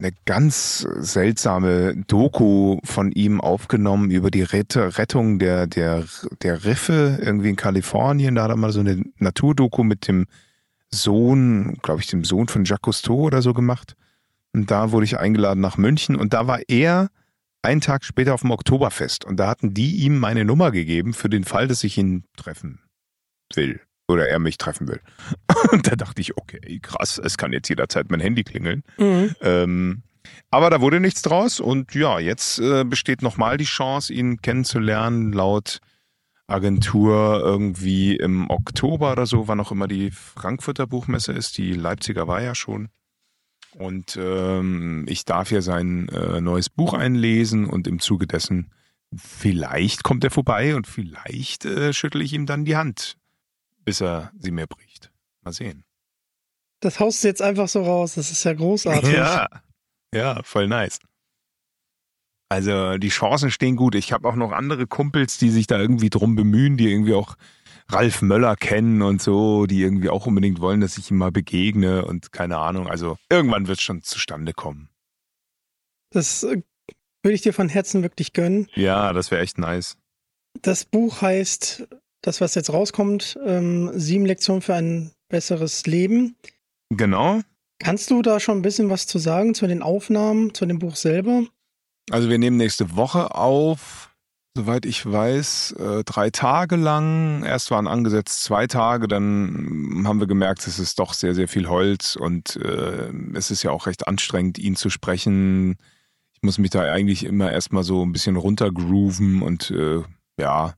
eine 0.00 0.12
ganz 0.26 0.86
seltsame 1.00 1.96
Doku 2.06 2.78
von 2.84 3.10
ihm 3.10 3.40
aufgenommen 3.40 4.10
über 4.12 4.30
die 4.30 4.42
Rettung 4.42 5.40
der, 5.40 5.66
der, 5.66 6.04
der 6.42 6.64
Riffe 6.64 7.18
irgendwie 7.20 7.48
in 7.50 7.56
Kalifornien. 7.56 8.36
Da 8.36 8.44
hat 8.44 8.50
er 8.50 8.56
mal 8.56 8.70
so 8.70 8.78
eine 8.78 9.02
Naturdoku 9.18 9.82
mit 9.82 10.06
dem 10.06 10.26
Sohn, 10.92 11.78
glaube 11.82 12.00
ich, 12.00 12.06
dem 12.06 12.24
Sohn 12.24 12.46
von 12.46 12.64
Jacques 12.64 12.82
Cousteau 12.82 13.22
oder 13.22 13.42
so 13.42 13.52
gemacht. 13.52 13.96
Und 14.52 14.70
da 14.70 14.92
wurde 14.92 15.04
ich 15.04 15.18
eingeladen 15.18 15.60
nach 15.60 15.76
München 15.76 16.14
und 16.14 16.32
da 16.32 16.46
war 16.46 16.60
er 16.68 17.10
einen 17.62 17.80
Tag 17.80 18.04
später 18.04 18.34
auf 18.34 18.42
dem 18.42 18.52
Oktoberfest 18.52 19.24
und 19.24 19.36
da 19.36 19.48
hatten 19.48 19.74
die 19.74 19.96
ihm 19.96 20.16
meine 20.16 20.44
Nummer 20.44 20.70
gegeben 20.70 21.12
für 21.12 21.28
den 21.28 21.42
Fall, 21.42 21.66
dass 21.66 21.82
ich 21.82 21.98
ihn 21.98 22.24
treffen 22.36 22.80
will 23.52 23.80
oder 24.08 24.28
er 24.28 24.38
mich 24.38 24.58
treffen 24.58 24.88
will. 24.88 25.00
Und 25.72 25.86
da 25.86 25.96
dachte 25.96 26.20
ich, 26.20 26.36
okay, 26.36 26.80
krass, 26.80 27.20
es 27.22 27.36
kann 27.36 27.52
jetzt 27.52 27.68
jederzeit 27.68 28.10
mein 28.10 28.20
Handy 28.20 28.42
klingeln. 28.42 28.82
Mhm. 28.98 29.34
Ähm, 29.40 30.02
aber 30.50 30.70
da 30.70 30.80
wurde 30.80 31.00
nichts 31.00 31.22
draus 31.22 31.58
und 31.60 31.94
ja, 31.94 32.18
jetzt 32.18 32.58
äh, 32.58 32.84
besteht 32.84 33.22
nochmal 33.22 33.56
die 33.56 33.64
Chance, 33.64 34.12
ihn 34.12 34.42
kennenzulernen. 34.42 35.32
Laut 35.32 35.80
Agentur 36.46 37.40
irgendwie 37.42 38.16
im 38.16 38.50
Oktober 38.50 39.12
oder 39.12 39.26
so, 39.26 39.48
wann 39.48 39.60
auch 39.60 39.70
immer 39.70 39.88
die 39.88 40.10
Frankfurter 40.10 40.86
Buchmesse 40.86 41.32
ist. 41.32 41.58
Die 41.58 41.74
Leipziger 41.74 42.26
war 42.26 42.42
ja 42.42 42.54
schon. 42.54 42.88
Und 43.74 44.18
ähm, 44.20 45.04
ich 45.08 45.26
darf 45.26 45.50
ja 45.50 45.60
sein 45.60 46.08
äh, 46.08 46.40
neues 46.40 46.70
Buch 46.70 46.94
einlesen 46.94 47.66
und 47.66 47.86
im 47.86 48.00
Zuge 48.00 48.26
dessen 48.26 48.72
vielleicht 49.14 50.04
kommt 50.04 50.24
er 50.24 50.30
vorbei 50.30 50.74
und 50.74 50.86
vielleicht 50.86 51.64
äh, 51.66 51.92
schüttle 51.92 52.24
ich 52.24 52.32
ihm 52.32 52.46
dann 52.46 52.64
die 52.64 52.76
Hand, 52.76 53.18
bis 53.88 54.02
er 54.02 54.30
sie 54.38 54.50
mir 54.50 54.66
bricht. 54.66 55.10
Mal 55.42 55.52
sehen. 55.52 55.82
Das 56.80 57.00
haust 57.00 57.24
du 57.24 57.28
jetzt 57.28 57.40
einfach 57.40 57.68
so 57.68 57.82
raus. 57.82 58.16
Das 58.16 58.30
ist 58.30 58.44
ja 58.44 58.52
großartig. 58.52 59.14
Ja, 59.14 59.48
ja, 60.14 60.42
voll 60.42 60.68
nice. 60.68 60.98
Also 62.50 62.98
die 62.98 63.08
Chancen 63.08 63.50
stehen 63.50 63.76
gut. 63.76 63.94
Ich 63.94 64.12
habe 64.12 64.28
auch 64.28 64.34
noch 64.34 64.52
andere 64.52 64.86
Kumpels, 64.86 65.38
die 65.38 65.48
sich 65.48 65.66
da 65.66 65.78
irgendwie 65.78 66.10
drum 66.10 66.36
bemühen, 66.36 66.76
die 66.76 66.92
irgendwie 66.92 67.14
auch 67.14 67.36
Ralf 67.88 68.20
Möller 68.20 68.56
kennen 68.56 69.00
und 69.00 69.22
so, 69.22 69.64
die 69.64 69.80
irgendwie 69.80 70.10
auch 70.10 70.26
unbedingt 70.26 70.60
wollen, 70.60 70.82
dass 70.82 70.98
ich 70.98 71.10
ihm 71.10 71.16
mal 71.16 71.32
begegne 71.32 72.04
und 72.04 72.30
keine 72.30 72.58
Ahnung. 72.58 72.88
Also 72.88 73.16
irgendwann 73.30 73.68
wird 73.68 73.78
es 73.78 73.84
schon 73.84 74.02
zustande 74.02 74.52
kommen. 74.52 74.90
Das 76.10 76.42
äh, 76.42 76.60
würde 77.22 77.34
ich 77.34 77.40
dir 77.40 77.54
von 77.54 77.70
Herzen 77.70 78.02
wirklich 78.02 78.34
gönnen. 78.34 78.68
Ja, 78.74 79.14
das 79.14 79.30
wäre 79.30 79.40
echt 79.40 79.56
nice. 79.56 79.96
Das 80.60 80.84
Buch 80.84 81.22
heißt, 81.22 81.88
das, 82.22 82.40
was 82.40 82.54
jetzt 82.54 82.72
rauskommt, 82.72 83.38
ähm, 83.44 83.90
sieben 83.94 84.26
Lektionen 84.26 84.62
für 84.62 84.74
ein 84.74 85.12
besseres 85.28 85.86
Leben. 85.86 86.36
Genau. 86.90 87.40
Kannst 87.78 88.10
du 88.10 88.22
da 88.22 88.40
schon 88.40 88.58
ein 88.58 88.62
bisschen 88.62 88.90
was 88.90 89.06
zu 89.06 89.18
sagen 89.18 89.54
zu 89.54 89.66
den 89.66 89.82
Aufnahmen, 89.82 90.52
zu 90.52 90.66
dem 90.66 90.78
Buch 90.78 90.96
selber? 90.96 91.44
Also 92.10 92.28
wir 92.28 92.38
nehmen 92.38 92.56
nächste 92.56 92.96
Woche 92.96 93.34
auf, 93.34 94.10
soweit 94.56 94.86
ich 94.86 95.04
weiß, 95.06 95.72
äh, 95.72 96.04
drei 96.04 96.30
Tage 96.30 96.76
lang. 96.76 97.44
Erst 97.44 97.70
waren 97.70 97.86
angesetzt 97.86 98.42
zwei 98.42 98.66
Tage, 98.66 99.06
dann 99.06 100.04
haben 100.06 100.18
wir 100.18 100.26
gemerkt, 100.26 100.66
es 100.66 100.78
ist 100.78 100.98
doch 100.98 101.12
sehr, 101.12 101.34
sehr 101.34 101.46
viel 101.46 101.68
Holz 101.68 102.16
und 102.16 102.56
äh, 102.56 103.12
es 103.34 103.50
ist 103.50 103.62
ja 103.62 103.70
auch 103.70 103.86
recht 103.86 104.08
anstrengend, 104.08 104.58
ihn 104.58 104.74
zu 104.74 104.90
sprechen. 104.90 105.76
Ich 106.32 106.42
muss 106.42 106.58
mich 106.58 106.70
da 106.70 106.80
eigentlich 106.82 107.24
immer 107.24 107.52
erstmal 107.52 107.84
so 107.84 108.04
ein 108.04 108.12
bisschen 108.12 108.36
runtergrooven 108.36 109.42
und 109.42 109.70
äh, 109.70 110.02
ja, 110.40 110.74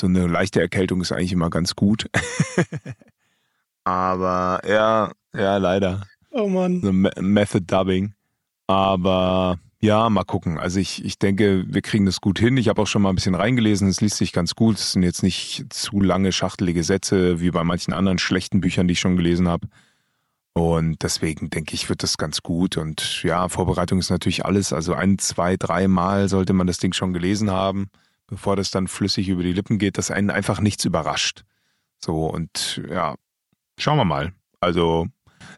so 0.00 0.06
eine 0.06 0.26
leichte 0.26 0.60
Erkältung 0.60 1.00
ist 1.00 1.12
eigentlich 1.12 1.32
immer 1.32 1.50
ganz 1.50 1.74
gut. 1.76 2.08
Aber 3.84 4.60
ja, 4.68 5.12
ja, 5.34 5.56
leider. 5.56 6.02
Oh 6.30 6.48
Mann. 6.48 6.80
So 6.82 6.92
Me- 6.92 7.12
Method 7.20 7.64
Dubbing. 7.66 8.12
Aber 8.66 9.58
ja, 9.80 10.10
mal 10.10 10.24
gucken. 10.24 10.58
Also 10.58 10.78
ich, 10.80 11.04
ich 11.04 11.18
denke, 11.18 11.64
wir 11.68 11.80
kriegen 11.82 12.04
das 12.04 12.20
gut 12.20 12.38
hin. 12.38 12.56
Ich 12.56 12.68
habe 12.68 12.82
auch 12.82 12.86
schon 12.86 13.02
mal 13.02 13.08
ein 13.10 13.14
bisschen 13.14 13.34
reingelesen. 13.34 13.88
Es 13.88 14.00
liest 14.00 14.16
sich 14.18 14.32
ganz 14.32 14.54
gut. 14.54 14.76
Es 14.76 14.92
sind 14.92 15.02
jetzt 15.02 15.22
nicht 15.22 15.66
zu 15.70 16.00
lange 16.00 16.32
schachtelige 16.32 16.82
Sätze 16.84 17.40
wie 17.40 17.50
bei 17.50 17.64
manchen 17.64 17.92
anderen 17.94 18.18
schlechten 18.18 18.60
Büchern, 18.60 18.88
die 18.88 18.92
ich 18.92 19.00
schon 19.00 19.16
gelesen 19.16 19.48
habe. 19.48 19.68
Und 20.52 21.02
deswegen 21.04 21.50
denke 21.50 21.74
ich, 21.74 21.88
wird 21.88 22.02
das 22.02 22.18
ganz 22.18 22.42
gut. 22.42 22.76
Und 22.76 23.22
ja, 23.22 23.48
Vorbereitung 23.48 24.00
ist 24.00 24.10
natürlich 24.10 24.44
alles. 24.44 24.72
Also 24.72 24.92
ein, 24.94 25.18
zwei, 25.18 25.56
drei 25.56 25.86
Mal 25.88 26.28
sollte 26.28 26.52
man 26.52 26.66
das 26.66 26.78
Ding 26.78 26.92
schon 26.92 27.12
gelesen 27.12 27.50
haben, 27.50 27.88
bevor 28.28 28.54
das 28.54 28.70
dann 28.70 28.86
flüssig 28.86 29.28
über 29.28 29.42
die 29.42 29.52
Lippen 29.52 29.78
geht, 29.78 29.98
dass 29.98 30.10
einen 30.12 30.30
einfach 30.30 30.60
nichts 30.60 30.84
überrascht. 30.84 31.42
So, 31.98 32.26
und 32.26 32.80
ja, 32.88 33.16
schauen 33.78 33.96
wir 33.98 34.04
mal. 34.04 34.32
Also, 34.60 35.06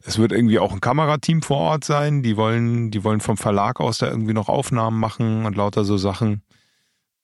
es 0.05 0.19
wird 0.19 0.33
irgendwie 0.33 0.59
auch 0.59 0.73
ein 0.73 0.81
Kamerateam 0.81 1.43
vor 1.43 1.59
Ort 1.59 1.85
sein. 1.85 2.23
Die 2.23 2.37
wollen, 2.39 2.91
die 2.91 3.05
wollen 3.05 3.21
vom 3.21 3.37
Verlag 3.37 3.79
aus 3.81 3.99
da 3.99 4.09
irgendwie 4.09 4.33
noch 4.33 4.49
Aufnahmen 4.49 4.99
machen 4.99 5.45
und 5.45 5.57
lauter 5.57 5.85
so 5.85 5.99
Sachen. 5.99 6.43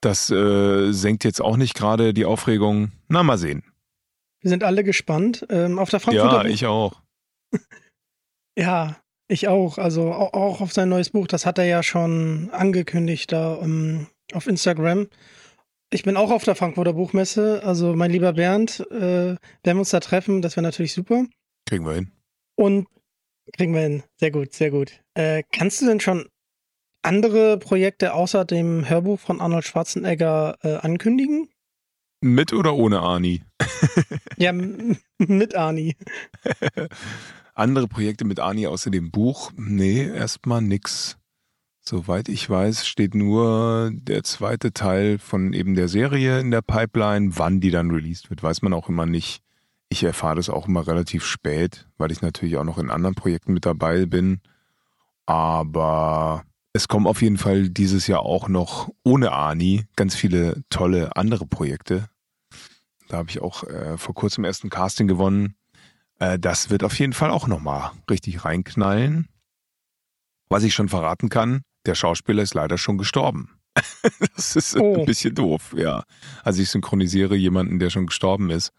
Das 0.02 0.30
äh, 0.30 0.92
senkt 0.92 1.24
jetzt 1.24 1.40
auch 1.40 1.56
nicht 1.56 1.74
gerade 1.74 2.12
die 2.12 2.26
Aufregung. 2.26 2.92
Na, 3.08 3.22
mal 3.22 3.38
sehen. 3.38 3.62
Wir 4.40 4.50
sind 4.50 4.62
alle 4.62 4.84
gespannt. 4.84 5.46
Ähm, 5.48 5.78
auf 5.78 5.88
der 5.90 6.00
Frankfurter 6.00 6.36
Ja, 6.36 6.42
Buch- 6.42 6.50
ich 6.50 6.66
auch. 6.66 7.00
Ja, 8.58 8.96
ich 9.28 9.48
auch. 9.48 9.78
Also 9.78 10.12
au- 10.12 10.32
auch 10.32 10.60
auf 10.60 10.72
sein 10.72 10.88
neues 10.88 11.10
Buch. 11.10 11.26
Das 11.26 11.46
hat 11.46 11.58
er 11.58 11.64
ja 11.64 11.82
schon 11.82 12.50
angekündigt 12.52 13.32
da 13.32 13.54
um, 13.54 14.06
auf 14.32 14.46
Instagram. 14.46 15.08
Ich 15.96 16.02
bin 16.02 16.18
auch 16.18 16.30
auf 16.30 16.44
der 16.44 16.54
Frankfurter 16.54 16.92
Buchmesse. 16.92 17.62
Also 17.64 17.96
mein 17.96 18.10
lieber 18.10 18.34
Bernd, 18.34 18.86
äh, 18.90 19.00
werden 19.00 19.38
wir 19.64 19.78
uns 19.78 19.88
da 19.88 20.00
treffen. 20.00 20.42
Das 20.42 20.54
wäre 20.54 20.62
natürlich 20.62 20.92
super. 20.92 21.24
Kriegen 21.64 21.86
wir 21.86 21.94
hin. 21.94 22.12
Und 22.54 22.86
kriegen 23.54 23.72
wir 23.72 23.80
hin. 23.80 24.02
Sehr 24.20 24.30
gut, 24.30 24.52
sehr 24.52 24.70
gut. 24.70 25.00
Äh, 25.14 25.42
kannst 25.52 25.80
du 25.80 25.86
denn 25.86 26.00
schon 26.00 26.28
andere 27.00 27.56
Projekte 27.56 28.12
außer 28.12 28.44
dem 28.44 28.86
Hörbuch 28.86 29.18
von 29.18 29.40
Arnold 29.40 29.64
Schwarzenegger 29.64 30.58
äh, 30.62 30.74
ankündigen? 30.74 31.48
Mit 32.20 32.52
oder 32.52 32.74
ohne 32.74 33.00
Ani? 33.00 33.42
Ja, 34.36 34.52
mit 34.52 35.54
Ani. 35.54 35.96
Andere 37.54 37.88
Projekte 37.88 38.26
mit 38.26 38.38
Ani 38.38 38.66
außer 38.66 38.90
dem 38.90 39.10
Buch? 39.10 39.50
Nee, 39.56 40.06
erstmal 40.06 40.60
nix. 40.60 41.16
Soweit 41.88 42.28
ich 42.28 42.50
weiß, 42.50 42.84
steht 42.84 43.14
nur 43.14 43.92
der 43.92 44.24
zweite 44.24 44.72
Teil 44.72 45.20
von 45.20 45.52
eben 45.52 45.76
der 45.76 45.86
Serie 45.86 46.40
in 46.40 46.50
der 46.50 46.60
Pipeline. 46.60 47.38
Wann 47.38 47.60
die 47.60 47.70
dann 47.70 47.92
released 47.92 48.28
wird, 48.28 48.42
weiß 48.42 48.62
man 48.62 48.72
auch 48.72 48.88
immer 48.88 49.06
nicht. 49.06 49.40
Ich 49.88 50.02
erfahre 50.02 50.34
das 50.34 50.50
auch 50.50 50.66
immer 50.66 50.84
relativ 50.84 51.24
spät, 51.24 51.86
weil 51.96 52.10
ich 52.10 52.22
natürlich 52.22 52.56
auch 52.56 52.64
noch 52.64 52.78
in 52.78 52.90
anderen 52.90 53.14
Projekten 53.14 53.52
mit 53.52 53.66
dabei 53.66 54.04
bin. 54.04 54.40
Aber 55.26 56.42
es 56.72 56.88
kommen 56.88 57.06
auf 57.06 57.22
jeden 57.22 57.38
Fall 57.38 57.68
dieses 57.68 58.08
Jahr 58.08 58.22
auch 58.22 58.48
noch 58.48 58.90
ohne 59.04 59.30
Ani 59.30 59.86
ganz 59.94 60.16
viele 60.16 60.64
tolle 60.70 61.14
andere 61.14 61.46
Projekte. 61.46 62.08
Da 63.06 63.18
habe 63.18 63.30
ich 63.30 63.40
auch 63.40 63.62
äh, 63.62 63.96
vor 63.96 64.16
kurzem 64.16 64.42
erst 64.42 64.64
ein 64.64 64.70
Casting 64.70 65.06
gewonnen. 65.06 65.54
Äh, 66.18 66.40
das 66.40 66.68
wird 66.68 66.82
auf 66.82 66.98
jeden 66.98 67.12
Fall 67.12 67.30
auch 67.30 67.46
nochmal 67.46 67.92
richtig 68.10 68.44
reinknallen. 68.44 69.28
Was 70.48 70.64
ich 70.64 70.74
schon 70.74 70.88
verraten 70.88 71.28
kann, 71.28 71.62
der 71.86 71.94
Schauspieler 71.94 72.42
ist 72.42 72.54
leider 72.54 72.78
schon 72.78 72.98
gestorben. 72.98 73.58
das 74.36 74.56
ist 74.56 74.76
Oh. 74.76 75.00
ein 75.00 75.04
bisschen 75.06 75.34
doof, 75.34 75.74
ja. 75.76 76.04
Also 76.42 76.62
ich 76.62 76.70
synchronisiere 76.70 77.36
jemanden, 77.36 77.78
der 77.78 77.90
schon 77.90 78.06
gestorben 78.06 78.50
ist. 78.50 78.72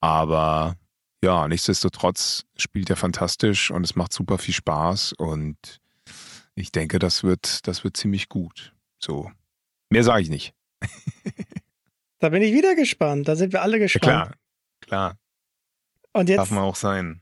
Aber 0.00 0.76
ja, 1.22 1.46
nichtsdestotrotz 1.48 2.44
spielt 2.56 2.90
er 2.90 2.96
fantastisch 2.96 3.70
und 3.70 3.84
es 3.84 3.94
macht 3.94 4.12
super 4.12 4.38
viel 4.38 4.54
Spaß 4.54 5.12
und 5.12 5.80
ich 6.54 6.72
denke, 6.72 6.98
das 6.98 7.22
wird, 7.22 7.66
das 7.68 7.84
wird 7.84 7.96
ziemlich 7.96 8.28
gut. 8.28 8.74
So. 8.98 9.30
Mehr 9.90 10.04
sage 10.04 10.22
ich 10.22 10.30
nicht. 10.30 10.54
Da 12.18 12.28
bin 12.28 12.40
ich 12.42 12.52
wieder 12.52 12.76
gespannt. 12.76 13.26
Da 13.26 13.34
sind 13.34 13.52
wir 13.52 13.62
alle 13.62 13.78
Ja, 13.78 13.82
gespannt. 13.82 14.02
klar, 14.04 14.32
klar. 14.80 15.18
Und 16.12 16.28
jetzt 16.28 16.38
Darf 16.38 16.50
man 16.52 16.62
auch 16.62 16.76
sein. 16.76 17.20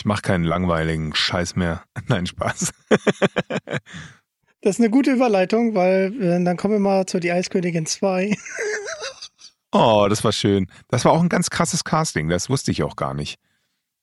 Ich 0.00 0.06
mache 0.06 0.22
keinen 0.22 0.44
langweiligen 0.44 1.14
Scheiß 1.14 1.56
mehr. 1.56 1.84
Nein, 2.08 2.26
Spaß. 2.26 2.72
Das 4.62 4.74
ist 4.74 4.80
eine 4.80 4.90
gute 4.90 5.12
Überleitung, 5.12 5.74
weil 5.74 6.12
äh, 6.20 6.44
dann 6.44 6.58
kommen 6.58 6.74
wir 6.74 6.80
mal 6.80 7.06
zu 7.06 7.18
Die 7.18 7.32
Eiskönigin 7.32 7.86
2. 7.86 8.36
Oh, 9.72 10.06
das 10.10 10.22
war 10.24 10.32
schön. 10.32 10.66
Das 10.88 11.04
war 11.04 11.12
auch 11.12 11.22
ein 11.22 11.28
ganz 11.28 11.48
krasses 11.48 11.84
Casting, 11.84 12.28
das 12.28 12.50
wusste 12.50 12.72
ich 12.72 12.82
auch 12.82 12.96
gar 12.96 13.14
nicht. 13.14 13.38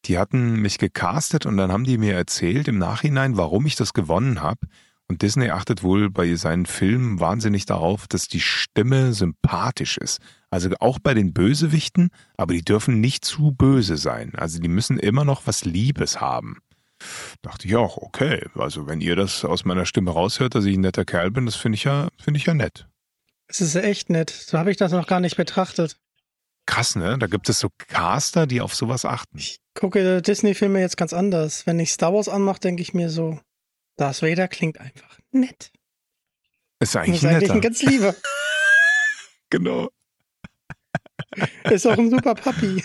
Die 0.05 0.17
hatten 0.17 0.55
mich 0.61 0.77
gecastet 0.77 1.45
und 1.45 1.57
dann 1.57 1.71
haben 1.71 1.83
die 1.83 1.97
mir 1.97 2.15
erzählt 2.15 2.69
im 2.69 2.77
Nachhinein, 2.77 3.35
warum 3.35 3.65
ich 3.65 3.75
das 3.75 3.93
gewonnen 3.93 4.41
habe. 4.41 4.61
Und 5.09 5.21
Disney 5.21 5.49
achtet 5.49 5.83
wohl 5.83 6.09
bei 6.09 6.33
seinen 6.35 6.65
Filmen 6.65 7.19
wahnsinnig 7.19 7.65
darauf, 7.65 8.07
dass 8.07 8.27
die 8.27 8.39
Stimme 8.39 9.13
sympathisch 9.13 9.97
ist. 9.97 10.21
Also 10.49 10.69
auch 10.79 10.99
bei 10.99 11.13
den 11.13 11.33
Bösewichten, 11.33 12.09
aber 12.37 12.53
die 12.53 12.63
dürfen 12.63 13.01
nicht 13.01 13.25
zu 13.25 13.51
böse 13.51 13.97
sein. 13.97 14.33
Also 14.35 14.59
die 14.59 14.69
müssen 14.69 14.97
immer 14.97 15.25
noch 15.25 15.45
was 15.45 15.65
Liebes 15.65 16.21
haben. 16.21 16.59
Dachte 17.41 17.67
ich 17.67 17.75
auch, 17.75 17.97
okay, 17.97 18.45
also 18.55 18.87
wenn 18.87 19.01
ihr 19.01 19.15
das 19.15 19.45
aus 19.45 19.65
meiner 19.65 19.85
Stimme 19.85 20.11
raushört, 20.11 20.55
dass 20.55 20.65
ich 20.65 20.75
ein 20.77 20.81
netter 20.81 21.05
Kerl 21.05 21.31
bin, 21.31 21.45
das 21.45 21.55
finde 21.55 21.75
ich 21.75 21.83
ja, 21.83 22.07
finde 22.19 22.39
ich 22.39 22.45
ja 22.45 22.53
nett. 22.53 22.87
Das 23.47 23.61
ist 23.61 23.75
echt 23.75 24.09
nett. 24.09 24.29
So 24.29 24.57
habe 24.57 24.71
ich 24.71 24.77
das 24.77 24.91
noch 24.91 25.07
gar 25.07 25.19
nicht 25.19 25.37
betrachtet. 25.37 25.97
Krass, 26.65 26.95
ne? 26.95 27.17
Da 27.17 27.27
gibt 27.27 27.47
es 27.49 27.59
so 27.59 27.69
Caster, 27.77 28.45
die 28.45 28.61
auf 28.61 28.75
sowas 28.75 29.05
achten. 29.05 29.39
Gucke 29.73 30.21
Disney-Filme 30.21 30.81
jetzt 30.81 30.97
ganz 30.97 31.13
anders. 31.13 31.65
Wenn 31.65 31.79
ich 31.79 31.91
Star 31.91 32.13
Wars 32.13 32.27
anmache, 32.27 32.59
denke 32.59 32.81
ich 32.81 32.93
mir 32.93 33.09
so, 33.09 33.39
Darth 33.95 34.21
Vader 34.21 34.47
klingt 34.47 34.79
einfach 34.79 35.19
nett. 35.31 35.71
Ist 36.79 36.95
eigentlich 36.95 37.23
ist 37.23 37.25
eigentlich 37.25 37.51
ein 37.51 37.61
ganz 37.61 37.81
lieber. 37.83 38.15
genau. 39.49 39.89
Ist 41.69 41.85
auch 41.87 41.97
ein 41.97 42.09
super 42.09 42.35
Papi. 42.35 42.83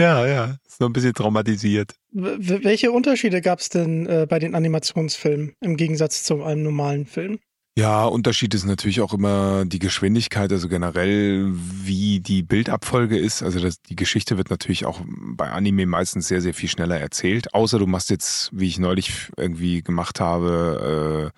Ja, 0.00 0.26
ja. 0.26 0.56
So 0.66 0.86
ein 0.86 0.92
bisschen 0.92 1.14
traumatisiert. 1.14 1.94
W 2.10 2.64
welche 2.64 2.90
Unterschiede 2.90 3.40
gab 3.40 3.60
es 3.60 3.68
denn 3.68 4.06
äh, 4.06 4.26
bei 4.28 4.38
den 4.38 4.54
Animationsfilmen 4.54 5.54
im 5.60 5.76
Gegensatz 5.76 6.24
zu 6.24 6.42
einem 6.42 6.64
normalen 6.64 7.06
Film? 7.06 7.38
Ja, 7.76 8.04
Unterschied 8.04 8.54
ist 8.54 8.64
natürlich 8.64 9.00
auch 9.00 9.12
immer 9.12 9.64
die 9.64 9.80
Geschwindigkeit, 9.80 10.52
also 10.52 10.68
generell 10.68 11.50
wie 11.52 12.20
die 12.20 12.44
Bildabfolge 12.44 13.18
ist. 13.18 13.42
Also 13.42 13.58
das, 13.58 13.82
die 13.82 13.96
Geschichte 13.96 14.36
wird 14.36 14.48
natürlich 14.48 14.84
auch 14.84 15.00
bei 15.06 15.50
Anime 15.50 15.84
meistens 15.86 16.28
sehr, 16.28 16.40
sehr 16.40 16.54
viel 16.54 16.68
schneller 16.68 17.00
erzählt. 17.00 17.52
Außer 17.52 17.80
du 17.80 17.86
machst 17.88 18.10
jetzt, 18.10 18.50
wie 18.52 18.68
ich 18.68 18.78
neulich 18.78 19.28
irgendwie 19.36 19.82
gemacht 19.82 20.20
habe, 20.20 21.32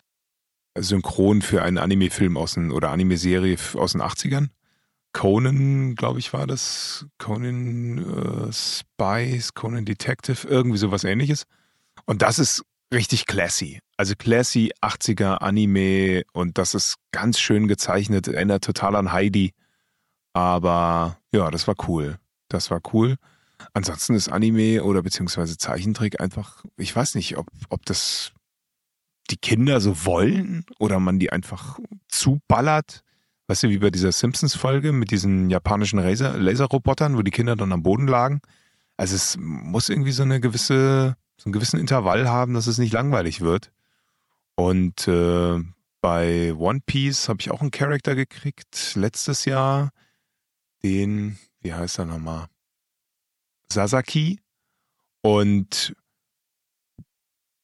äh, 0.76 0.82
synchron 0.82 1.40
für 1.40 1.62
einen 1.62 1.78
Anime-Film 1.78 2.36
aus 2.36 2.52
den, 2.54 2.70
oder 2.70 2.90
Anime-Serie 2.90 3.56
aus 3.74 3.92
den 3.92 4.02
80ern. 4.02 4.48
Conan, 5.16 5.94
glaube 5.94 6.18
ich, 6.18 6.34
war 6.34 6.46
das. 6.46 7.06
Conan 7.16 8.48
äh, 8.48 8.52
Spies, 8.52 9.54
Conan 9.54 9.86
Detective, 9.86 10.46
irgendwie 10.46 10.76
sowas 10.76 11.04
ähnliches. 11.04 11.44
Und 12.04 12.20
das 12.20 12.38
ist 12.38 12.62
richtig 12.92 13.24
classy. 13.24 13.80
Also 13.96 14.14
classy 14.14 14.72
80er 14.82 15.38
Anime 15.38 16.22
und 16.34 16.58
das 16.58 16.74
ist 16.74 16.96
ganz 17.12 17.40
schön 17.40 17.66
gezeichnet, 17.66 18.28
erinnert 18.28 18.62
total 18.62 18.94
an 18.94 19.10
Heidi. 19.10 19.54
Aber 20.34 21.18
ja, 21.32 21.50
das 21.50 21.66
war 21.66 21.76
cool. 21.88 22.18
Das 22.48 22.70
war 22.70 22.82
cool. 22.92 23.16
Ansonsten 23.72 24.14
ist 24.16 24.28
Anime 24.28 24.84
oder 24.84 25.00
beziehungsweise 25.00 25.56
Zeichentrick 25.56 26.20
einfach, 26.20 26.62
ich 26.76 26.94
weiß 26.94 27.14
nicht, 27.14 27.38
ob, 27.38 27.46
ob 27.70 27.86
das 27.86 28.32
die 29.30 29.38
Kinder 29.38 29.80
so 29.80 30.04
wollen 30.04 30.66
oder 30.78 31.00
man 31.00 31.18
die 31.18 31.32
einfach 31.32 31.78
zuballert. 32.06 33.02
Weißt 33.49 33.62
du, 33.62 33.68
wie 33.68 33.78
bei 33.78 33.90
dieser 33.90 34.11
Simpsons-Folge 34.12 34.92
mit 34.92 35.11
diesen 35.11 35.51
japanischen 35.51 36.01
Laser 36.01 36.36
Laserrobotern, 36.36 37.16
wo 37.16 37.22
die 37.22 37.30
Kinder 37.30 37.55
dann 37.55 37.72
am 37.72 37.82
Boden 37.82 38.09
lagen. 38.09 38.40
Also 38.97 39.14
es 39.14 39.36
muss 39.38 39.88
irgendwie 39.88 40.12
so 40.12 40.24
eine 40.24 40.40
gewisse, 40.40 41.16
so 41.36 41.47
einen 41.47 41.53
gewissen 41.53 41.78
Intervall 41.78 42.28
haben, 42.28 42.55
dass 42.55 42.66
es 42.66 42.78
nicht 42.78 42.92
langweilig 42.92 43.40
wird. 43.40 43.70
Und 44.57 45.07
äh, 45.07 45.62
bei 46.01 46.55
One 46.55 46.80
Piece 46.84 47.28
habe 47.28 47.40
ich 47.40 47.51
auch 47.51 47.61
einen 47.61 47.70
Charakter 47.70 48.14
gekriegt 48.14 48.92
letztes 48.94 49.44
Jahr. 49.44 49.90
Den, 50.82 51.38
wie 51.61 51.74
heißt 51.74 51.99
er 51.99 52.07
nochmal? 52.07 52.47
Sasaki. 53.70 54.40
Und 55.22 55.94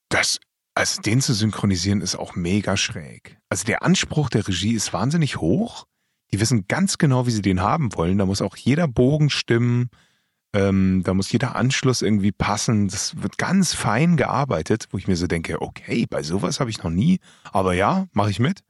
das, 0.09 0.39
also 0.75 1.01
den 1.03 1.21
zu 1.21 1.33
synchronisieren 1.33 2.03
ist 2.03 2.17
auch 2.17 2.35
mega 2.35 2.77
schräg. 2.77 3.39
Also 3.53 3.67
der 3.67 3.83
Anspruch 3.83 4.31
der 4.31 4.49
Regie 4.49 4.73
ist 4.73 4.95
wahnsinnig 4.95 5.37
hoch. 5.37 5.85
Die 6.33 6.41
wissen 6.41 6.65
ganz 6.69 6.97
genau, 6.97 7.27
wie 7.27 7.31
sie 7.31 7.43
den 7.43 7.61
haben 7.61 7.95
wollen. 7.95 8.17
Da 8.17 8.25
muss 8.25 8.41
auch 8.41 8.57
jeder 8.57 8.89
Bogen 8.89 9.29
stimmen. 9.29 9.91
Ähm, 10.55 11.03
da 11.05 11.13
muss 11.13 11.31
jeder 11.31 11.55
Anschluss 11.55 12.01
irgendwie 12.01 12.33
passen. 12.33 12.89
Das 12.89 13.23
wird 13.23 13.37
ganz 13.37 13.75
fein 13.75 14.17
gearbeitet, 14.17 14.87
wo 14.91 14.97
ich 14.97 15.07
mir 15.07 15.17
so 15.17 15.27
denke, 15.27 15.61
okay, 15.61 16.07
bei 16.09 16.23
sowas 16.23 16.61
habe 16.61 16.71
ich 16.71 16.83
noch 16.83 16.89
nie. 16.89 17.21
Aber 17.53 17.75
ja, 17.75 18.07
mache 18.13 18.31
ich 18.31 18.41
mit. 18.41 18.61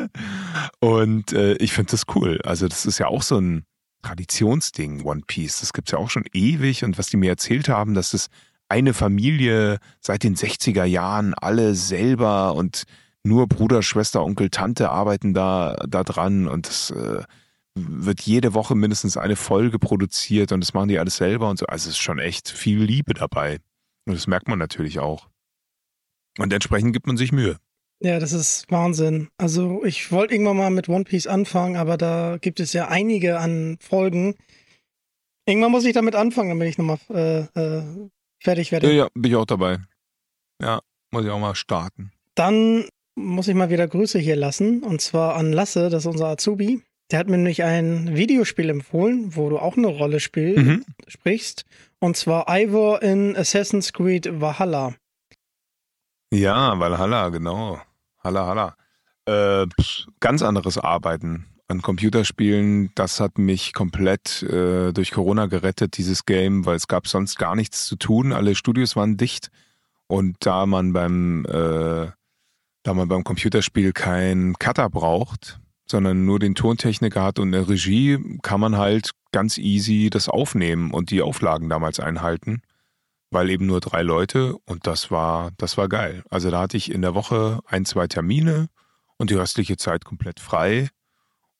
Und 0.80 1.34
äh, 1.34 1.56
ich 1.56 1.74
finde 1.74 1.90
das 1.90 2.04
cool. 2.14 2.40
Also 2.42 2.68
das 2.68 2.86
ist 2.86 2.96
ja 2.96 3.08
auch 3.08 3.22
so 3.22 3.36
ein 3.38 3.66
Traditionsding, 4.00 5.02
One 5.02 5.24
Piece. 5.26 5.60
Das 5.60 5.74
gibt's 5.74 5.92
ja 5.92 5.98
auch 5.98 6.08
schon 6.08 6.24
ewig. 6.32 6.84
Und 6.84 6.96
was 6.96 7.08
die 7.08 7.18
mir 7.18 7.28
erzählt 7.28 7.68
haben, 7.68 7.92
dass 7.92 8.12
das 8.12 8.28
eine 8.70 8.94
Familie 8.94 9.78
seit 10.00 10.22
den 10.22 10.36
60er 10.36 10.84
Jahren 10.84 11.34
alle 11.34 11.74
selber 11.74 12.54
und 12.54 12.84
nur 13.26 13.46
Bruder, 13.46 13.82
Schwester, 13.82 14.24
Onkel, 14.24 14.50
Tante 14.50 14.90
arbeiten 14.90 15.34
da, 15.34 15.76
da 15.88 16.02
dran 16.04 16.48
und 16.48 16.68
es 16.68 16.90
äh, 16.90 17.22
wird 17.74 18.22
jede 18.22 18.54
Woche 18.54 18.74
mindestens 18.74 19.16
eine 19.16 19.36
Folge 19.36 19.78
produziert 19.78 20.52
und 20.52 20.60
das 20.60 20.72
machen 20.72 20.88
die 20.88 20.98
alles 20.98 21.16
selber 21.16 21.50
und 21.50 21.58
so. 21.58 21.66
Also 21.66 21.88
es 21.88 21.96
ist 21.96 22.02
schon 22.02 22.18
echt 22.18 22.48
viel 22.48 22.82
Liebe 22.82 23.12
dabei. 23.12 23.58
Und 24.06 24.14
das 24.14 24.26
merkt 24.26 24.48
man 24.48 24.58
natürlich 24.58 24.98
auch. 24.98 25.28
Und 26.38 26.52
entsprechend 26.52 26.92
gibt 26.92 27.06
man 27.06 27.16
sich 27.16 27.32
Mühe. 27.32 27.58
Ja, 28.00 28.18
das 28.18 28.32
ist 28.32 28.70
Wahnsinn. 28.70 29.28
Also 29.38 29.84
ich 29.84 30.12
wollte 30.12 30.34
irgendwann 30.34 30.56
mal 30.56 30.70
mit 30.70 30.88
One 30.88 31.04
Piece 31.04 31.26
anfangen, 31.26 31.76
aber 31.76 31.96
da 31.96 32.38
gibt 32.40 32.60
es 32.60 32.72
ja 32.72 32.88
einige 32.88 33.38
an 33.38 33.78
Folgen. 33.80 34.36
Irgendwann 35.46 35.72
muss 35.72 35.84
ich 35.84 35.94
damit 35.94 36.14
anfangen, 36.14 36.50
damit 36.50 36.68
ich 36.68 36.78
nochmal 36.78 36.98
äh, 37.10 37.40
äh, 37.58 38.08
fertig 38.42 38.72
werde. 38.72 38.88
Ja, 38.88 39.04
ja, 39.04 39.08
bin 39.14 39.30
ich 39.30 39.36
auch 39.36 39.46
dabei. 39.46 39.78
Ja, 40.60 40.80
muss 41.10 41.24
ich 41.24 41.30
auch 41.30 41.38
mal 41.38 41.54
starten. 41.54 42.12
Dann 42.34 42.86
muss 43.16 43.48
ich 43.48 43.54
mal 43.54 43.70
wieder 43.70 43.88
Grüße 43.88 44.18
hier 44.18 44.36
lassen. 44.36 44.82
Und 44.82 45.00
zwar 45.00 45.34
an 45.34 45.52
Lasse, 45.52 45.90
das 45.90 46.04
ist 46.04 46.12
unser 46.12 46.26
Azubi. 46.28 46.82
Der 47.10 47.18
hat 47.18 47.28
mir 47.28 47.36
nämlich 47.36 47.62
ein 47.64 48.14
Videospiel 48.16 48.68
empfohlen, 48.68 49.36
wo 49.36 49.48
du 49.48 49.58
auch 49.58 49.76
eine 49.76 49.86
Rolle 49.88 50.20
spiel 50.20 50.58
Mhm. 50.58 50.84
sprichst. 51.08 51.64
Und 51.98 52.16
zwar 52.16 52.46
Ivor 52.48 53.02
in 53.02 53.36
Assassin's 53.36 53.92
Creed 53.92 54.28
Valhalla. 54.40 54.94
Ja, 56.32 56.78
Valhalla, 56.78 57.28
genau. 57.30 57.80
Halla, 58.22 58.46
halla. 58.46 58.76
Äh, 59.26 59.66
ganz 60.20 60.42
anderes 60.42 60.78
Arbeiten 60.78 61.46
an 61.68 61.82
Computerspielen. 61.82 62.90
Das 62.94 63.20
hat 63.20 63.38
mich 63.38 63.72
komplett 63.72 64.42
äh, 64.42 64.92
durch 64.92 65.12
Corona 65.12 65.46
gerettet, 65.46 65.96
dieses 65.98 66.26
Game, 66.26 66.66
weil 66.66 66.76
es 66.76 66.88
gab 66.88 67.06
sonst 67.08 67.36
gar 67.36 67.54
nichts 67.56 67.86
zu 67.86 67.96
tun. 67.96 68.32
Alle 68.32 68.54
Studios 68.54 68.96
waren 68.96 69.16
dicht. 69.16 69.50
Und 70.08 70.36
da 70.40 70.66
man 70.66 70.92
beim, 70.92 71.44
äh, 71.46 72.08
da 72.86 72.94
man 72.94 73.08
beim 73.08 73.24
Computerspiel 73.24 73.92
keinen 73.92 74.54
Cutter 74.54 74.88
braucht, 74.90 75.60
sondern 75.86 76.24
nur 76.24 76.38
den 76.38 76.54
Tontechniker 76.54 77.22
hat 77.22 77.38
und 77.38 77.54
eine 77.54 77.68
Regie, 77.68 78.18
kann 78.42 78.60
man 78.60 78.76
halt 78.76 79.10
ganz 79.32 79.58
easy 79.58 80.08
das 80.10 80.28
aufnehmen 80.28 80.92
und 80.92 81.10
die 81.10 81.22
Auflagen 81.22 81.68
damals 81.68 82.00
einhalten 82.00 82.62
weil 83.30 83.50
eben 83.50 83.66
nur 83.66 83.80
drei 83.80 84.02
Leute 84.02 84.56
und 84.64 84.86
das 84.86 85.10
war, 85.10 85.50
das 85.58 85.76
war 85.76 85.88
geil. 85.88 86.22
Also 86.30 86.50
da 86.50 86.60
hatte 86.60 86.76
ich 86.76 86.90
in 86.90 87.02
der 87.02 87.14
Woche 87.14 87.60
ein, 87.66 87.84
zwei 87.84 88.06
Termine 88.06 88.68
und 89.18 89.30
die 89.30 89.34
restliche 89.34 89.76
Zeit 89.76 90.04
komplett 90.04 90.40
frei 90.40 90.88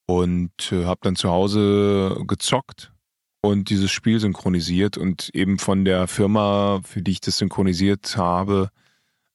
und 0.07 0.73
äh, 0.73 0.85
habe 0.85 1.01
dann 1.03 1.17
zu 1.17 1.31
Hause 1.31 2.23
gezockt 2.27 2.93
und 3.41 3.71
dieses 3.71 3.91
Spiel 3.91 4.21
synchronisiert 4.21 4.97
und 4.97 5.31
eben 5.35 5.59
von 5.59 5.85
der 5.85 6.07
Firma, 6.07 6.81
für 6.85 7.03
die 7.03 7.13
ich 7.13 7.21
das 7.21 7.39
synchronisiert 7.39 8.17
habe, 8.17 8.71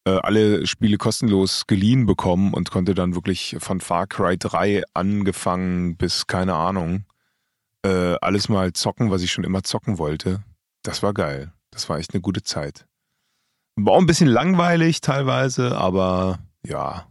äh, 0.05 0.11
alle 0.11 0.65
Spiele 0.67 0.97
kostenlos 0.97 1.67
geliehen 1.67 2.05
bekommen 2.05 2.53
und 2.53 2.71
konnte 2.71 2.95
dann 2.95 3.15
wirklich 3.15 3.57
von 3.59 3.81
Far 3.81 4.07
Cry 4.07 4.37
3 4.37 4.83
angefangen 4.93 5.97
bis 5.97 6.27
keine 6.27 6.55
Ahnung 6.55 7.05
äh, 7.83 8.15
alles 8.21 8.49
mal 8.49 8.73
zocken, 8.73 9.11
was 9.11 9.21
ich 9.21 9.31
schon 9.31 9.43
immer 9.43 9.63
zocken 9.63 9.97
wollte. 9.97 10.43
Das 10.83 11.03
war 11.03 11.13
geil. 11.13 11.51
Das 11.71 11.89
war 11.89 11.97
echt 11.97 12.13
eine 12.13 12.21
gute 12.21 12.43
Zeit. 12.43 12.85
War 13.75 13.93
auch 13.93 13.99
ein 13.99 14.05
bisschen 14.05 14.27
langweilig 14.27 15.01
teilweise, 15.01 15.77
aber 15.77 16.39
ja, 16.65 17.07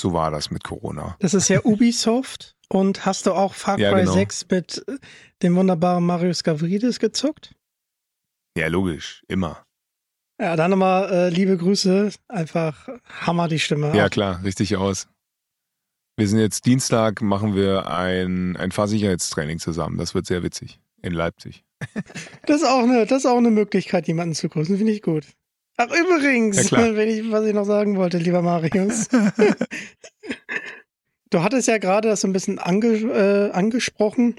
so 0.00 0.12
war 0.12 0.30
das 0.30 0.50
mit 0.50 0.64
Corona. 0.64 1.16
Das 1.20 1.34
ist 1.34 1.48
ja 1.48 1.60
Ubisoft. 1.64 2.56
Und 2.72 3.04
hast 3.04 3.26
du 3.26 3.32
auch 3.32 3.54
Far 3.54 3.76
Cry 3.76 3.82
Ja, 3.82 3.98
genau. 3.98 4.12
6 4.12 4.46
mit 4.48 4.84
äh, 4.86 4.98
dem 5.42 5.56
wunderbaren 5.56 6.06
Marius 6.06 6.44
Gavridis 6.44 7.00
gezockt? 7.00 7.54
Ja, 8.56 8.68
logisch, 8.68 9.24
immer. 9.26 9.64
Ja, 10.40 10.56
dann 10.56 10.70
nochmal 10.70 11.12
äh, 11.12 11.28
liebe 11.28 11.56
Grüße. 11.56 12.10
Einfach 12.28 12.88
Hammer 13.20 13.46
die 13.46 13.58
Stimme. 13.58 13.94
Ja, 13.94 14.08
klar, 14.08 14.42
richtig 14.42 14.76
aus. 14.76 15.06
Wir 16.16 16.26
sind 16.28 16.38
jetzt 16.38 16.64
Dienstag, 16.64 17.20
machen 17.20 17.54
wir 17.54 17.90
ein, 17.90 18.56
ein 18.56 18.72
Fahrsicherheitstraining 18.72 19.58
zusammen. 19.58 19.98
Das 19.98 20.14
wird 20.14 20.26
sehr 20.26 20.42
witzig. 20.42 20.80
In 21.02 21.12
Leipzig. 21.12 21.64
Das 22.46 22.62
ist 22.62 22.66
auch 22.66 22.82
eine, 22.82 23.06
das 23.06 23.24
ist 23.24 23.26
auch 23.26 23.38
eine 23.38 23.50
Möglichkeit, 23.50 24.08
jemanden 24.08 24.34
zu 24.34 24.48
grüßen. 24.48 24.76
Finde 24.76 24.92
ich 24.92 25.02
gut. 25.02 25.24
Ach, 25.76 25.86
übrigens, 25.86 26.70
Ja, 26.70 26.78
wenn 26.96 27.08
ich, 27.08 27.30
was 27.30 27.46
ich 27.46 27.54
noch 27.54 27.64
sagen 27.64 27.96
wollte, 27.96 28.18
lieber 28.18 28.42
Marius. 28.42 29.08
du 31.30 31.42
hattest 31.42 31.68
ja 31.68 31.78
gerade 31.78 32.08
das 32.08 32.22
so 32.22 32.28
ein 32.28 32.32
bisschen 32.32 32.58
ange, 32.58 32.88
äh, 32.88 33.50
angesprochen. 33.52 34.36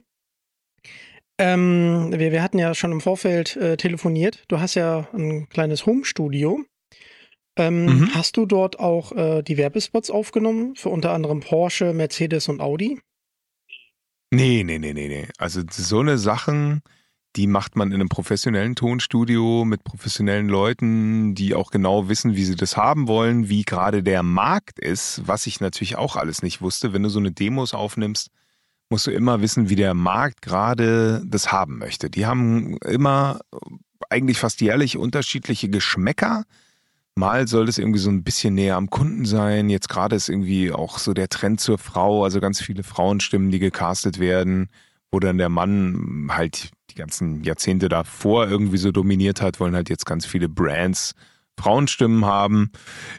Ähm, 1.41 2.09
wir, 2.11 2.31
wir 2.31 2.43
hatten 2.43 2.59
ja 2.59 2.75
schon 2.75 2.91
im 2.91 3.01
Vorfeld 3.01 3.55
äh, 3.55 3.75
telefoniert. 3.75 4.43
Du 4.47 4.59
hast 4.59 4.75
ja 4.75 5.07
ein 5.13 5.49
kleines 5.49 5.87
Home-Studio. 5.87 6.63
Ähm, 7.57 7.85
Mhm. 7.85 8.13
Hast 8.13 8.37
du 8.37 8.45
dort 8.45 8.79
auch 8.79 9.11
äh, 9.11 9.41
die 9.41 9.57
Werbespots 9.57 10.11
aufgenommen 10.11 10.75
für 10.75 10.89
unter 10.89 11.11
anderem 11.11 11.39
Porsche, 11.39 11.93
Mercedes 11.93 12.47
und 12.47 12.61
Audi? 12.61 12.99
Nee, 14.31 14.63
nee, 14.63 14.77
nee, 14.77 14.93
nee, 14.93 15.07
nee. 15.07 15.27
Also 15.37 15.61
so 15.69 15.99
eine 15.99 16.17
Sachen, 16.19 16.81
die 17.35 17.47
macht 17.47 17.75
man 17.75 17.89
in 17.89 17.95
einem 17.95 18.07
professionellen 18.07 18.75
Tonstudio 18.75 19.65
mit 19.65 19.83
professionellen 19.83 20.47
Leuten, 20.47 21.33
die 21.33 21.55
auch 21.55 21.71
genau 21.71 22.07
wissen, 22.07 22.35
wie 22.35 22.43
sie 22.45 22.55
das 22.55 22.77
haben 22.77 23.07
wollen, 23.07 23.49
wie 23.49 23.63
gerade 23.63 24.03
der 24.03 24.21
Markt 24.21 24.79
ist, 24.79 25.23
was 25.25 25.47
ich 25.47 25.59
natürlich 25.59 25.95
auch 25.95 26.15
alles 26.15 26.43
nicht 26.43 26.61
wusste. 26.61 26.93
Wenn 26.93 27.03
du 27.03 27.09
so 27.09 27.19
eine 27.19 27.31
Demos 27.31 27.73
aufnimmst, 27.73 28.29
musst 28.91 29.07
du 29.07 29.11
immer 29.11 29.41
wissen, 29.41 29.69
wie 29.69 29.75
der 29.75 29.93
Markt 29.93 30.41
gerade 30.41 31.23
das 31.25 31.51
haben 31.51 31.77
möchte. 31.77 32.09
Die 32.09 32.25
haben 32.25 32.77
immer 32.77 33.39
eigentlich 34.09 34.37
fast 34.37 34.61
jährlich 34.61 34.97
unterschiedliche 34.97 35.69
Geschmäcker. 35.69 36.43
Mal 37.15 37.47
soll 37.47 37.67
es 37.67 37.77
irgendwie 37.77 37.99
so 37.99 38.09
ein 38.09 38.23
bisschen 38.23 38.53
näher 38.53 38.75
am 38.75 38.89
Kunden 38.89 39.25
sein. 39.25 39.69
Jetzt 39.69 39.89
gerade 39.89 40.15
ist 40.15 40.29
irgendwie 40.29 40.71
auch 40.71 40.97
so 40.97 41.13
der 41.13 41.29
Trend 41.29 41.59
zur 41.59 41.77
Frau, 41.77 42.23
also 42.23 42.39
ganz 42.39 42.61
viele 42.61 42.83
Frauenstimmen, 42.83 43.51
die 43.51 43.59
gecastet 43.59 44.19
werden, 44.19 44.69
wo 45.11 45.19
dann 45.19 45.37
der 45.37 45.49
Mann 45.49 46.29
halt 46.31 46.71
die 46.89 46.95
ganzen 46.95 47.43
Jahrzehnte 47.43 47.89
davor 47.89 48.47
irgendwie 48.47 48.77
so 48.77 48.91
dominiert 48.91 49.41
hat, 49.41 49.59
wollen 49.59 49.75
halt 49.75 49.89
jetzt 49.89 50.05
ganz 50.05 50.25
viele 50.25 50.49
Brands 50.49 51.13
Frauenstimmen 51.57 52.25
haben. 52.25 52.71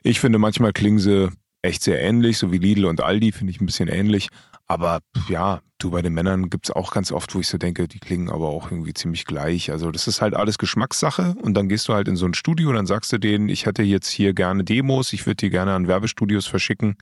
Ich 0.03 0.21
finde, 0.21 0.39
manchmal 0.39 0.73
klingen 0.73 0.99
sie 0.99 1.31
echt 1.63 1.83
sehr 1.83 2.01
ähnlich, 2.03 2.39
so 2.39 2.51
wie 2.51 2.59
Lidl 2.59 2.87
und 2.87 3.01
Aldi 3.01 3.33
finde 3.33 3.53
ich 3.53 3.61
ein 3.61 3.67
bisschen 3.67 3.89
ähnlich. 3.89 4.29
Aber 4.73 5.01
ja, 5.29 5.61
du 5.77 5.91
bei 5.91 6.01
den 6.01 6.15
Männern 6.15 6.49
gibt's 6.49 6.71
auch 6.71 6.93
ganz 6.93 7.13
oft, 7.13 7.35
wo 7.35 7.41
ich 7.41 7.47
so 7.47 7.59
denke, 7.59 7.87
die 7.89 7.99
klingen 7.99 8.31
aber 8.31 8.49
auch 8.49 8.71
irgendwie 8.71 8.95
ziemlich 8.95 9.27
gleich. 9.27 9.71
Also 9.71 9.91
das 9.91 10.09
ist 10.09 10.23
halt 10.23 10.33
alles 10.33 10.57
Geschmackssache 10.57 11.35
und 11.43 11.53
dann 11.53 11.69
gehst 11.69 11.89
du 11.89 11.93
halt 11.93 12.09
in 12.09 12.17
so 12.17 12.25
ein 12.25 12.33
Studio 12.33 12.71
und 12.71 12.77
dann 12.77 12.87
sagst 12.87 13.13
du 13.13 13.19
denen, 13.19 13.51
ich 13.51 13.67
hätte 13.67 13.83
jetzt 13.83 14.09
hier 14.09 14.33
gerne 14.33 14.65
Demos, 14.65 15.13
ich 15.13 15.27
würde 15.27 15.37
die 15.37 15.51
gerne 15.51 15.75
an 15.75 15.89
Werbestudios 15.89 16.47
verschicken. 16.47 16.97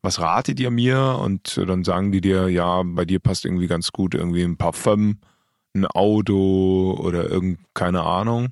Was 0.00 0.18
ratet 0.18 0.58
ihr 0.60 0.70
mir? 0.70 1.18
Und 1.20 1.58
dann 1.58 1.84
sagen 1.84 2.10
die 2.10 2.22
dir, 2.22 2.48
ja, 2.48 2.82
bei 2.86 3.04
dir 3.04 3.18
passt 3.20 3.44
irgendwie 3.44 3.66
ganz 3.66 3.92
gut 3.92 4.14
irgendwie 4.14 4.44
ein 4.44 4.56
Parfum, 4.56 5.18
ein 5.74 5.84
Auto 5.84 6.98
oder 6.98 7.28
irgend, 7.28 7.58
keine 7.74 8.02
Ahnung. 8.04 8.48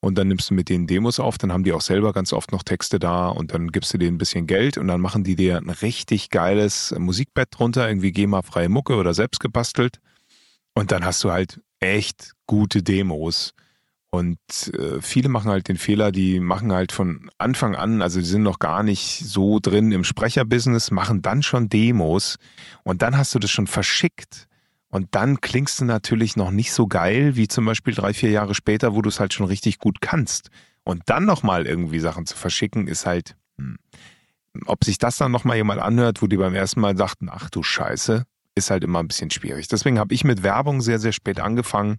Und 0.00 0.16
dann 0.16 0.28
nimmst 0.28 0.50
du 0.50 0.54
mit 0.54 0.68
denen 0.68 0.86
Demos 0.86 1.18
auf, 1.18 1.38
dann 1.38 1.52
haben 1.52 1.64
die 1.64 1.72
auch 1.72 1.80
selber 1.80 2.12
ganz 2.12 2.32
oft 2.32 2.52
noch 2.52 2.62
Texte 2.62 3.00
da 3.00 3.28
und 3.28 3.52
dann 3.52 3.72
gibst 3.72 3.92
du 3.92 3.98
denen 3.98 4.14
ein 4.14 4.18
bisschen 4.18 4.46
Geld 4.46 4.78
und 4.78 4.86
dann 4.86 5.00
machen 5.00 5.24
die 5.24 5.34
dir 5.34 5.56
ein 5.56 5.70
richtig 5.70 6.30
geiles 6.30 6.94
Musikbett 6.96 7.48
drunter, 7.50 7.88
irgendwie 7.88 8.12
GEMA-freie 8.12 8.68
Mucke 8.68 8.94
oder 8.94 9.12
selbst 9.12 9.40
gebastelt. 9.40 9.98
Und 10.74 10.92
dann 10.92 11.04
hast 11.04 11.24
du 11.24 11.32
halt 11.32 11.60
echt 11.80 12.32
gute 12.46 12.84
Demos. 12.84 13.54
Und 14.10 14.38
äh, 14.72 15.02
viele 15.02 15.28
machen 15.28 15.50
halt 15.50 15.68
den 15.68 15.76
Fehler, 15.76 16.12
die 16.12 16.40
machen 16.40 16.72
halt 16.72 16.92
von 16.92 17.30
Anfang 17.36 17.74
an, 17.74 18.00
also 18.00 18.20
die 18.20 18.26
sind 18.26 18.42
noch 18.42 18.58
gar 18.58 18.82
nicht 18.82 19.18
so 19.18 19.58
drin 19.60 19.92
im 19.92 20.02
Sprecherbusiness, 20.02 20.90
machen 20.90 21.20
dann 21.20 21.42
schon 21.42 21.68
Demos 21.68 22.36
und 22.84 23.02
dann 23.02 23.18
hast 23.18 23.34
du 23.34 23.38
das 23.38 23.50
schon 23.50 23.66
verschickt. 23.66 24.47
Und 24.90 25.08
dann 25.10 25.40
klingst 25.40 25.80
du 25.80 25.84
natürlich 25.84 26.36
noch 26.36 26.50
nicht 26.50 26.72
so 26.72 26.86
geil 26.86 27.36
wie 27.36 27.48
zum 27.48 27.66
Beispiel 27.66 27.94
drei, 27.94 28.14
vier 28.14 28.30
Jahre 28.30 28.54
später, 28.54 28.94
wo 28.94 29.02
du 29.02 29.08
es 29.08 29.20
halt 29.20 29.34
schon 29.34 29.46
richtig 29.46 29.78
gut 29.78 30.00
kannst. 30.00 30.50
Und 30.82 31.02
dann 31.06 31.26
nochmal 31.26 31.66
irgendwie 31.66 31.98
Sachen 31.98 32.24
zu 32.24 32.36
verschicken, 32.36 32.88
ist 32.88 33.04
halt, 33.04 33.36
hm. 33.58 33.78
ob 34.64 34.84
sich 34.84 34.96
das 34.96 35.18
dann 35.18 35.30
nochmal 35.30 35.56
jemand 35.56 35.82
anhört, 35.82 36.22
wo 36.22 36.26
die 36.26 36.38
beim 36.38 36.54
ersten 36.54 36.80
Mal 36.80 36.94
dachten, 36.94 37.28
ach 37.30 37.50
du 37.50 37.62
Scheiße, 37.62 38.24
ist 38.54 38.70
halt 38.70 38.84
immer 38.84 39.00
ein 39.00 39.08
bisschen 39.08 39.30
schwierig. 39.30 39.68
Deswegen 39.68 39.98
habe 39.98 40.14
ich 40.14 40.24
mit 40.24 40.42
Werbung 40.42 40.80
sehr, 40.80 40.98
sehr 40.98 41.12
spät 41.12 41.40
angefangen, 41.40 41.98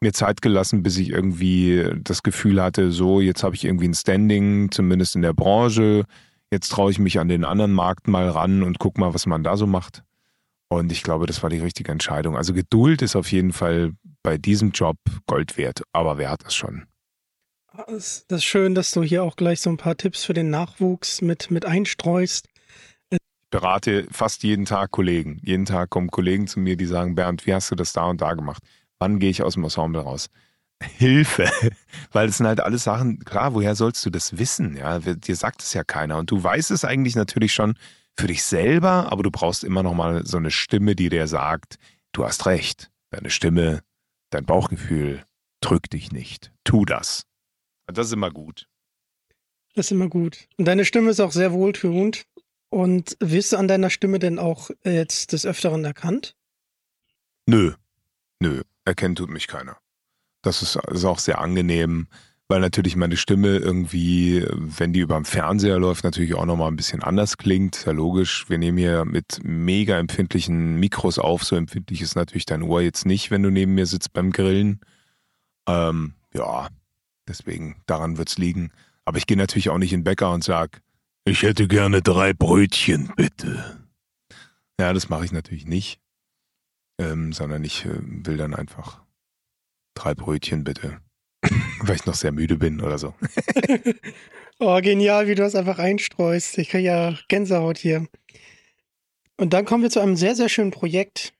mir 0.00 0.12
Zeit 0.12 0.42
gelassen, 0.42 0.84
bis 0.84 0.96
ich 0.98 1.10
irgendwie 1.10 1.90
das 2.04 2.22
Gefühl 2.22 2.62
hatte, 2.62 2.92
so, 2.92 3.20
jetzt 3.20 3.42
habe 3.42 3.56
ich 3.56 3.64
irgendwie 3.64 3.88
ein 3.88 3.94
Standing, 3.94 4.70
zumindest 4.70 5.16
in 5.16 5.22
der 5.22 5.32
Branche. 5.32 6.04
Jetzt 6.52 6.68
traue 6.68 6.92
ich 6.92 7.00
mich 7.00 7.18
an 7.18 7.28
den 7.28 7.44
anderen 7.44 7.72
Markt 7.72 8.06
mal 8.06 8.28
ran 8.28 8.62
und 8.62 8.78
guck 8.78 8.96
mal, 8.96 9.12
was 9.12 9.26
man 9.26 9.42
da 9.42 9.56
so 9.56 9.66
macht. 9.66 10.04
Und 10.68 10.92
ich 10.92 11.02
glaube, 11.02 11.26
das 11.26 11.42
war 11.42 11.50
die 11.50 11.58
richtige 11.58 11.92
Entscheidung. 11.92 12.36
Also 12.36 12.52
Geduld 12.52 13.00
ist 13.02 13.16
auf 13.16 13.32
jeden 13.32 13.52
Fall 13.52 13.92
bei 14.22 14.36
diesem 14.36 14.72
Job 14.72 14.96
Gold 15.26 15.56
wert. 15.56 15.82
Aber 15.92 16.18
wer 16.18 16.30
hat 16.30 16.44
das 16.44 16.54
schon? 16.54 16.86
Das, 17.86 18.26
das 18.26 18.38
ist 18.38 18.44
schön, 18.44 18.74
dass 18.74 18.90
du 18.90 19.02
hier 19.02 19.22
auch 19.22 19.36
gleich 19.36 19.60
so 19.60 19.70
ein 19.70 19.76
paar 19.76 19.96
Tipps 19.96 20.24
für 20.24 20.34
den 20.34 20.50
Nachwuchs 20.50 21.22
mit, 21.22 21.50
mit 21.50 21.64
einstreust. 21.64 22.48
Ich 23.08 23.18
berate 23.50 24.06
fast 24.10 24.42
jeden 24.42 24.66
Tag 24.66 24.90
Kollegen. 24.90 25.40
Jeden 25.42 25.64
Tag 25.64 25.88
kommen 25.90 26.10
Kollegen 26.10 26.46
zu 26.46 26.60
mir, 26.60 26.76
die 26.76 26.86
sagen, 26.86 27.14
Bernd, 27.14 27.46
wie 27.46 27.54
hast 27.54 27.70
du 27.70 27.74
das 27.74 27.92
da 27.92 28.04
und 28.04 28.20
da 28.20 28.34
gemacht? 28.34 28.62
Wann 28.98 29.20
gehe 29.20 29.30
ich 29.30 29.42
aus 29.42 29.54
dem 29.54 29.64
Ensemble 29.64 30.02
raus? 30.02 30.28
Hilfe, 30.82 31.50
weil 32.12 32.28
es 32.28 32.36
sind 32.36 32.46
halt 32.46 32.60
alles 32.60 32.84
Sachen, 32.84 33.20
klar, 33.24 33.54
woher 33.54 33.74
sollst 33.74 34.04
du 34.04 34.10
das 34.10 34.38
wissen? 34.38 34.76
Ja, 34.76 34.98
dir 34.98 35.36
sagt 35.36 35.62
es 35.62 35.72
ja 35.72 35.82
keiner 35.82 36.18
und 36.18 36.30
du 36.30 36.42
weißt 36.42 36.70
es 36.70 36.84
eigentlich 36.84 37.16
natürlich 37.16 37.52
schon 37.52 37.74
für 38.18 38.26
dich 38.26 38.42
selber, 38.42 39.12
aber 39.12 39.22
du 39.22 39.30
brauchst 39.30 39.64
immer 39.64 39.82
noch 39.82 39.94
mal 39.94 40.26
so 40.26 40.36
eine 40.36 40.50
Stimme, 40.50 40.96
die 40.96 41.08
dir 41.08 41.28
sagt, 41.28 41.78
du 42.12 42.24
hast 42.24 42.46
recht. 42.46 42.90
Deine 43.10 43.30
Stimme, 43.30 43.82
dein 44.30 44.44
Bauchgefühl, 44.44 45.24
drück 45.60 45.88
dich 45.90 46.12
nicht. 46.12 46.52
Tu 46.64 46.84
das. 46.84 47.26
Das 47.86 48.08
ist 48.08 48.12
immer 48.12 48.30
gut. 48.30 48.68
Das 49.74 49.86
ist 49.86 49.92
immer 49.92 50.08
gut. 50.08 50.48
Und 50.56 50.64
deine 50.64 50.84
Stimme 50.84 51.10
ist 51.10 51.20
auch 51.20 51.32
sehr 51.32 51.52
wohltuend. 51.52 52.24
Und 52.70 53.16
wirst 53.20 53.52
du 53.52 53.56
an 53.56 53.68
deiner 53.68 53.88
Stimme 53.88 54.18
denn 54.18 54.38
auch 54.38 54.70
jetzt 54.84 55.32
des 55.32 55.46
Öfteren 55.46 55.84
erkannt? 55.84 56.36
Nö. 57.46 57.72
Nö. 58.40 58.62
Erkennen 58.84 59.14
tut 59.14 59.30
mich 59.30 59.46
keiner. 59.46 59.78
Das 60.42 60.60
ist, 60.60 60.76
ist 60.76 61.04
auch 61.04 61.18
sehr 61.18 61.40
angenehm, 61.40 62.08
weil 62.48 62.60
natürlich 62.60 62.96
meine 62.96 63.18
Stimme 63.18 63.58
irgendwie, 63.58 64.44
wenn 64.50 64.94
die 64.94 65.00
über 65.00 65.16
dem 65.16 65.26
Fernseher 65.26 65.78
läuft, 65.78 66.02
natürlich 66.04 66.34
auch 66.34 66.46
nochmal 66.46 66.70
ein 66.70 66.76
bisschen 66.76 67.02
anders 67.02 67.36
klingt. 67.36 67.84
Ja 67.84 67.92
logisch. 67.92 68.48
Wir 68.48 68.56
nehmen 68.56 68.78
hier 68.78 69.04
mit 69.04 69.40
mega 69.42 69.98
empfindlichen 69.98 70.80
Mikros 70.80 71.18
auf. 71.18 71.44
So 71.44 71.56
empfindlich 71.56 72.00
ist 72.00 72.16
natürlich 72.16 72.46
dein 72.46 72.62
Ohr 72.62 72.80
jetzt 72.80 73.04
nicht, 73.04 73.30
wenn 73.30 73.42
du 73.42 73.50
neben 73.50 73.74
mir 73.74 73.84
sitzt 73.84 74.14
beim 74.14 74.32
Grillen. 74.32 74.80
Ähm, 75.68 76.14
ja, 76.32 76.68
deswegen, 77.28 77.82
daran 77.86 78.16
wird's 78.16 78.38
liegen. 78.38 78.72
Aber 79.04 79.18
ich 79.18 79.26
gehe 79.26 79.36
natürlich 79.36 79.68
auch 79.68 79.78
nicht 79.78 79.92
in 79.92 80.00
den 80.00 80.04
Bäcker 80.04 80.32
und 80.32 80.42
sag, 80.42 80.80
ich 81.26 81.42
hätte 81.42 81.68
gerne 81.68 82.00
drei 82.00 82.32
Brötchen, 82.32 83.12
bitte. 83.14 83.86
Ja, 84.80 84.94
das 84.94 85.10
mache 85.10 85.26
ich 85.26 85.32
natürlich 85.32 85.66
nicht. 85.66 86.00
Ähm, 86.98 87.34
sondern 87.34 87.62
ich 87.62 87.84
äh, 87.84 87.98
will 88.00 88.38
dann 88.38 88.54
einfach 88.54 89.02
drei 89.94 90.14
Brötchen, 90.14 90.64
bitte. 90.64 91.00
Weil 91.80 91.96
ich 91.96 92.06
noch 92.06 92.14
sehr 92.14 92.32
müde 92.32 92.56
bin 92.56 92.80
oder 92.80 92.98
so. 92.98 93.14
oh, 94.58 94.80
genial, 94.80 95.26
wie 95.26 95.34
du 95.34 95.42
das 95.42 95.54
einfach 95.54 95.78
einstreust. 95.78 96.58
Ich 96.58 96.70
kriege 96.70 96.84
ja 96.84 97.14
Gänsehaut 97.28 97.78
hier. 97.78 98.06
Und 99.36 99.52
dann 99.52 99.64
kommen 99.64 99.82
wir 99.82 99.90
zu 99.90 100.00
einem 100.00 100.16
sehr, 100.16 100.34
sehr 100.34 100.48
schönen 100.48 100.70
Projekt. 100.72 101.32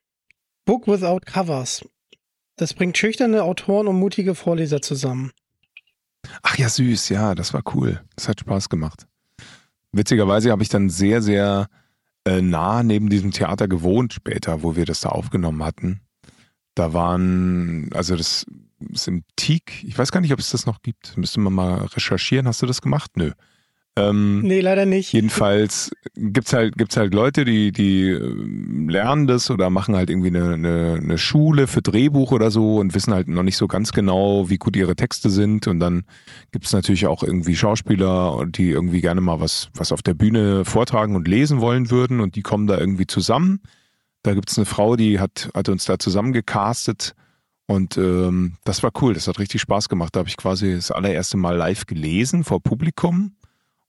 Book 0.64 0.86
Without 0.86 1.20
Covers. 1.24 1.84
Das 2.56 2.74
bringt 2.74 2.98
schüchterne 2.98 3.42
Autoren 3.42 3.88
und 3.88 3.98
mutige 3.98 4.34
Vorleser 4.34 4.82
zusammen. 4.82 5.32
Ach 6.42 6.56
ja, 6.58 6.68
süß, 6.68 7.08
ja, 7.08 7.34
das 7.34 7.54
war 7.54 7.62
cool. 7.74 8.02
Das 8.16 8.28
hat 8.28 8.40
Spaß 8.40 8.68
gemacht. 8.68 9.06
Witzigerweise 9.92 10.50
habe 10.50 10.62
ich 10.62 10.68
dann 10.68 10.90
sehr, 10.90 11.22
sehr 11.22 11.68
äh, 12.24 12.42
nah 12.42 12.82
neben 12.82 13.08
diesem 13.08 13.30
Theater 13.30 13.68
gewohnt 13.68 14.12
später, 14.12 14.62
wo 14.62 14.76
wir 14.76 14.84
das 14.84 15.00
da 15.00 15.08
aufgenommen 15.08 15.64
hatten. 15.64 16.00
Da 16.74 16.92
waren, 16.92 17.90
also 17.94 18.16
das 18.16 18.46
ist 18.92 19.08
im 19.08 19.24
Teak, 19.36 19.84
ich 19.84 19.98
weiß 19.98 20.12
gar 20.12 20.20
nicht, 20.20 20.32
ob 20.32 20.38
es 20.38 20.50
das 20.50 20.66
noch 20.66 20.82
gibt. 20.82 21.16
Müsste 21.16 21.40
man 21.40 21.52
mal 21.52 21.84
recherchieren. 21.86 22.46
Hast 22.46 22.62
du 22.62 22.66
das 22.66 22.82
gemacht? 22.82 23.12
Nö. 23.16 23.32
Ähm, 23.98 24.40
nee, 24.42 24.60
leider 24.60 24.86
nicht. 24.86 25.12
Jedenfalls 25.12 25.90
gibt's 26.14 26.52
halt, 26.52 26.76
gibt's 26.76 26.96
halt 26.96 27.14
Leute, 27.14 27.44
die, 27.44 27.72
die 27.72 28.10
ähm, 28.10 28.88
lernen 28.88 29.26
das 29.26 29.50
oder 29.50 29.70
machen 29.70 29.96
halt 29.96 30.08
irgendwie 30.08 30.28
eine, 30.28 30.54
eine, 30.54 31.00
eine 31.02 31.18
Schule 31.18 31.66
für 31.66 31.82
Drehbuch 31.82 32.30
oder 32.30 32.50
so 32.50 32.76
und 32.76 32.94
wissen 32.94 33.12
halt 33.12 33.28
noch 33.28 33.42
nicht 33.42 33.56
so 33.56 33.66
ganz 33.66 33.92
genau, 33.92 34.48
wie 34.50 34.58
gut 34.58 34.76
ihre 34.76 34.94
Texte 34.94 35.30
sind. 35.30 35.66
Und 35.66 35.80
dann 35.80 36.04
gibt's 36.52 36.72
natürlich 36.72 37.06
auch 37.06 37.22
irgendwie 37.22 37.56
Schauspieler, 37.56 38.46
die 38.46 38.70
irgendwie 38.70 39.00
gerne 39.00 39.20
mal 39.20 39.40
was, 39.40 39.70
was 39.74 39.90
auf 39.90 40.02
der 40.02 40.14
Bühne 40.14 40.64
vortragen 40.64 41.16
und 41.16 41.26
lesen 41.26 41.60
wollen 41.60 41.90
würden 41.90 42.20
und 42.20 42.36
die 42.36 42.42
kommen 42.42 42.66
da 42.66 42.78
irgendwie 42.78 43.06
zusammen. 43.06 43.60
Da 44.22 44.34
gibt's 44.34 44.58
eine 44.58 44.66
Frau, 44.66 44.96
die 44.96 45.18
hat, 45.18 45.50
hat 45.54 45.68
uns 45.68 45.86
da 45.86 45.98
zusammengecastet. 45.98 47.14
Und 47.68 47.98
ähm, 47.98 48.56
das 48.64 48.82
war 48.82 48.90
cool, 49.02 49.12
das 49.12 49.28
hat 49.28 49.38
richtig 49.38 49.60
Spaß 49.60 49.90
gemacht. 49.90 50.16
Da 50.16 50.20
habe 50.20 50.28
ich 50.28 50.38
quasi 50.38 50.74
das 50.74 50.90
allererste 50.90 51.36
Mal 51.36 51.54
live 51.54 51.84
gelesen 51.84 52.42
vor 52.42 52.62
Publikum 52.62 53.36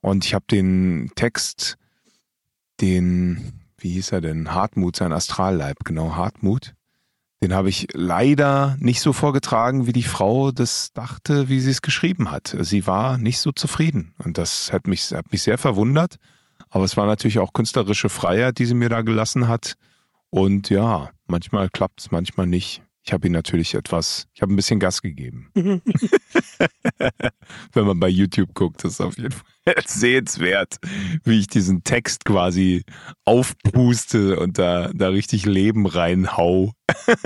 und 0.02 0.26
ich 0.26 0.34
habe 0.34 0.46
den 0.52 1.12
Text, 1.16 1.78
den, 2.82 3.54
wie 3.78 3.92
hieß 3.92 4.12
er 4.12 4.22
denn? 4.22 4.54
Hartmut, 4.54 4.98
sein 4.98 5.14
Astralleib, 5.14 5.86
genau, 5.86 6.16
Hartmut. 6.16 6.74
Den 7.42 7.54
habe 7.54 7.70
ich 7.70 7.88
leider 7.94 8.76
nicht 8.80 9.00
so 9.00 9.14
vorgetragen, 9.14 9.88
wie 9.88 9.94
die 9.94 10.04
Frau 10.04 10.52
das 10.52 10.92
dachte, 10.92 11.48
wie 11.48 11.62
sie 11.62 11.72
es 11.72 11.82
geschrieben 11.82 12.32
hat. 12.32 12.54
Sie 12.60 12.86
war 12.86 13.18
nicht 13.18 13.40
so 13.40 13.54
zufrieden. 13.54 14.14
Und 14.18 14.38
das 14.38 14.74
hat 14.74 14.88
mich, 14.88 15.12
hat 15.14 15.32
mich 15.32 15.44
sehr 15.44 15.58
verwundert. 15.58 16.18
Aber 16.70 16.84
es 16.84 16.98
war 16.98 17.06
natürlich 17.06 17.40
auch 17.40 17.54
künstlerische 17.54 18.10
Freiheit, 18.10 18.60
die 18.60 18.66
sie 18.66 18.74
mir 18.74 18.90
da 18.90 19.04
gelassen 19.04 19.48
hat. 19.48 19.76
Und 20.30 20.70
ja, 20.70 21.12
manchmal 21.28 21.70
klappt 21.70 22.02
es, 22.02 22.12
manchmal 22.12 22.46
nicht. 22.46 22.84
Ich 23.10 23.14
habe 23.14 23.26
ihm 23.26 23.34
natürlich 23.34 23.74
etwas, 23.74 24.28
ich 24.36 24.44
habe 24.44 24.54
ein 24.54 24.56
bisschen 24.56 24.80
Gas 24.80 25.02
gegeben. 25.02 25.50
Wenn 27.74 27.88
man 27.88 28.00
bei 28.00 28.08
YouTube 28.08 28.54
guckt, 28.54 28.84
ist 28.84 28.94
es 28.94 29.02
auf 29.02 29.18
jeden 29.18 29.32
Fall 29.32 29.74
sehenswert, 29.88 30.78
wie 31.24 31.40
ich 31.40 31.48
diesen 31.48 31.84
Text 31.84 32.24
quasi 32.24 32.84
aufpuste 33.26 34.40
und 34.40 34.60
da, 34.60 34.92
da 34.94 35.08
richtig 35.08 35.48
Leben 35.48 35.88
reinhau 35.88 36.74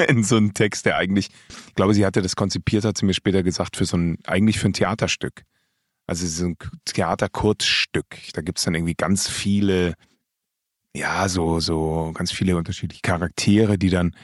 in 0.08 0.24
so 0.24 0.38
einen 0.38 0.54
Text, 0.54 0.86
der 0.86 0.96
eigentlich, 0.96 1.32
ich 1.68 1.76
glaube, 1.76 1.94
sie 1.94 2.06
hatte 2.06 2.22
das 2.22 2.38
konzipiert, 2.38 2.86
hat 2.86 2.98
sie 2.98 3.06
mir 3.06 3.14
später 3.14 3.44
gesagt, 3.44 3.76
für 3.76 3.84
so 3.84 3.98
ein, 3.98 4.20
eigentlich 4.24 4.60
für 4.60 4.70
ein 4.70 4.74
Theaterstück. 4.74 5.44
Also 6.08 6.26
so 6.26 6.46
ein 6.46 6.56
Theaterkurzstück. 6.86 8.32
Da 8.32 8.42
gibt 8.42 8.58
es 8.58 8.64
dann 8.64 8.76
irgendwie 8.76 8.96
ganz 8.96 9.28
viele, 9.28 9.96
ja, 10.96 11.28
so, 11.28 11.60
so 11.60 12.12
ganz 12.14 12.32
viele 12.32 12.56
unterschiedliche 12.56 13.02
Charaktere, 13.02 13.78
die 13.78 13.90
dann 13.90 14.16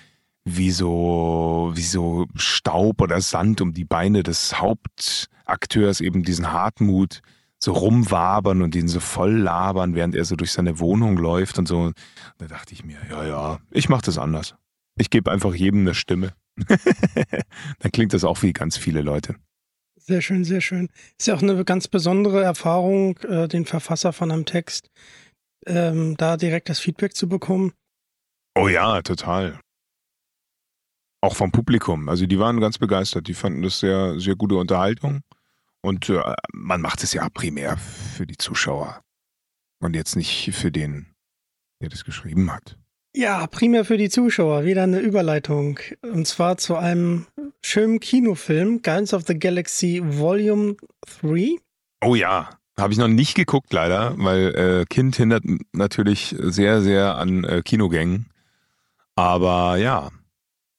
wie 0.58 0.72
so, 0.72 1.72
wie 1.74 1.82
so 1.82 2.28
Staub 2.36 3.02
oder 3.02 3.22
Sand 3.22 3.62
um 3.62 3.74
die 3.74 3.86
Beine 3.86 4.24
des 4.24 4.60
Hauptakteurs, 4.60 6.02
eben 6.02 6.24
diesen 6.24 6.52
Hartmut, 6.52 7.22
so 7.62 7.74
rumwabern 7.74 8.62
und 8.62 8.76
ihn 8.76 8.88
so 8.88 9.00
voll 9.00 9.38
labern, 9.38 9.95
während 9.95 10.16
er 10.16 10.26
so 10.26 10.36
durch 10.36 10.52
seine 10.52 10.80
Wohnung 10.80 11.18
läuft 11.18 11.60
und 11.60 11.68
so. 11.68 11.91
Da 12.38 12.47
dachte 12.47 12.74
ich 12.74 12.86
mir, 12.86 12.97
ja, 13.10 13.26
ja, 13.26 13.60
ich 13.72 13.89
mache 13.89 14.04
das 14.04 14.18
anders. 14.18 14.56
Ich 14.97 15.10
gebe 15.10 15.32
einfach 15.32 15.54
jedem 15.54 15.82
eine 15.82 15.93
Stimme. 15.93 16.34
Dann 17.80 17.91
klingt 17.91 18.14
das 18.14 18.24
auch 18.24 18.41
wie 18.43 18.54
ganz 18.54 18.78
viele 18.78 19.02
Leute. 19.02 19.36
Sehr 19.95 20.22
schön, 20.22 20.43
sehr 20.43 20.62
schön. 20.62 20.89
Ist 21.18 21.28
ja 21.28 21.36
auch 21.36 21.41
eine 21.41 21.64
ganz 21.66 21.88
besondere 21.88 22.41
Erfahrung, 22.43 23.18
äh, 23.20 23.47
den 23.47 23.66
Verfasser 23.66 24.14
von 24.14 24.32
einem 24.32 24.45
Text 24.45 24.89
ähm, 25.66 26.16
da 26.18 26.38
direkt 26.38 26.70
das 26.70 26.80
Feedback 26.80 27.16
zu 27.16 27.28
bekommen. 27.28 27.74
Oh 28.56 28.68
ja, 28.68 29.02
total. 29.02 29.60
Auch 31.22 31.36
vom 31.36 31.52
Publikum. 31.52 32.08
Also 32.08 32.26
die 32.26 32.40
waren 32.40 32.62
ganz 32.62 32.78
begeistert. 32.78 33.28
Die 33.28 33.34
fanden 33.34 33.62
das 33.62 33.80
sehr, 33.80 34.20
sehr 34.20 34.36
gute 34.36 34.56
Unterhaltung. 34.56 35.22
Und 35.82 36.10
äh, 36.10 36.22
man 36.54 36.82
macht 36.82 37.04
es 37.04 37.14
ja 37.14 37.28
primär 37.30 37.78
für 37.78 38.26
die 38.26 38.38
Zuschauer. 38.38 39.02
Und 39.82 39.96
jetzt 39.96 40.16
nicht 40.16 40.52
für 40.54 40.72
den, 40.72 41.08
der 41.82 41.90
das 41.90 42.04
geschrieben 42.04 42.52
hat. 42.52 42.78
Ja, 43.16 43.48
primär 43.48 43.86
für 43.86 43.98
die 43.98 44.10
Zuschauer. 44.10 44.66
Wieder 44.66 44.84
eine 44.84 45.00
Überleitung. 45.00 45.80
Und 46.02 46.28
zwar 46.28 46.58
zu 46.58 46.76
einem 46.76 47.26
schönen 47.64 48.00
Kinofilm, 48.00 48.82
Guardians 48.82 49.14
of 49.14 49.24
the 49.28 49.38
Galaxy 49.38 50.02
Volume 50.04 50.76
3. 51.22 51.58
Oh 52.02 52.16
ja, 52.16 52.50
habe 52.78 52.94
ich 52.94 53.00
noch 53.00 53.08
nicht 53.08 53.36
geguckt 53.36 53.74
leider, 53.74 54.14
weil 54.18 54.56
äh, 54.56 54.86
Kind 54.86 55.16
hindert 55.16 55.44
natürlich 55.74 56.36
sehr, 56.40 56.82
sehr 56.82 57.16
an 57.18 57.44
äh, 57.44 57.62
Kinogängen. 57.64 58.28
Aber 59.16 59.78
ja, 59.78 60.10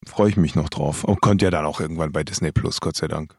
freue 0.07 0.31
ich 0.31 0.37
mich 0.37 0.55
noch 0.55 0.69
drauf. 0.69 1.05
Und 1.05 1.21
kommt 1.21 1.43
ja 1.43 1.51
dann 1.51 1.65
auch 1.65 1.81
irgendwann 1.81 2.13
bei 2.13 2.25
Disney 2.25 2.53
Plus, 2.53 2.81
Gott 2.81 2.97
sei 2.97 3.09
Dank. 3.09 3.37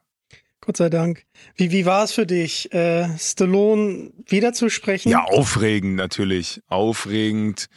Gott 0.62 0.78
sei 0.78 0.90
Dank. 0.90 1.26
Wie, 1.56 1.72
wie 1.72 1.86
war 1.86 2.04
es 2.04 2.12
für 2.12 2.28
dich, 2.28 2.72
äh, 2.72 3.08
Stallone 3.18 4.12
wiederzusprechen? 4.28 5.12
Ja, 5.12 5.24
aufregend 5.24 5.96
natürlich. 5.96 6.62
Aufregend. 6.68 7.68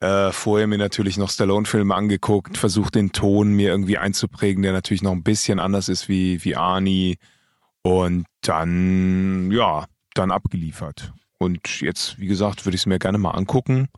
Äh, 0.00 0.32
vorher 0.32 0.66
mir 0.66 0.78
natürlich 0.78 1.16
noch 1.16 1.30
Stallone-Filme 1.30 1.94
angeguckt, 1.94 2.58
versucht 2.58 2.96
den 2.96 3.12
Ton 3.12 3.52
mir 3.52 3.68
irgendwie 3.68 3.98
einzuprägen, 3.98 4.64
der 4.64 4.72
natürlich 4.72 5.02
noch 5.02 5.12
ein 5.12 5.22
bisschen 5.22 5.60
anders 5.60 5.88
ist 5.88 6.08
wie, 6.08 6.44
wie 6.44 6.56
Arnie. 6.56 7.18
Und 7.82 8.26
dann, 8.40 9.52
ja, 9.52 9.86
dann 10.14 10.32
abgeliefert. 10.32 11.12
Und 11.38 11.80
jetzt, 11.80 12.18
wie 12.18 12.26
gesagt, 12.26 12.66
würde 12.66 12.74
ich 12.74 12.82
es 12.82 12.86
mir 12.86 12.98
gerne 12.98 13.18
mal 13.18 13.30
angucken 13.30 13.88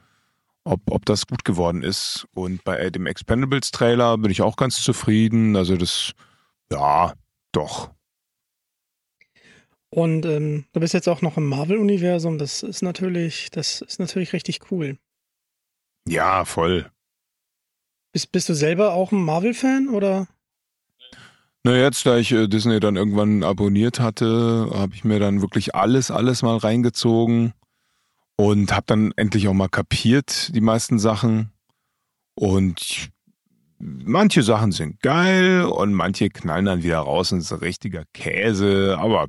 ob, 0.64 0.80
ob 0.90 1.04
das 1.06 1.26
gut 1.26 1.44
geworden 1.44 1.82
ist. 1.82 2.26
Und 2.34 2.64
bei 2.64 2.90
dem 2.90 3.06
Expendables-Trailer 3.06 4.18
bin 4.18 4.30
ich 4.30 4.42
auch 4.42 4.56
ganz 4.56 4.82
zufrieden. 4.82 5.56
Also 5.56 5.76
das, 5.76 6.12
ja, 6.72 7.14
doch. 7.52 7.90
Und 9.90 10.26
ähm, 10.26 10.64
du 10.72 10.80
bist 10.80 10.92
jetzt 10.92 11.08
auch 11.08 11.22
noch 11.22 11.36
im 11.36 11.46
Marvel-Universum. 11.46 12.38
Das 12.38 12.64
ist 12.64 12.82
natürlich, 12.82 13.50
das 13.50 13.80
ist 13.80 14.00
natürlich 14.00 14.32
richtig 14.32 14.72
cool. 14.72 14.98
Ja, 16.08 16.44
voll. 16.44 16.90
Bist, 18.12 18.32
bist 18.32 18.48
du 18.48 18.54
selber 18.54 18.92
auch 18.92 19.12
ein 19.12 19.22
Marvel-Fan 19.22 19.88
oder? 19.88 20.26
Na, 21.62 21.76
jetzt, 21.76 22.04
da 22.04 22.18
ich 22.18 22.30
äh, 22.32 22.46
Disney 22.46 22.78
dann 22.78 22.96
irgendwann 22.96 23.42
abonniert 23.42 24.00
hatte, 24.00 24.70
habe 24.74 24.94
ich 24.94 25.04
mir 25.04 25.18
dann 25.18 25.40
wirklich 25.40 25.74
alles, 25.74 26.10
alles 26.10 26.42
mal 26.42 26.58
reingezogen. 26.58 27.54
Und 28.36 28.72
habe 28.72 28.84
dann 28.86 29.12
endlich 29.16 29.48
auch 29.48 29.54
mal 29.54 29.68
kapiert 29.68 30.54
die 30.54 30.60
meisten 30.60 30.98
Sachen 30.98 31.52
und 32.34 33.10
manche 33.78 34.42
Sachen 34.42 34.72
sind 34.72 35.00
geil 35.00 35.62
und 35.62 35.92
manche 35.92 36.30
knallen 36.30 36.64
dann 36.64 36.82
wieder 36.82 36.98
raus 36.98 37.32
und 37.32 37.38
ist 37.38 37.60
richtiger 37.60 38.04
Käse, 38.12 38.96
aber 38.98 39.28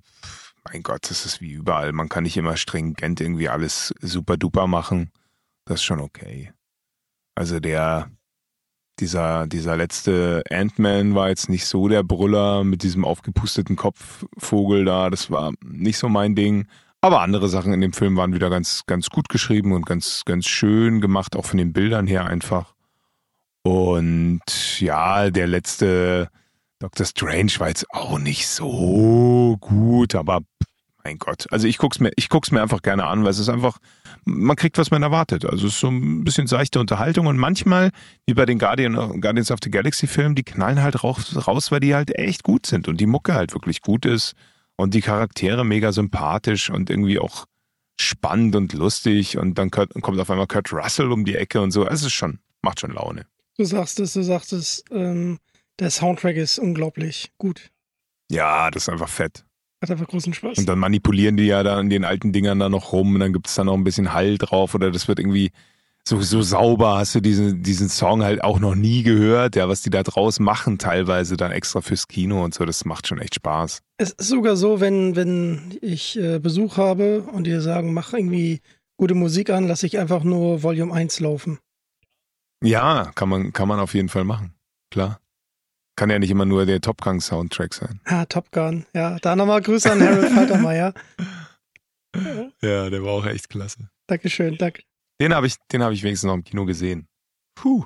mein 0.72 0.82
Gott, 0.82 1.10
das 1.10 1.26
ist 1.26 1.42
wie 1.42 1.52
überall. 1.52 1.92
Man 1.92 2.10
kann 2.10 2.24
nicht 2.24 2.38
immer 2.38 2.58
stringent 2.58 3.22
irgendwie 3.22 3.50
alles 3.50 3.94
super 4.02 4.36
duper 4.36 4.66
machen. 4.66 5.12
Das 5.66 5.76
ist 5.82 5.84
schon 5.84 6.00
okay. 6.00 6.54
Also 7.36 7.60
der, 7.60 8.10
dieser, 9.00 9.46
dieser 9.46 9.78
letzte 9.78 10.44
Ant-Man 10.50 11.14
war 11.14 11.30
jetzt 11.30 11.50
nicht 11.50 11.66
so 11.66 11.88
der 11.88 12.02
Brüller 12.02 12.64
mit 12.64 12.82
diesem 12.82 13.06
aufgepusteten 13.06 13.76
Kopfvogel 13.76 14.86
da. 14.86 15.10
Das 15.10 15.30
war 15.30 15.54
nicht 15.64 16.00
so 16.00 16.10
mein 16.10 16.34
Ding. 16.34 16.68
Aber 17.06 17.22
andere 17.22 17.50
Sachen 17.50 17.72
in 17.72 17.82
dem 17.82 17.94
Film 17.94 18.18
waren 18.18 18.34
wieder 18.34 18.50
ganz, 18.50 18.82
ganz 18.88 19.12
gut 19.12 19.30
geschrieben 19.30 19.74
und 19.74 19.86
ganz, 19.86 20.24
ganz 20.26 20.48
schön 20.48 21.02
gemacht, 21.02 21.36
auch 21.36 21.46
von 21.46 21.60
den 21.60 21.72
Bildern 21.72 22.08
her 22.08 22.26
einfach. 22.26 22.74
Und 23.62 24.42
ja, 24.80 25.30
der 25.30 25.46
letzte 25.46 26.30
Doctor 26.80 27.06
Strange 27.06 27.52
war 27.60 27.68
jetzt 27.68 27.86
auch 27.92 28.18
nicht 28.18 28.48
so 28.48 29.56
gut, 29.60 30.16
aber 30.16 30.40
mein 31.04 31.20
Gott. 31.20 31.46
Also 31.52 31.68
ich 31.68 31.78
guck's 31.78 32.00
mir, 32.00 32.12
ich 32.16 32.28
guck's 32.28 32.50
mir 32.50 32.64
einfach 32.64 32.82
gerne 32.82 33.06
an, 33.06 33.24
weil 33.24 33.30
es 33.30 33.38
ist 33.38 33.50
einfach, 33.50 33.78
man 34.24 34.56
kriegt, 34.56 34.80
was 34.80 34.90
man 34.90 35.04
erwartet. 35.04 35.46
Also 35.46 35.68
es 35.68 35.74
ist 35.74 35.82
so 35.82 35.90
ein 35.90 36.24
bisschen 36.24 36.48
seichte 36.48 36.80
Unterhaltung 36.80 37.28
und 37.28 37.38
manchmal, 37.38 37.92
wie 38.26 38.34
bei 38.34 38.48
den 38.48 38.58
Guardian, 38.58 39.22
Guardians 39.22 39.52
of 39.52 39.60
the 39.64 39.70
Galaxy 39.70 40.08
Filmen, 40.08 40.34
die 40.34 40.42
knallen 40.42 40.82
halt 40.82 41.04
raus, 41.04 41.38
raus, 41.46 41.72
weil 41.72 41.82
die 41.82 41.94
halt 41.94 42.18
echt 42.18 42.42
gut 42.42 42.66
sind 42.66 42.88
und 42.88 43.00
die 43.00 43.06
Mucke 43.06 43.36
halt 43.36 43.54
wirklich 43.54 43.84
gut 43.84 44.08
ist 44.08 44.34
und 44.78 44.94
die 44.94 45.02
Charaktere 45.02 45.66
mega 45.66 45.92
sympathisch 45.92 46.70
und 46.70 46.90
irgendwie 46.90 47.20
auch 47.20 47.46
spannend 48.00 48.56
und 48.56 48.74
lustig 48.74 49.38
und 49.38 49.58
dann 49.58 49.72
kommt 49.72 50.20
auf 50.20 50.30
einmal 50.30 50.48
Kurt 50.48 50.72
Russell 50.74 51.12
um 51.12 51.26
die 51.26 51.36
Ecke 51.36 51.62
und 51.62 51.72
so. 51.72 51.88
Es 51.88 52.04
ist 52.04 52.14
schon, 52.14 52.40
macht 52.62 52.82
schon 52.82 52.92
Laune. 52.92 53.26
Du 53.58 53.64
sagst 53.64 54.00
es, 54.00 54.14
du 54.14 54.22
sagst 54.22 54.52
es, 54.52 54.84
ähm, 54.92 55.40
der 55.80 55.90
Soundtrack 55.90 56.36
ist 56.36 56.60
unglaublich 56.60 57.32
gut. 57.38 57.72
Ja, 58.30 58.70
das 58.72 58.84
ist 58.84 58.90
einfach 58.90 59.10
fett. 59.10 59.46
Hat 59.82 59.92
einfach 59.92 60.08
großen 60.08 60.34
Spaß. 60.34 60.58
Und 60.58 60.68
dann 60.68 60.80
manipulieren 60.80 61.38
die 61.38 61.46
ja 61.46 61.64
da 61.64 61.78
an 61.78 61.90
den 61.90 62.04
alten 62.04 62.34
Dingern 62.34 62.60
da 62.60 62.70
noch 62.70 62.92
rum 62.92 63.14
und 63.14 63.20
dann 63.20 63.34
gibt 63.34 63.48
es 63.48 63.56
da 63.56 63.64
noch 63.64 63.76
ein 63.76 63.84
bisschen 63.84 64.14
Hall 64.14 64.38
drauf 64.38 64.74
oder 64.74 64.92
das 64.92 65.08
wird 65.08 65.20
irgendwie 65.20 65.52
so, 66.08 66.22
so 66.22 66.42
sauber. 66.42 66.98
Hast 66.98 67.16
du 67.16 67.20
diesen, 67.20 67.64
diesen 67.64 67.90
Song 67.90 68.24
halt 68.24 68.44
auch 68.44 68.60
noch 68.60 68.76
nie 68.76 69.04
gehört, 69.04 69.56
ja, 69.56 69.68
was 69.68 69.82
die 69.82 69.90
da 69.90 70.04
draus 70.04 70.40
machen, 70.40 70.78
teilweise 70.78 71.36
dann 71.36 71.52
extra 71.52 71.82
fürs 71.82 72.08
Kino 72.08 72.44
und 72.44 72.54
so. 72.54 72.66
Das 72.66 72.86
macht 72.86 73.08
schon 73.08 73.20
echt 73.20 73.36
Spaß. 73.36 73.82
Es 73.98 74.12
ist 74.12 74.28
sogar 74.28 74.56
so, 74.56 74.80
wenn, 74.80 75.16
wenn 75.16 75.78
ich 75.82 76.18
äh, 76.18 76.40
Besuch 76.40 76.78
habe 76.78 77.24
und 77.24 77.46
die 77.46 77.60
sagen, 77.60 77.94
mach 77.94 78.14
irgendwie 78.14 78.62
gute 78.98 79.16
Musik 79.16 79.50
an, 79.50 79.68
lasse 79.68 79.86
ich 79.86 79.98
einfach 79.98 80.24
nur 80.24 80.64
Volume 80.64 80.94
1 80.94 81.20
laufen. 81.20 81.60
Ja, 82.64 83.12
kann 83.16 83.30
man, 83.30 83.54
kann 83.54 83.68
man 83.68 83.80
auf 83.80 83.94
jeden 83.94 84.10
Fall 84.10 84.24
machen. 84.24 84.54
Klar. 84.92 85.20
Kann 85.98 86.10
ja 86.10 86.20
nicht 86.20 86.32
immer 86.32 86.46
nur 86.46 86.66
der 86.66 86.82
Top 86.82 87.02
Gun 87.02 87.22
Soundtrack 87.22 87.74
sein. 87.74 88.02
Ah, 88.06 88.26
Top 88.26 88.52
Gun. 88.52 88.86
Ja, 88.94 89.18
da 89.20 89.36
nochmal 89.36 89.62
Grüße 89.62 89.92
an 89.92 90.02
Harold 90.02 90.32
Faltermeier. 90.32 90.94
ja, 92.62 92.90
der 92.90 93.04
war 93.04 93.12
auch 93.12 93.26
echt 93.26 93.50
klasse. 93.50 93.90
Dankeschön, 94.08 94.58
danke. 94.58 94.84
Den 95.22 95.34
habe 95.34 95.48
ich, 95.48 95.56
den 95.72 95.82
ich 95.92 96.04
wenigstens 96.04 96.28
noch 96.28 96.34
im 96.34 96.44
Kino 96.44 96.66
gesehen. 96.66 97.08
Puh. 97.56 97.86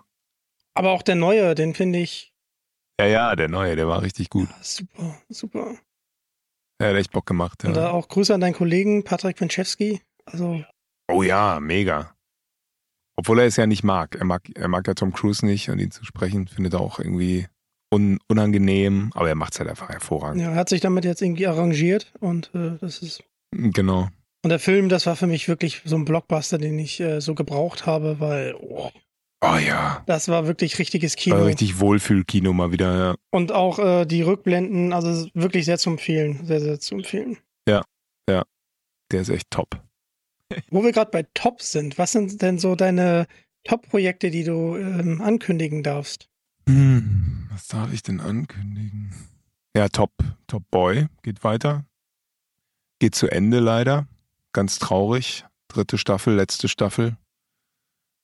Aber 0.73 0.91
auch 0.91 1.01
der 1.01 1.15
neue, 1.15 1.55
den 1.55 1.73
finde 1.73 1.99
ich. 1.99 2.33
Ja, 2.99 3.07
ja, 3.07 3.35
der 3.35 3.47
neue, 3.47 3.75
der 3.75 3.87
war 3.87 4.01
richtig 4.01 4.29
gut. 4.29 4.49
Ja, 4.49 4.57
super, 4.61 5.21
super. 5.29 5.75
Der 6.79 6.89
hat 6.89 6.95
echt 6.95 7.11
Bock 7.11 7.25
gemacht. 7.25 7.63
Ja. 7.63 7.69
Und 7.69 7.75
da 7.75 7.91
auch 7.91 8.07
Grüße 8.07 8.33
an 8.33 8.41
deinen 8.41 8.53
Kollegen 8.53 9.03
Patrick 9.03 9.39
Winczewski. 9.39 10.01
Also. 10.25 10.63
Oh 11.11 11.23
ja, 11.23 11.59
mega. 11.59 12.15
Obwohl 13.17 13.39
er 13.39 13.45
es 13.45 13.57
ja 13.57 13.67
nicht 13.67 13.83
mag. 13.83 14.15
Er 14.15 14.25
mag, 14.25 14.49
er 14.55 14.67
mag 14.69 14.87
ja 14.87 14.93
Tom 14.93 15.11
Cruise 15.11 15.45
nicht 15.45 15.69
und 15.69 15.79
ihn 15.79 15.91
zu 15.91 16.05
sprechen 16.05 16.47
findet 16.47 16.73
er 16.73 16.79
auch 16.79 16.99
irgendwie 16.99 17.47
un, 17.93 18.19
unangenehm, 18.27 19.11
aber 19.13 19.27
er 19.29 19.35
macht 19.35 19.53
es 19.53 19.59
halt 19.59 19.69
einfach 19.69 19.89
hervorragend. 19.89 20.41
Ja, 20.41 20.51
er 20.51 20.55
hat 20.55 20.69
sich 20.69 20.81
damit 20.81 21.05
jetzt 21.05 21.21
irgendwie 21.21 21.47
arrangiert 21.47 22.13
und 22.19 22.53
äh, 22.53 22.77
das 22.79 23.01
ist. 23.01 23.23
Genau. 23.51 24.09
Und 24.41 24.49
der 24.49 24.59
Film, 24.59 24.87
das 24.89 25.05
war 25.05 25.15
für 25.15 25.27
mich 25.27 25.47
wirklich 25.47 25.81
so 25.83 25.97
ein 25.97 26.05
Blockbuster, 26.05 26.57
den 26.57 26.79
ich 26.79 26.99
äh, 26.99 27.19
so 27.19 27.35
gebraucht 27.35 27.85
habe, 27.85 28.19
weil. 28.19 28.55
Oh, 28.55 28.89
oh 29.43 29.57
ja. 29.57 30.01
Das 30.05 30.29
war 30.29 30.47
wirklich 30.47 30.79
richtiges 30.79 31.15
Kino. 31.15 31.37
War 31.37 31.45
richtig 31.45 31.79
Wohlfühlkino 31.79 32.53
mal 32.53 32.71
wieder, 32.71 32.97
ja. 32.97 33.15
Und 33.31 33.51
auch 33.51 33.79
äh, 33.79 34.05
die 34.05 34.21
Rückblenden, 34.21 34.93
also 34.93 35.27
wirklich 35.33 35.65
sehr 35.65 35.77
zu 35.77 35.89
empfehlen. 35.89 36.45
Sehr, 36.45 36.61
sehr 36.61 36.79
zu 36.79 36.95
empfehlen. 36.95 37.37
Ja, 37.67 37.83
ja. 38.29 38.43
Der 39.11 39.21
ist 39.21 39.29
echt 39.29 39.51
top. 39.51 39.81
Wo 40.69 40.83
wir 40.83 40.93
gerade 40.93 41.11
bei 41.11 41.25
Top 41.33 41.61
sind, 41.61 41.97
was 41.97 42.13
sind 42.13 42.41
denn 42.41 42.59
so 42.59 42.75
deine 42.75 43.27
Top-Projekte, 43.65 44.31
die 44.31 44.43
du 44.43 44.77
ähm, 44.77 45.21
ankündigen 45.21 45.83
darfst? 45.83 46.29
Hm, 46.67 47.49
was 47.51 47.67
darf 47.67 47.91
ich 47.91 48.03
denn 48.03 48.21
ankündigen? 48.21 49.13
Ja, 49.75 49.89
Top, 49.89 50.11
Top 50.47 50.63
Boy 50.71 51.07
geht 51.23 51.43
weiter. 51.43 51.85
Geht 52.99 53.15
zu 53.15 53.27
Ende 53.27 53.59
leider. 53.59 54.07
Ganz 54.53 54.79
traurig. 54.79 55.45
Dritte 55.67 55.97
Staffel, 55.97 56.35
letzte 56.35 56.67
Staffel. 56.67 57.17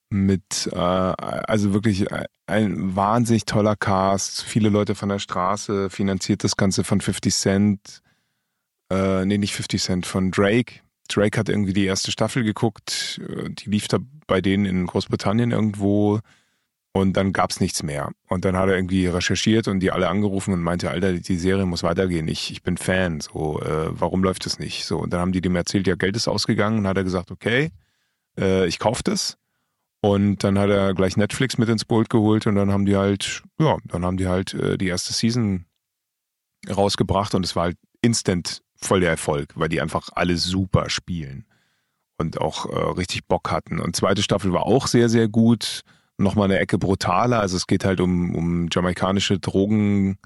Mit, 0.09 0.69
äh, 0.71 0.78
also 0.78 1.73
wirklich 1.73 2.05
ein 2.47 2.95
wahnsinnig 2.95 3.45
toller 3.45 3.76
Cast. 3.76 4.43
Viele 4.43 4.69
Leute 4.69 4.95
von 4.95 5.09
der 5.09 5.19
Straße. 5.19 5.89
Finanziert 5.89 6.43
das 6.43 6.57
Ganze 6.57 6.84
von 6.84 7.01
50 7.01 7.34
Cent. 7.34 8.01
Äh, 8.91 9.26
nee, 9.26 9.38
nicht 9.38 9.55
50 9.55 9.82
Cent, 9.82 10.05
von 10.05 10.32
Drake. 10.32 10.82
Drake 11.07 11.39
hat 11.39 11.49
irgendwie 11.49 11.73
die 11.73 11.86
erste 11.86 12.11
Staffel 12.11 12.43
geguckt, 12.43 13.21
äh, 13.28 13.49
die 13.49 13.69
lief 13.69 13.88
da 13.88 13.99
bei 14.28 14.41
denen 14.41 14.65
in 14.65 14.88
Großbritannien 14.88 15.51
irgendwo 15.51 16.19
und 16.96 17.18
dann 17.18 17.34
gab's 17.34 17.60
nichts 17.60 17.84
mehr. 17.84 18.14
Und 18.30 18.46
dann 18.46 18.56
hat 18.56 18.70
er 18.70 18.76
irgendwie 18.76 19.08
recherchiert 19.08 19.68
und 19.68 19.82
die 19.82 19.91
alle 19.91 20.08
angerufen 20.08 20.54
und 20.54 20.62
meinte, 20.62 20.89
Alter, 20.89 21.12
die 21.12 21.36
Serie 21.36 21.66
muss 21.66 21.84
weitergehen. 21.84 22.26
Ich, 22.30 22.52
ich 22.52 22.64
bin 22.64 22.78
Fan. 22.78 23.20
So, 23.20 23.60
äh, 23.60 23.89
warum 23.89 24.24
läuft 24.24 24.46
das 24.46 24.60
nicht? 24.60 24.86
So, 24.86 25.00
und 25.00 25.12
dann 25.12 25.20
haben 25.20 25.34
die 25.34 25.41
dem 25.41 25.58
erzählt, 25.58 25.88
ja, 25.88 25.96
Geld 25.96 26.16
ist 26.16 26.30
ausgegangen 26.30 26.78
und 26.78 26.88
hat 26.88 26.96
er 26.96 27.04
gesagt, 27.04 27.32
okay, 27.32 27.72
äh, 28.39 28.66
ich 28.66 28.80
kauf 28.80 29.04
das. 29.04 29.38
Und 30.00 30.46
dann 30.46 30.58
hat 30.58 30.70
er 30.70 30.93
gleich 30.93 31.18
Netflix 31.18 31.58
mit 31.58 31.68
ins 31.68 31.84
Boot 31.84 32.10
geholt 32.10 32.48
und 32.48 32.56
dann 32.56 32.72
haben 32.72 32.86
die 32.86 32.96
halt, 32.96 33.43
ja, 33.60 33.76
dann 33.84 34.06
haben 34.06 34.16
die 34.16 34.28
halt 34.28 34.54
äh, 34.54 34.78
die 34.78 34.88
erste 34.88 35.12
Season 35.12 35.66
rausgebracht 36.70 37.36
und 37.36 37.43
es 37.43 37.58
war 37.58 37.64
halt 37.64 37.78
instant 38.02 38.62
voll 38.78 39.02
der 39.02 39.10
Erfolg, 39.10 39.50
weil 39.56 39.68
die 39.68 39.82
einfach 39.82 40.08
alle 40.14 40.38
super 40.38 40.89
spielen 40.89 41.46
und 42.18 42.39
auch 42.39 42.68
äh, 42.68 42.91
richtig 42.93 43.28
Bock 43.28 43.52
hatten. 43.52 43.82
Und 43.82 43.98
zweite 43.98 44.24
Staffel 44.24 44.54
war 44.54 44.66
auch 44.66 44.88
sehr, 44.88 45.10
sehr 45.10 45.28
gut. 45.28 45.82
Nochmal 46.18 46.45
eine 46.45 46.59
Ecke 46.59 46.78
brutaler. 46.78 47.39
Also 47.39 47.57
es 47.57 47.68
geht 47.68 47.86
halt 47.86 47.99
um, 47.99 48.34
um 48.36 48.68
jamaikanische 48.72 49.39
Drogen. 49.39 50.18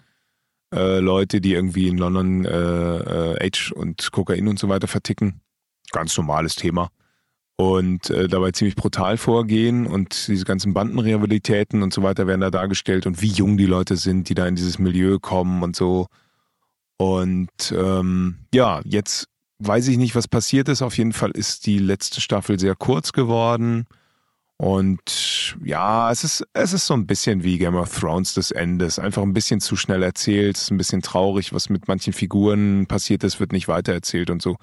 Äh, 0.71 1.25
die 1.25 1.53
irgendwie 1.53 1.87
in 1.87 1.97
London 1.97 2.45
äh, 2.45 2.51
äh, 2.51 3.47
Age 3.47 3.71
und 3.71 4.11
Kokain 4.11 4.47
und 4.47 4.59
so 4.59 4.69
weiter 4.69 4.87
verticken. 4.87 5.41
Ganz 5.91 6.15
normales 6.15 6.55
Thema. 6.55 6.89
Und 7.55 8.09
äh, 8.11 8.27
dabei 8.27 8.51
ziemlich 8.51 8.75
brutal 8.75 9.17
vorgehen 9.17 9.85
und 9.87 10.27
diese 10.27 10.45
ganzen 10.45 10.73
Bandenrehabilitäten 10.73 11.81
und 11.83 11.93
so 11.93 12.03
weiter 12.03 12.27
werden 12.27 12.41
da 12.41 12.51
dargestellt 12.51 13.05
und 13.05 13.21
wie 13.21 13.27
jung 13.27 13.57
die 13.57 13.65
Leute 13.65 13.97
sind, 13.97 14.29
die 14.29 14.35
da 14.35 14.47
in 14.47 14.55
dieses 14.55 14.79
Milieu 14.79 15.17
kommen 15.19 15.63
und 15.63 15.75
so. 15.75 16.07
Und 16.97 17.73
ähm, 17.75 18.37
ja, 18.53 18.81
jetzt 18.85 19.27
weiß 19.57 19.87
ich 19.87 19.97
nicht, 19.97 20.15
was 20.15 20.27
passiert 20.27 20.69
ist. 20.69 20.81
Auf 20.81 20.97
jeden 20.97 21.13
Fall 21.13 21.31
ist 21.31 21.65
die 21.65 21.79
letzte 21.79 22.21
Staffel 22.21 22.59
sehr 22.59 22.75
kurz 22.75 23.11
geworden. 23.11 23.87
Und 24.61 25.55
ja, 25.63 26.11
es 26.11 26.25
ist, 26.25 26.45
es 26.51 26.73
ist 26.73 26.85
so 26.85 26.93
ein 26.93 27.07
bisschen 27.07 27.43
wie 27.43 27.57
Game 27.57 27.75
of 27.75 27.97
Thrones 27.97 28.33
des 28.33 28.51
Endes. 28.51 28.99
Einfach 28.99 29.21
ein 29.21 29.33
bisschen 29.33 29.61
zu 29.61 29.77
schnell 29.77 30.03
erzählt. 30.03 30.57
Ist 30.57 30.69
ein 30.69 30.77
bisschen 30.77 31.01
traurig, 31.01 31.53
was 31.53 31.69
mit 31.69 31.87
manchen 31.87 32.11
Figuren 32.11 32.85
passiert 32.85 33.23
ist, 33.23 33.39
wird 33.39 33.53
nicht 33.53 33.69
weitererzählt 33.69 34.29
und 34.29 34.41
so. 34.41 34.57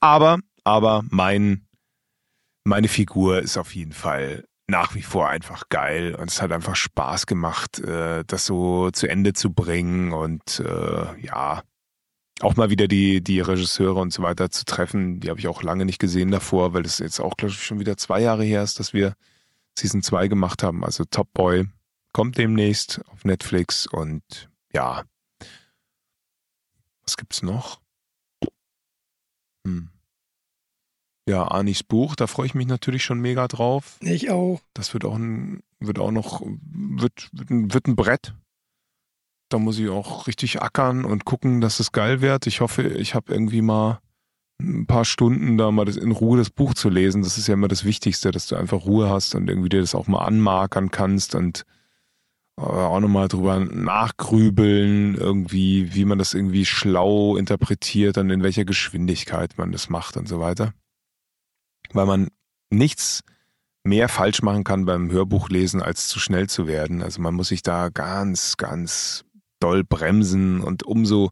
Aber, 0.00 0.38
aber 0.64 1.04
mein, 1.10 1.66
meine 2.64 2.88
Figur 2.88 3.42
ist 3.42 3.58
auf 3.58 3.74
jeden 3.74 3.92
Fall 3.92 4.44
nach 4.68 4.94
wie 4.94 5.02
vor 5.02 5.28
einfach 5.28 5.64
geil 5.68 6.14
und 6.14 6.30
es 6.30 6.40
hat 6.40 6.52
einfach 6.52 6.76
Spaß 6.76 7.26
gemacht, 7.26 7.80
äh, 7.80 8.24
das 8.26 8.46
so 8.46 8.90
zu 8.90 9.08
Ende 9.08 9.32
zu 9.34 9.52
bringen 9.52 10.12
und 10.12 10.60
äh, 10.60 11.20
ja, 11.20 11.62
auch 12.40 12.56
mal 12.56 12.70
wieder 12.70 12.88
die, 12.88 13.22
die 13.22 13.40
Regisseure 13.40 14.00
und 14.00 14.12
so 14.12 14.22
weiter 14.22 14.50
zu 14.50 14.64
treffen. 14.64 15.20
Die 15.20 15.28
habe 15.28 15.40
ich 15.40 15.48
auch 15.48 15.62
lange 15.62 15.84
nicht 15.84 15.98
gesehen 15.98 16.30
davor, 16.30 16.72
weil 16.72 16.82
das 16.82 16.98
jetzt 16.98 17.20
auch, 17.20 17.36
glaube 17.36 17.52
ich, 17.52 17.62
schon 17.62 17.80
wieder 17.80 17.96
zwei 17.96 18.20
Jahre 18.20 18.44
her 18.44 18.62
ist, 18.62 18.80
dass 18.80 18.92
wir 18.92 19.14
Season 19.78 20.02
2 20.02 20.28
gemacht 20.28 20.62
haben. 20.62 20.84
Also 20.84 21.04
Top 21.04 21.32
Boy 21.32 21.66
kommt 22.12 22.38
demnächst 22.38 23.02
auf 23.08 23.24
Netflix 23.24 23.86
und 23.86 24.50
ja. 24.72 25.04
Was 27.02 27.16
gibt's 27.16 27.42
noch? 27.42 27.80
Hm. 29.66 29.90
Ja, 31.28 31.46
Anis 31.46 31.82
Buch, 31.82 32.16
da 32.16 32.26
freue 32.26 32.46
ich 32.46 32.54
mich 32.54 32.66
natürlich 32.66 33.04
schon 33.04 33.20
mega 33.20 33.46
drauf. 33.46 33.98
Ich 34.00 34.30
auch. 34.30 34.60
Das 34.74 34.94
wird 34.94 35.04
auch 35.04 35.16
ein, 35.16 35.62
wird 35.78 35.98
auch 35.98 36.10
noch, 36.10 36.40
wird, 36.40 37.28
wird, 37.32 37.50
ein, 37.50 37.72
wird 37.72 37.86
ein 37.86 37.96
Brett. 37.96 38.34
Da 39.50 39.58
muss 39.58 39.78
ich 39.78 39.88
auch 39.88 40.26
richtig 40.28 40.62
ackern 40.62 41.04
und 41.04 41.24
gucken, 41.24 41.60
dass 41.60 41.80
es 41.80 41.92
geil 41.92 42.20
wird. 42.20 42.46
Ich 42.46 42.60
hoffe, 42.60 42.82
ich 42.82 43.14
habe 43.14 43.32
irgendwie 43.32 43.62
mal 43.62 44.00
ein 44.60 44.86
paar 44.86 45.04
Stunden 45.04 45.58
da 45.58 45.70
mal 45.70 45.84
das, 45.84 45.96
in 45.96 46.12
Ruhe 46.12 46.38
das 46.38 46.50
Buch 46.50 46.72
zu 46.74 46.88
lesen. 46.88 47.22
Das 47.22 47.36
ist 47.36 47.48
ja 47.48 47.54
immer 47.54 47.68
das 47.68 47.84
Wichtigste, 47.84 48.30
dass 48.30 48.46
du 48.46 48.56
einfach 48.56 48.84
Ruhe 48.84 49.10
hast 49.10 49.34
und 49.34 49.48
irgendwie 49.48 49.68
dir 49.68 49.80
das 49.80 49.94
auch 49.94 50.06
mal 50.06 50.24
anmarkern 50.24 50.90
kannst 50.92 51.34
und 51.34 51.64
äh, 52.56 52.62
auch 52.62 53.00
nochmal 53.00 53.26
drüber 53.26 53.58
nachgrübeln, 53.58 55.16
irgendwie, 55.16 55.94
wie 55.94 56.04
man 56.04 56.18
das 56.18 56.34
irgendwie 56.34 56.64
schlau 56.64 57.36
interpretiert 57.36 58.18
und 58.18 58.30
in 58.30 58.42
welcher 58.42 58.64
Geschwindigkeit 58.64 59.58
man 59.58 59.72
das 59.72 59.88
macht 59.88 60.16
und 60.16 60.28
so 60.28 60.38
weiter. 60.40 60.74
Weil 61.92 62.06
man 62.06 62.28
nichts 62.70 63.24
mehr 63.82 64.08
falsch 64.08 64.42
machen 64.42 64.62
kann 64.62 64.84
beim 64.84 65.10
Hörbuchlesen, 65.10 65.82
als 65.82 66.08
zu 66.08 66.18
schnell 66.20 66.48
zu 66.48 66.66
werden. 66.66 67.02
Also 67.02 67.20
man 67.20 67.34
muss 67.34 67.48
sich 67.48 67.62
da 67.62 67.88
ganz, 67.88 68.56
ganz 68.56 69.24
doll 69.60 69.84
bremsen 69.84 70.60
und 70.60 70.82
umso 70.82 71.30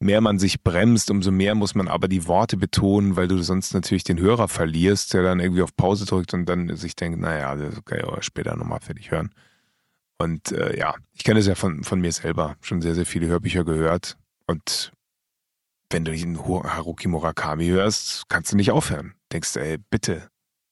mehr 0.00 0.20
man 0.20 0.38
sich 0.38 0.62
bremst, 0.62 1.10
umso 1.10 1.30
mehr 1.30 1.54
muss 1.54 1.74
man 1.74 1.86
aber 1.88 2.08
die 2.08 2.26
Worte 2.26 2.56
betonen, 2.56 3.16
weil 3.16 3.28
du 3.28 3.42
sonst 3.42 3.74
natürlich 3.74 4.04
den 4.04 4.18
Hörer 4.18 4.48
verlierst, 4.48 5.14
der 5.14 5.22
dann 5.22 5.40
irgendwie 5.40 5.62
auf 5.62 5.76
Pause 5.76 6.06
drückt 6.06 6.34
und 6.34 6.46
dann 6.46 6.74
sich 6.76 6.96
denkt, 6.96 7.20
naja, 7.20 7.54
das 7.54 7.84
kann 7.84 7.98
ich 7.98 8.04
aber 8.04 8.22
später 8.22 8.56
nochmal 8.56 8.80
fertig 8.80 9.10
hören. 9.10 9.30
Und 10.18 10.52
äh, 10.52 10.76
ja, 10.78 10.94
ich 11.12 11.24
kenne 11.24 11.40
es 11.40 11.46
ja 11.46 11.54
von, 11.54 11.84
von 11.84 12.00
mir 12.00 12.12
selber, 12.12 12.56
schon 12.60 12.82
sehr, 12.82 12.94
sehr 12.94 13.06
viele 13.06 13.26
Hörbücher 13.26 13.64
gehört. 13.64 14.16
Und 14.46 14.92
wenn 15.90 16.04
du 16.04 16.12
den 16.12 16.38
Haruki 16.38 17.08
Murakami 17.08 17.68
hörst, 17.68 18.28
kannst 18.28 18.52
du 18.52 18.56
nicht 18.56 18.70
aufhören. 18.70 19.14
Denkst 19.32 19.54
du, 19.54 19.60
ey, 19.60 19.78
bitte, 19.90 20.28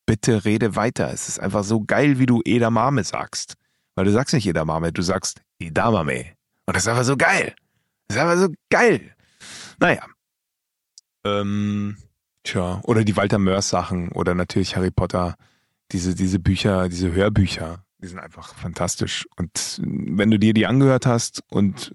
bitte 0.07 0.45
rede 0.45 0.77
weiter. 0.77 1.13
Es 1.13 1.29
ist 1.29 1.41
einfach 1.41 1.65
so 1.65 1.83
geil, 1.83 2.19
wie 2.19 2.27
du 2.27 2.41
Edamame 2.45 3.05
sagst. 3.05 3.55
Weil 3.95 4.05
du 4.05 4.13
sagst 4.13 4.33
nicht 4.35 4.47
Edamame, 4.47 4.93
du 4.93 5.03
sagst 5.03 5.43
Edamame. 5.59 6.38
Und 6.69 6.77
das 6.77 6.83
ist 6.83 6.89
einfach 6.89 7.05
so 7.05 7.17
geil. 7.17 7.55
Das 8.09 8.17
ist 8.19 8.23
einfach 8.23 8.37
so 8.37 8.53
geil. 8.69 9.15
Naja. 9.81 10.03
Ähm, 11.25 11.97
tja, 12.45 12.83
oder 12.83 13.05
die 13.05 13.17
Walter 13.17 13.39
Mörs 13.39 13.71
Sachen 13.71 14.13
oder 14.13 14.35
natürlich 14.35 14.77
Harry 14.77 14.91
Potter, 14.91 15.37
diese, 15.93 16.15
diese 16.15 16.39
Bücher, 16.39 16.91
diese 16.91 17.11
Hörbücher, 17.11 17.87
die 18.03 18.09
sind 18.09 18.19
einfach 18.19 18.55
fantastisch. 18.55 19.27
Und 19.37 19.81
wenn 19.83 20.31
du 20.31 20.39
dir 20.39 20.53
die 20.53 20.67
angehört 20.67 21.07
hast 21.07 21.43
und 21.49 21.95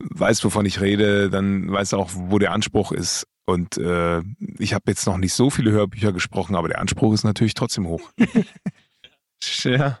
weißt, 0.00 0.44
wovon 0.44 0.66
ich 0.66 0.82
rede, 0.82 1.30
dann 1.30 1.72
weißt 1.72 1.94
du 1.94 1.96
auch, 1.96 2.10
wo 2.12 2.38
der 2.38 2.52
Anspruch 2.52 2.92
ist. 2.92 3.26
Und 3.46 3.78
äh, 3.78 4.20
ich 4.58 4.74
habe 4.74 4.84
jetzt 4.88 5.06
noch 5.06 5.16
nicht 5.16 5.32
so 5.32 5.48
viele 5.48 5.70
Hörbücher 5.70 6.12
gesprochen, 6.12 6.56
aber 6.56 6.68
der 6.68 6.82
Anspruch 6.82 7.14
ist 7.14 7.24
natürlich 7.24 7.54
trotzdem 7.54 7.86
hoch. 7.86 8.10
ja. 9.64 9.98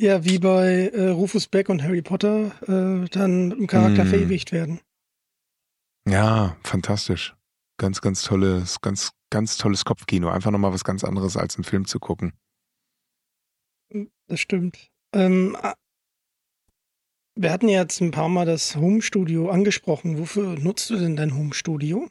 Ja, 0.00 0.24
wie 0.24 0.38
bei 0.38 0.88
äh, 0.88 1.08
Rufus 1.08 1.46
Beck 1.46 1.68
und 1.68 1.82
Harry 1.82 2.02
Potter 2.02 2.52
äh, 2.62 3.08
dann 3.08 3.52
im 3.52 3.66
Charakter 3.66 4.04
mm. 4.04 4.08
verewigt 4.08 4.52
werden. 4.52 4.80
Ja, 6.08 6.56
fantastisch. 6.64 7.36
Ganz, 7.78 8.00
ganz 8.00 8.22
tolles, 8.22 8.80
ganz, 8.80 9.12
ganz 9.30 9.56
tolles 9.56 9.84
Kopfkino. 9.84 10.28
Einfach 10.28 10.50
nochmal 10.50 10.72
was 10.72 10.84
ganz 10.84 11.04
anderes 11.04 11.36
als 11.36 11.56
einen 11.56 11.64
Film 11.64 11.86
zu 11.86 12.00
gucken. 12.00 12.32
Das 14.26 14.40
stimmt. 14.40 14.90
Ähm, 15.14 15.56
wir 17.34 17.52
hatten 17.52 17.68
jetzt 17.68 18.00
ein 18.00 18.10
paar 18.10 18.28
Mal 18.28 18.46
das 18.46 18.76
Home-Studio 18.76 19.50
angesprochen. 19.50 20.18
Wofür 20.18 20.58
nutzt 20.58 20.90
du 20.90 20.96
denn 20.96 21.16
dein 21.16 21.34
Home-Studio? 21.34 22.08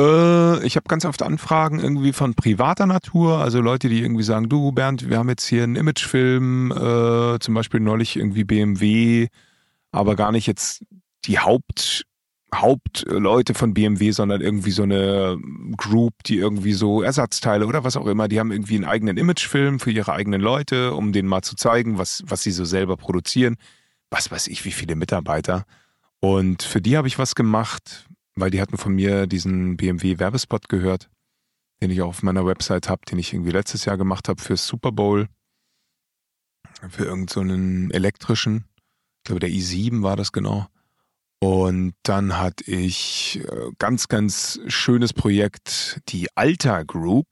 Äh, 0.00 0.64
ich 0.64 0.76
habe 0.76 0.88
ganz 0.88 1.04
oft 1.04 1.22
Anfragen 1.22 1.80
irgendwie 1.80 2.12
von 2.12 2.34
privater 2.34 2.86
Natur, 2.86 3.38
also 3.38 3.60
Leute, 3.60 3.88
die 3.88 4.02
irgendwie 4.02 4.22
sagen, 4.22 4.48
du 4.48 4.72
Bernd, 4.72 5.08
wir 5.08 5.18
haben 5.18 5.28
jetzt 5.28 5.46
hier 5.46 5.64
einen 5.64 5.76
Imagefilm, 5.76 6.72
äh, 6.72 7.38
zum 7.40 7.54
Beispiel 7.54 7.80
neulich 7.80 8.16
irgendwie 8.16 8.44
BMW, 8.44 9.28
aber 9.90 10.16
gar 10.16 10.32
nicht 10.32 10.46
jetzt 10.46 10.84
die 11.24 11.38
Haupt 11.38 12.04
Hauptleute 12.54 13.52
von 13.52 13.74
BMW, 13.74 14.10
sondern 14.10 14.40
irgendwie 14.40 14.70
so 14.70 14.82
eine 14.82 15.38
Group, 15.76 16.14
die 16.24 16.38
irgendwie 16.38 16.72
so 16.72 17.02
Ersatzteile 17.02 17.66
oder 17.66 17.84
was 17.84 17.96
auch 17.98 18.06
immer, 18.06 18.26
die 18.26 18.40
haben 18.40 18.52
irgendwie 18.52 18.76
einen 18.76 18.86
eigenen 18.86 19.18
Imagefilm 19.18 19.80
für 19.80 19.90
ihre 19.90 20.14
eigenen 20.14 20.40
Leute, 20.40 20.94
um 20.94 21.12
denen 21.12 21.28
mal 21.28 21.42
zu 21.42 21.56
zeigen, 21.56 21.98
was, 21.98 22.22
was 22.26 22.42
sie 22.42 22.50
so 22.50 22.64
selber 22.64 22.96
produzieren. 22.96 23.56
Was 24.08 24.30
weiß 24.30 24.46
ich, 24.48 24.64
wie 24.64 24.70
viele 24.70 24.96
Mitarbeiter. 24.96 25.66
Und 26.20 26.62
für 26.62 26.80
die 26.80 26.96
habe 26.96 27.06
ich 27.06 27.18
was 27.18 27.34
gemacht, 27.34 28.08
weil 28.40 28.50
die 28.50 28.60
hatten 28.60 28.76
von 28.76 28.94
mir 28.94 29.26
diesen 29.26 29.76
BMW 29.76 30.18
Werbespot 30.18 30.68
gehört, 30.68 31.08
den 31.80 31.90
ich 31.90 32.02
auch 32.02 32.08
auf 32.08 32.22
meiner 32.22 32.46
Website 32.46 32.88
habe, 32.88 33.04
den 33.06 33.18
ich 33.18 33.32
irgendwie 33.32 33.52
letztes 33.52 33.84
Jahr 33.84 33.96
gemacht 33.96 34.28
habe 34.28 34.40
für 34.40 34.56
Super 34.56 34.92
Bowl. 34.92 35.28
Für 36.90 37.04
irgendeinen 37.04 37.88
so 37.88 37.94
elektrischen. 37.94 38.64
Ich 39.18 39.24
glaube, 39.24 39.40
der 39.40 39.50
i7 39.50 40.02
war 40.02 40.16
das 40.16 40.32
genau. 40.32 40.68
Und 41.40 41.94
dann 42.02 42.38
hatte 42.38 42.64
ich 42.70 43.40
äh, 43.44 43.70
ganz, 43.78 44.08
ganz 44.08 44.60
schönes 44.66 45.12
Projekt, 45.12 46.00
die 46.08 46.28
Alta 46.36 46.82
Group. 46.82 47.26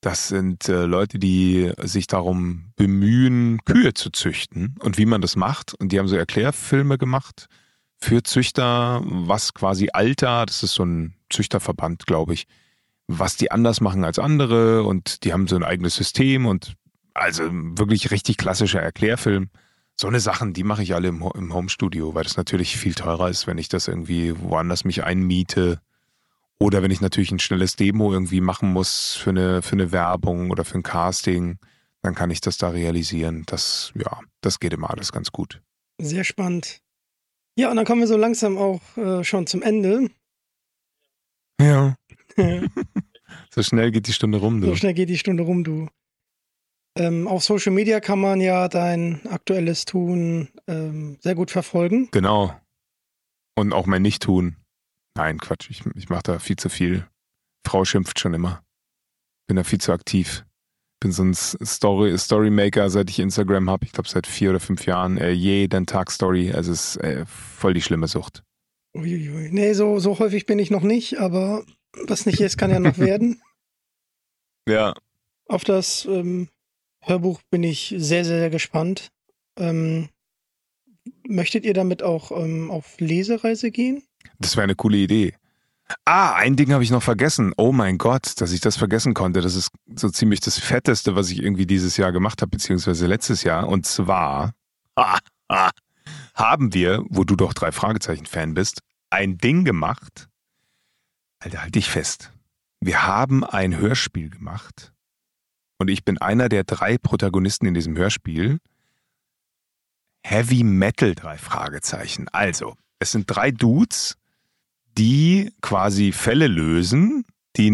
Das 0.00 0.28
sind 0.28 0.68
äh, 0.68 0.84
Leute, 0.84 1.18
die 1.18 1.72
sich 1.82 2.06
darum 2.06 2.72
bemühen, 2.76 3.64
Kühe 3.64 3.94
zu 3.94 4.10
züchten 4.10 4.74
und 4.80 4.98
wie 4.98 5.06
man 5.06 5.20
das 5.20 5.36
macht. 5.36 5.74
Und 5.74 5.92
die 5.92 5.98
haben 5.98 6.08
so 6.08 6.16
Erklärfilme 6.16 6.98
gemacht 6.98 7.48
für 8.06 8.22
Züchter, 8.22 9.02
was 9.04 9.52
quasi 9.52 9.88
Alta, 9.92 10.46
das 10.46 10.62
ist 10.62 10.74
so 10.74 10.84
ein 10.84 11.14
Züchterverband, 11.30 12.06
glaube 12.06 12.34
ich, 12.34 12.46
was 13.08 13.36
die 13.36 13.50
anders 13.50 13.80
machen 13.80 14.04
als 14.04 14.18
andere. 14.18 14.84
Und 14.84 15.24
die 15.24 15.32
haben 15.32 15.46
so 15.48 15.56
ein 15.56 15.64
eigenes 15.64 15.96
System 15.96 16.46
und 16.46 16.74
also 17.14 17.44
wirklich 17.50 18.10
richtig 18.10 18.36
klassischer 18.36 18.80
Erklärfilm 18.80 19.50
so 19.98 20.08
eine 20.08 20.20
Sachen, 20.20 20.52
die 20.52 20.62
mache 20.62 20.82
ich 20.82 20.94
alle 20.94 21.08
im, 21.08 21.22
im 21.34 21.54
Homestudio, 21.54 22.14
weil 22.14 22.24
das 22.24 22.36
natürlich 22.36 22.76
viel 22.76 22.94
teurer 22.94 23.30
ist, 23.30 23.46
wenn 23.46 23.58
ich 23.58 23.68
das 23.68 23.88
irgendwie 23.88 24.38
woanders 24.38 24.84
mich 24.84 25.04
einmiete. 25.04 25.80
Oder 26.58 26.82
wenn 26.82 26.90
ich 26.90 27.00
natürlich 27.00 27.32
ein 27.32 27.38
schnelles 27.38 27.76
Demo 27.76 28.12
irgendwie 28.12 28.40
machen 28.40 28.72
muss 28.72 29.14
für 29.14 29.30
eine, 29.30 29.62
für 29.62 29.72
eine 29.72 29.92
Werbung 29.92 30.50
oder 30.50 30.64
für 30.64 30.78
ein 30.78 30.82
Casting, 30.82 31.58
dann 32.02 32.14
kann 32.14 32.30
ich 32.30 32.40
das 32.40 32.58
da 32.58 32.68
realisieren. 32.68 33.44
Das, 33.46 33.92
ja, 33.94 34.20
das 34.42 34.60
geht 34.60 34.74
immer 34.74 34.90
alles 34.90 35.12
ganz 35.12 35.32
gut. 35.32 35.62
Sehr 35.98 36.24
spannend. 36.24 36.82
Ja, 37.58 37.70
und 37.70 37.76
dann 37.76 37.86
kommen 37.86 38.02
wir 38.02 38.06
so 38.06 38.16
langsam 38.16 38.58
auch 38.58 38.80
äh, 38.96 39.24
schon 39.24 39.46
zum 39.46 39.62
Ende. 39.62 40.10
Ja. 41.60 41.96
so 43.50 43.62
schnell 43.62 43.90
geht 43.90 44.06
die 44.06 44.12
Stunde 44.12 44.38
rum, 44.38 44.60
du. 44.60 44.68
So 44.68 44.76
schnell 44.76 44.92
geht 44.92 45.08
die 45.08 45.18
Stunde 45.18 45.42
rum, 45.42 45.64
du. 45.64 45.88
Ähm, 46.98 47.26
auf 47.28 47.44
Social 47.44 47.72
Media 47.72 48.00
kann 48.00 48.20
man 48.20 48.40
ja 48.40 48.68
dein 48.68 49.24
aktuelles 49.26 49.84
Tun 49.86 50.48
ähm, 50.66 51.18
sehr 51.20 51.34
gut 51.34 51.50
verfolgen. 51.50 52.08
Genau. 52.10 52.58
Und 53.54 53.72
auch 53.72 53.86
mein 53.86 54.02
Nicht-Tun. 54.02 54.56
Nein, 55.14 55.38
Quatsch, 55.38 55.70
ich, 55.70 55.84
ich 55.94 56.10
mache 56.10 56.22
da 56.24 56.38
viel 56.38 56.56
zu 56.56 56.68
viel. 56.68 57.06
Frau 57.66 57.84
schimpft 57.84 58.20
schon 58.20 58.34
immer. 58.34 58.62
Bin 59.46 59.56
da 59.56 59.64
viel 59.64 59.80
zu 59.80 59.92
aktiv. 59.92 60.44
Bin 61.00 61.12
so 61.12 61.22
ein 61.22 61.34
Story, 61.34 62.16
Storymaker, 62.16 62.88
seit 62.88 63.10
ich 63.10 63.18
Instagram 63.18 63.68
habe. 63.68 63.84
Ich 63.84 63.92
glaube, 63.92 64.08
seit 64.08 64.26
vier 64.26 64.50
oder 64.50 64.60
fünf 64.60 64.86
Jahren. 64.86 65.18
Äh, 65.18 65.30
jeden 65.30 65.86
Tag 65.86 66.10
Story. 66.10 66.52
Also 66.52 66.72
es 66.72 66.96
ist 66.96 67.04
äh, 67.04 67.24
voll 67.26 67.74
die 67.74 67.82
schlimme 67.82 68.08
Sucht. 68.08 68.42
Uiuiui. 68.94 69.50
Nee, 69.52 69.74
so, 69.74 69.98
so 69.98 70.18
häufig 70.18 70.46
bin 70.46 70.58
ich 70.58 70.70
noch 70.70 70.82
nicht, 70.82 71.18
aber 71.18 71.64
was 72.06 72.24
nicht 72.24 72.40
ist, 72.40 72.56
kann 72.56 72.70
ja 72.70 72.80
noch 72.80 72.98
werden. 72.98 73.42
Ja. 74.68 74.94
Auf 75.48 75.64
das 75.64 76.06
ähm, 76.06 76.48
Hörbuch 77.00 77.40
bin 77.50 77.62
ich 77.62 77.94
sehr, 77.98 78.24
sehr, 78.24 78.38
sehr 78.38 78.50
gespannt. 78.50 79.10
Ähm, 79.58 80.08
möchtet 81.28 81.64
ihr 81.64 81.74
damit 81.74 82.02
auch 82.02 82.30
ähm, 82.32 82.70
auf 82.70 82.98
Lesereise 82.98 83.70
gehen? 83.70 84.02
Das 84.38 84.56
wäre 84.56 84.64
eine 84.64 84.74
coole 84.74 84.96
Idee. 84.96 85.34
Ah, 86.04 86.34
ein 86.34 86.56
Ding 86.56 86.72
habe 86.72 86.82
ich 86.82 86.90
noch 86.90 87.02
vergessen. 87.02 87.52
Oh 87.56 87.72
mein 87.72 87.98
Gott, 87.98 88.40
dass 88.40 88.52
ich 88.52 88.60
das 88.60 88.76
vergessen 88.76 89.14
konnte. 89.14 89.40
Das 89.40 89.54
ist 89.54 89.70
so 89.94 90.08
ziemlich 90.08 90.40
das 90.40 90.58
Fetteste, 90.58 91.14
was 91.14 91.30
ich 91.30 91.42
irgendwie 91.42 91.66
dieses 91.66 91.96
Jahr 91.96 92.12
gemacht 92.12 92.42
habe, 92.42 92.50
beziehungsweise 92.50 93.06
letztes 93.06 93.44
Jahr. 93.44 93.68
Und 93.68 93.86
zwar 93.86 94.52
ah, 94.96 95.18
ah, 95.48 95.70
haben 96.34 96.74
wir, 96.74 97.04
wo 97.08 97.24
du 97.24 97.36
doch 97.36 97.54
drei 97.54 97.70
Fragezeichen-Fan 97.70 98.54
bist, 98.54 98.80
ein 99.10 99.38
Ding 99.38 99.64
gemacht. 99.64 100.28
Alter, 101.38 101.62
halt 101.62 101.74
dich 101.74 101.88
fest. 101.88 102.32
Wir 102.80 103.06
haben 103.06 103.44
ein 103.44 103.76
Hörspiel 103.76 104.30
gemacht 104.30 104.92
und 105.78 105.88
ich 105.88 106.04
bin 106.04 106.18
einer 106.18 106.48
der 106.48 106.64
drei 106.64 106.98
Protagonisten 106.98 107.66
in 107.66 107.74
diesem 107.74 107.96
Hörspiel. 107.96 108.58
Heavy 110.24 110.64
Metal 110.64 111.14
drei 111.14 111.38
Fragezeichen. 111.38 112.28
Also, 112.32 112.74
es 112.98 113.12
sind 113.12 113.26
drei 113.26 113.52
Dudes, 113.52 114.16
die 114.98 115.52
quasi 115.62 116.12
Fälle 116.12 116.46
lösen, 116.46 117.24
die, 117.56 117.70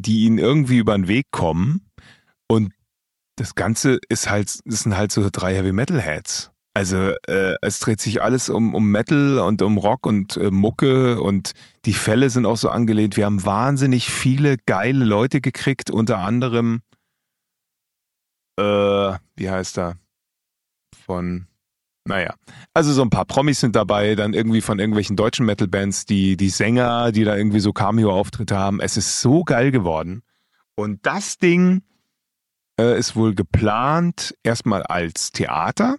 die 0.00 0.24
ihnen 0.24 0.38
irgendwie 0.38 0.78
über 0.78 0.96
den 0.96 1.08
Weg 1.08 1.26
kommen. 1.30 1.90
Und 2.48 2.72
das 3.36 3.54
Ganze 3.54 3.98
ist 4.08 4.30
halt, 4.30 4.48
sind 4.48 4.96
halt 4.96 5.12
so 5.12 5.28
drei 5.30 5.54
Heavy 5.54 5.72
Metal 5.72 6.00
Heads. 6.00 6.50
Also 6.76 7.14
äh, 7.28 7.54
es 7.62 7.78
dreht 7.78 8.00
sich 8.00 8.20
alles 8.20 8.48
um, 8.48 8.74
um 8.74 8.90
Metal 8.90 9.38
und 9.38 9.62
um 9.62 9.78
Rock 9.78 10.06
und 10.06 10.36
äh, 10.36 10.50
Mucke 10.50 11.20
und 11.20 11.52
die 11.84 11.92
Fälle 11.92 12.30
sind 12.30 12.46
auch 12.46 12.56
so 12.56 12.68
angelehnt. 12.68 13.16
Wir 13.16 13.26
haben 13.26 13.44
wahnsinnig 13.44 14.10
viele 14.10 14.56
geile 14.66 15.04
Leute 15.04 15.40
gekriegt, 15.40 15.90
unter 15.90 16.18
anderem 16.18 16.80
äh, 18.58 19.18
wie 19.36 19.50
heißt 19.50 19.78
er? 19.78 19.98
Von 21.04 21.46
Naja, 22.06 22.34
also 22.74 22.92
so 22.92 23.02
ein 23.02 23.10
paar 23.10 23.24
Promis 23.24 23.60
sind 23.60 23.74
dabei, 23.76 24.14
dann 24.14 24.34
irgendwie 24.34 24.60
von 24.60 24.78
irgendwelchen 24.78 25.16
deutschen 25.16 25.46
Metal-Bands, 25.46 26.04
die, 26.04 26.36
die 26.36 26.50
Sänger, 26.50 27.12
die 27.12 27.24
da 27.24 27.34
irgendwie 27.34 27.60
so 27.60 27.72
Cameo-Auftritte 27.72 28.58
haben. 28.58 28.80
Es 28.80 28.98
ist 28.98 29.22
so 29.22 29.42
geil 29.42 29.70
geworden. 29.70 30.22
Und 30.74 31.06
das 31.06 31.38
Ding 31.38 31.82
äh, 32.78 32.98
ist 32.98 33.16
wohl 33.16 33.34
geplant 33.34 34.34
erstmal 34.42 34.82
als 34.82 35.32
Theater. 35.32 35.96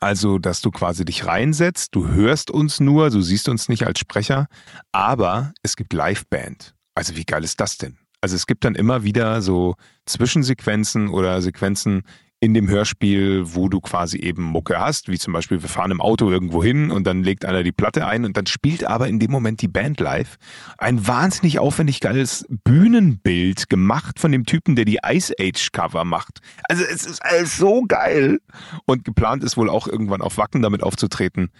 Also, 0.00 0.38
dass 0.38 0.60
du 0.60 0.70
quasi 0.70 1.04
dich 1.04 1.26
reinsetzt, 1.26 1.94
du 1.94 2.08
hörst 2.08 2.50
uns 2.50 2.78
nur, 2.78 3.10
du 3.10 3.20
siehst 3.20 3.48
uns 3.48 3.68
nicht 3.68 3.84
als 3.84 3.98
Sprecher, 3.98 4.46
aber 4.92 5.52
es 5.62 5.74
gibt 5.74 5.92
Liveband. 5.92 6.74
Also, 6.94 7.16
wie 7.16 7.24
geil 7.24 7.42
ist 7.42 7.60
das 7.60 7.78
denn? 7.78 7.98
Also, 8.20 8.36
es 8.36 8.46
gibt 8.46 8.64
dann 8.64 8.76
immer 8.76 9.02
wieder 9.02 9.42
so 9.42 9.74
Zwischensequenzen 10.06 11.08
oder 11.08 11.42
Sequenzen, 11.42 12.04
in 12.40 12.54
dem 12.54 12.68
Hörspiel, 12.68 13.54
wo 13.54 13.68
du 13.68 13.80
quasi 13.80 14.18
eben 14.18 14.44
Mucke 14.44 14.78
hast, 14.78 15.08
wie 15.08 15.18
zum 15.18 15.32
Beispiel 15.32 15.60
wir 15.60 15.68
fahren 15.68 15.90
im 15.90 16.00
Auto 16.00 16.30
irgendwo 16.30 16.62
hin 16.62 16.92
und 16.92 17.04
dann 17.04 17.24
legt 17.24 17.44
einer 17.44 17.64
die 17.64 17.72
Platte 17.72 18.06
ein 18.06 18.24
und 18.24 18.36
dann 18.36 18.46
spielt 18.46 18.84
aber 18.84 19.08
in 19.08 19.18
dem 19.18 19.32
Moment 19.32 19.60
die 19.60 19.68
Band 19.68 19.98
live. 19.98 20.36
Ein 20.78 21.06
wahnsinnig 21.06 21.58
aufwendig 21.58 21.98
geiles 22.00 22.46
Bühnenbild 22.48 23.68
gemacht 23.68 24.20
von 24.20 24.30
dem 24.30 24.46
Typen, 24.46 24.76
der 24.76 24.84
die 24.84 25.00
Ice 25.04 25.34
Age 25.40 25.72
Cover 25.72 26.04
macht. 26.04 26.38
Also 26.68 26.84
es 26.84 27.06
ist 27.06 27.24
alles 27.24 27.56
so 27.56 27.82
geil. 27.88 28.38
Und 28.86 29.04
geplant 29.04 29.42
ist 29.42 29.56
wohl 29.56 29.68
auch 29.68 29.88
irgendwann 29.88 30.22
auf 30.22 30.38
Wacken 30.38 30.62
damit 30.62 30.84
aufzutreten. 30.84 31.50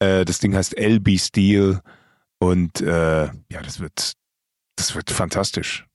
Äh, 0.00 0.26
das 0.26 0.38
Ding 0.38 0.54
heißt 0.54 0.78
LB 0.78 1.18
Steel 1.18 1.80
und 2.38 2.82
äh, 2.82 3.24
ja, 3.24 3.62
das 3.62 3.80
wird, 3.80 4.12
das 4.76 4.94
wird 4.94 5.10
fantastisch. 5.10 5.86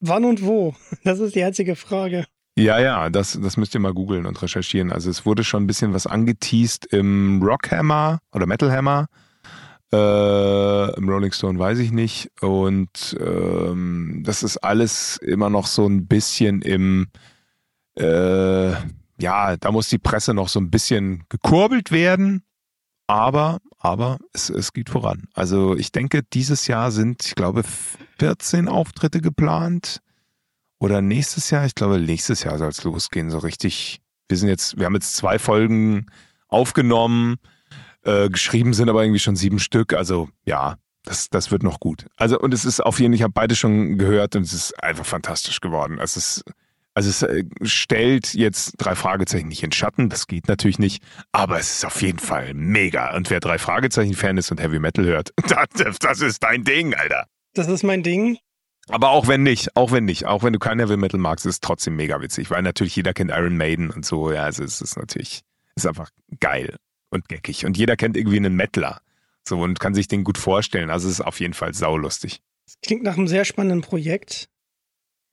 Wann 0.00 0.24
und 0.24 0.42
wo? 0.42 0.74
Das 1.04 1.20
ist 1.20 1.34
die 1.34 1.42
einzige 1.44 1.74
Frage. 1.74 2.26
Ja, 2.56 2.78
ja, 2.78 3.08
das, 3.08 3.38
das 3.40 3.56
müsst 3.56 3.74
ihr 3.74 3.80
mal 3.80 3.94
googeln 3.94 4.26
und 4.26 4.42
recherchieren. 4.42 4.92
Also 4.92 5.08
es 5.08 5.24
wurde 5.24 5.42
schon 5.42 5.64
ein 5.64 5.66
bisschen 5.66 5.94
was 5.94 6.06
angeteased 6.06 6.86
im 6.86 7.42
Rockhammer 7.42 8.18
oder 8.32 8.46
Metal 8.46 8.70
Hammer. 8.70 9.06
Äh, 9.92 10.96
Im 10.96 11.08
Rolling 11.08 11.32
Stone 11.32 11.58
weiß 11.58 11.78
ich 11.78 11.92
nicht. 11.92 12.30
Und 12.42 13.16
ähm, 13.20 14.22
das 14.24 14.42
ist 14.42 14.58
alles 14.58 15.16
immer 15.18 15.48
noch 15.48 15.66
so 15.66 15.86
ein 15.86 16.06
bisschen 16.06 16.60
im, 16.60 17.08
äh, 17.98 18.72
ja, 19.18 19.56
da 19.56 19.70
muss 19.70 19.88
die 19.88 19.98
Presse 19.98 20.34
noch 20.34 20.48
so 20.48 20.60
ein 20.60 20.70
bisschen 20.70 21.24
gekurbelt 21.30 21.90
werden. 21.90 22.42
Aber, 23.06 23.58
aber 23.78 24.18
es, 24.32 24.50
es 24.50 24.72
geht 24.72 24.90
voran. 24.90 25.24
Also 25.34 25.76
ich 25.76 25.90
denke, 25.90 26.22
dieses 26.22 26.66
Jahr 26.66 26.90
sind, 26.90 27.24
ich 27.26 27.34
glaube, 27.34 27.62
14 28.18 28.68
Auftritte 28.68 29.20
geplant. 29.20 30.00
Oder 30.82 31.00
nächstes 31.00 31.50
Jahr, 31.50 31.64
ich 31.64 31.76
glaube, 31.76 32.00
nächstes 32.00 32.42
Jahr 32.42 32.58
soll 32.58 32.70
es 32.70 32.82
losgehen, 32.82 33.30
so 33.30 33.38
richtig. 33.38 34.00
Wir 34.28 34.36
sind 34.36 34.48
jetzt, 34.48 34.76
wir 34.78 34.86
haben 34.86 34.94
jetzt 34.94 35.14
zwei 35.14 35.38
Folgen 35.38 36.06
aufgenommen, 36.48 37.36
äh, 38.02 38.28
geschrieben 38.28 38.74
sind 38.74 38.88
aber 38.88 39.04
irgendwie 39.04 39.20
schon 39.20 39.36
sieben 39.36 39.60
Stück. 39.60 39.92
Also 39.92 40.28
ja, 40.44 40.78
das, 41.04 41.30
das 41.30 41.52
wird 41.52 41.62
noch 41.62 41.78
gut. 41.78 42.06
Also, 42.16 42.36
und 42.36 42.52
es 42.52 42.64
ist 42.64 42.80
auf 42.80 42.98
jeden 42.98 43.12
Fall, 43.12 43.16
ich 43.16 43.22
habe 43.22 43.32
beide 43.32 43.54
schon 43.54 43.96
gehört 43.96 44.34
und 44.34 44.42
es 44.42 44.52
ist 44.52 44.82
einfach 44.82 45.06
fantastisch 45.06 45.60
geworden. 45.60 46.00
Es 46.02 46.16
ist, 46.16 46.42
also 46.94 47.10
es 47.10 47.22
äh, 47.22 47.44
stellt 47.62 48.34
jetzt 48.34 48.72
drei 48.78 48.96
Fragezeichen 48.96 49.46
nicht 49.46 49.62
in 49.62 49.70
Schatten, 49.70 50.08
das 50.08 50.26
geht 50.26 50.48
natürlich 50.48 50.80
nicht, 50.80 51.00
aber 51.30 51.60
es 51.60 51.76
ist 51.76 51.84
auf 51.84 52.02
jeden 52.02 52.18
Fall 52.18 52.54
mega. 52.54 53.14
Und 53.14 53.30
wer 53.30 53.38
drei 53.38 53.58
Fragezeichen-Fan 53.58 54.36
ist 54.36 54.50
und 54.50 54.60
Heavy 54.60 54.80
Metal 54.80 55.04
hört, 55.04 55.32
das, 55.46 56.00
das 56.00 56.20
ist 56.22 56.42
dein 56.42 56.64
Ding, 56.64 56.92
Alter. 56.94 57.28
Das 57.54 57.68
ist 57.68 57.84
mein 57.84 58.02
Ding. 58.02 58.38
Aber 58.88 59.10
auch 59.10 59.28
wenn 59.28 59.42
nicht, 59.42 59.76
auch 59.76 59.92
wenn 59.92 60.04
nicht, 60.04 60.26
auch 60.26 60.42
wenn 60.42 60.52
du 60.52 60.58
kein 60.58 60.78
Heavy 60.78 60.96
Metal 60.96 61.20
magst, 61.20 61.46
ist 61.46 61.54
es 61.54 61.60
trotzdem 61.60 61.96
mega 61.96 62.20
witzig, 62.20 62.50
weil 62.50 62.62
natürlich 62.62 62.96
jeder 62.96 63.14
kennt 63.14 63.30
Iron 63.30 63.56
Maiden 63.56 63.90
und 63.90 64.04
so. 64.04 64.32
Ja, 64.32 64.44
also 64.44 64.64
es 64.64 64.80
ist 64.80 64.96
natürlich, 64.96 65.42
ist 65.76 65.86
einfach 65.86 66.10
geil 66.40 66.76
und 67.10 67.28
geckig. 67.28 67.64
Und 67.64 67.76
jeder 67.76 67.96
kennt 67.96 68.16
irgendwie 68.16 68.38
einen 68.38 68.54
Metaler. 68.54 69.00
So 69.44 69.58
und 69.60 69.80
kann 69.80 69.94
sich 69.94 70.08
den 70.08 70.24
gut 70.24 70.38
vorstellen. 70.38 70.90
Also 70.90 71.08
es 71.08 71.14
ist 71.14 71.20
auf 71.20 71.40
jeden 71.40 71.54
Fall 71.54 71.74
saulustig. 71.74 72.40
Das 72.66 72.76
klingt 72.80 73.02
nach 73.02 73.16
einem 73.16 73.28
sehr 73.28 73.44
spannenden 73.44 73.82
Projekt. 73.82 74.48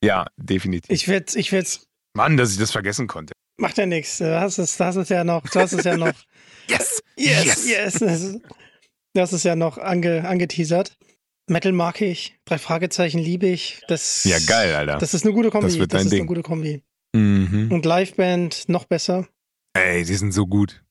Ja, 0.02 0.26
definitiv. 0.36 0.90
Ich 0.90 1.08
werde, 1.08 1.38
ich 1.38 1.52
werde. 1.52 1.68
Mann, 2.14 2.36
dass 2.36 2.52
ich 2.52 2.58
das 2.58 2.72
vergessen 2.72 3.06
konnte. 3.06 3.34
Macht 3.56 3.78
ja 3.78 3.86
nichts. 3.86 4.18
Du 4.18 4.40
hast 4.40 4.58
es, 4.58 4.76
das 4.76 4.96
ist 4.96 5.10
ja 5.10 5.22
noch, 5.22 5.44
hast 5.54 5.72
es 5.72 5.84
ja 5.84 5.96
noch. 5.96 6.14
yes, 6.66 7.02
yes, 7.16 7.68
yes. 7.68 8.00
yes. 8.00 8.38
Das 9.12 9.32
ist 9.32 9.44
ja 9.44 9.56
noch 9.56 9.78
ange, 9.78 10.26
angeteasert. 10.26 10.96
Metal 11.48 11.72
mag 11.72 12.00
ich, 12.00 12.36
drei 12.44 12.58
Fragezeichen 12.58 13.18
liebe 13.18 13.46
ich. 13.48 13.82
Das, 13.88 14.24
ja, 14.24 14.38
geil, 14.46 14.74
Alter. 14.74 14.98
Das 14.98 15.14
ist 15.14 15.24
eine 15.24 15.34
gute 15.34 15.50
Kombi. 15.50 15.66
Das 15.66 15.78
wird 15.78 15.92
dein 15.92 15.98
das 15.98 16.04
ist 16.06 16.12
Ding. 16.12 16.20
eine 16.20 16.26
gute 16.28 16.42
Kombi. 16.42 16.82
Mhm. 17.14 17.70
Und 17.72 17.84
Liveband 17.84 18.68
noch 18.68 18.84
besser. 18.84 19.26
Ey, 19.74 20.04
die 20.04 20.14
sind 20.14 20.32
so 20.32 20.46
gut. 20.46 20.84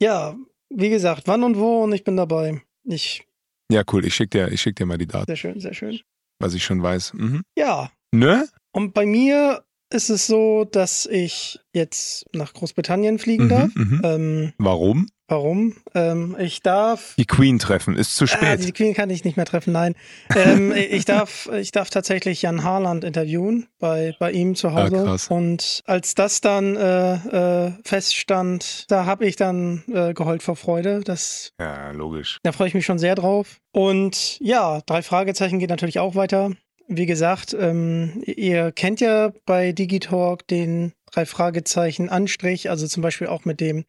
Ja, 0.00 0.36
wie 0.70 0.90
gesagt, 0.90 1.24
wann 1.26 1.42
und 1.42 1.56
wo 1.58 1.82
und 1.82 1.92
ich 1.92 2.04
bin 2.04 2.16
dabei. 2.16 2.62
Ich. 2.84 3.26
Ja, 3.72 3.82
cool. 3.92 4.04
Ich 4.04 4.14
schick 4.14 4.30
dir, 4.30 4.48
ich 4.52 4.60
schick 4.60 4.76
dir 4.76 4.86
mal 4.86 4.98
die 4.98 5.06
Daten. 5.06 5.26
Sehr 5.26 5.36
schön, 5.36 5.58
sehr 5.60 5.74
schön. 5.74 6.00
Was 6.40 6.54
ich 6.54 6.64
schon 6.64 6.82
weiß. 6.82 7.14
Mhm. 7.14 7.42
Ja. 7.56 7.90
Ne? 8.12 8.46
Und 8.72 8.92
bei 8.94 9.06
mir 9.06 9.64
ist 9.90 10.10
es 10.10 10.26
so, 10.26 10.64
dass 10.64 11.06
ich 11.06 11.60
jetzt 11.72 12.26
nach 12.32 12.52
Großbritannien 12.52 13.18
fliegen 13.18 13.44
Mhm, 13.44 13.48
darf. 13.48 13.74
mhm. 13.74 14.00
Ähm, 14.04 14.52
Warum? 14.58 15.06
Warum? 15.28 15.74
Ähm, 15.94 16.36
ich 16.38 16.60
darf. 16.62 17.14
Die 17.16 17.24
Queen 17.26 17.58
treffen. 17.58 17.96
Ist 17.96 18.16
zu 18.16 18.24
Ah, 18.24 18.28
spät. 18.28 18.64
die 18.64 18.72
Queen 18.72 18.94
kann 18.94 19.10
ich 19.10 19.24
nicht 19.24 19.36
mehr 19.36 19.46
treffen, 19.46 19.72
nein. 19.72 19.94
ähm, 20.34 20.72
ich, 20.76 21.04
darf, 21.04 21.48
ich 21.52 21.72
darf 21.72 21.90
tatsächlich 21.90 22.42
Jan 22.42 22.62
Harland 22.64 23.04
interviewen 23.04 23.66
bei, 23.78 24.14
bei 24.18 24.32
ihm 24.32 24.54
zu 24.54 24.72
Hause. 24.74 24.98
Ah, 24.98 25.04
krass. 25.04 25.28
Und 25.28 25.82
als 25.86 26.14
das 26.14 26.40
dann 26.40 26.76
äh, 26.76 27.66
äh, 27.66 27.72
feststand, 27.84 28.90
da 28.90 29.06
habe 29.06 29.26
ich 29.26 29.36
dann 29.36 29.82
äh, 29.92 30.14
geheult 30.14 30.42
vor 30.42 30.56
Freude. 30.56 31.00
Das, 31.04 31.52
ja, 31.58 31.90
logisch. 31.92 32.38
da 32.42 32.52
freue 32.52 32.68
ich 32.68 32.74
mich 32.74 32.84
schon 32.86 32.98
sehr 32.98 33.14
drauf. 33.14 33.60
Und 33.72 34.38
ja, 34.40 34.80
drei 34.86 35.02
Fragezeichen 35.02 35.58
geht 35.58 35.70
natürlich 35.70 35.98
auch 35.98 36.14
weiter. 36.14 36.50
Wie 36.86 37.06
gesagt, 37.06 37.56
ähm, 37.58 38.22
ihr 38.26 38.70
kennt 38.70 39.00
ja 39.00 39.32
bei 39.46 39.72
Digitalk 39.72 40.46
den 40.48 40.92
drei 41.10 41.24
Fragezeichen 41.24 42.10
Anstrich, 42.10 42.68
also 42.68 42.86
zum 42.86 43.02
Beispiel 43.02 43.26
auch 43.26 43.46
mit 43.46 43.60
dem 43.60 43.86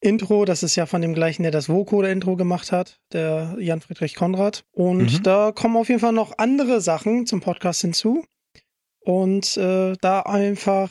Intro, 0.00 0.44
das 0.44 0.62
ist 0.62 0.76
ja 0.76 0.84
von 0.86 1.00
dem 1.00 1.14
gleichen, 1.14 1.42
der 1.44 1.52
das 1.52 1.68
Vocoder-Intro 1.68 2.36
gemacht 2.36 2.72
hat, 2.72 3.00
der 3.12 3.56
Jan-Friedrich 3.58 4.14
Konrad. 4.14 4.64
Und 4.72 5.12
Mhm. 5.18 5.22
da 5.22 5.52
kommen 5.52 5.76
auf 5.76 5.88
jeden 5.88 6.00
Fall 6.00 6.12
noch 6.12 6.36
andere 6.38 6.80
Sachen 6.80 7.26
zum 7.26 7.40
Podcast 7.40 7.80
hinzu. 7.80 8.24
Und 9.00 9.56
äh, 9.56 9.94
da 10.00 10.20
einfach 10.20 10.90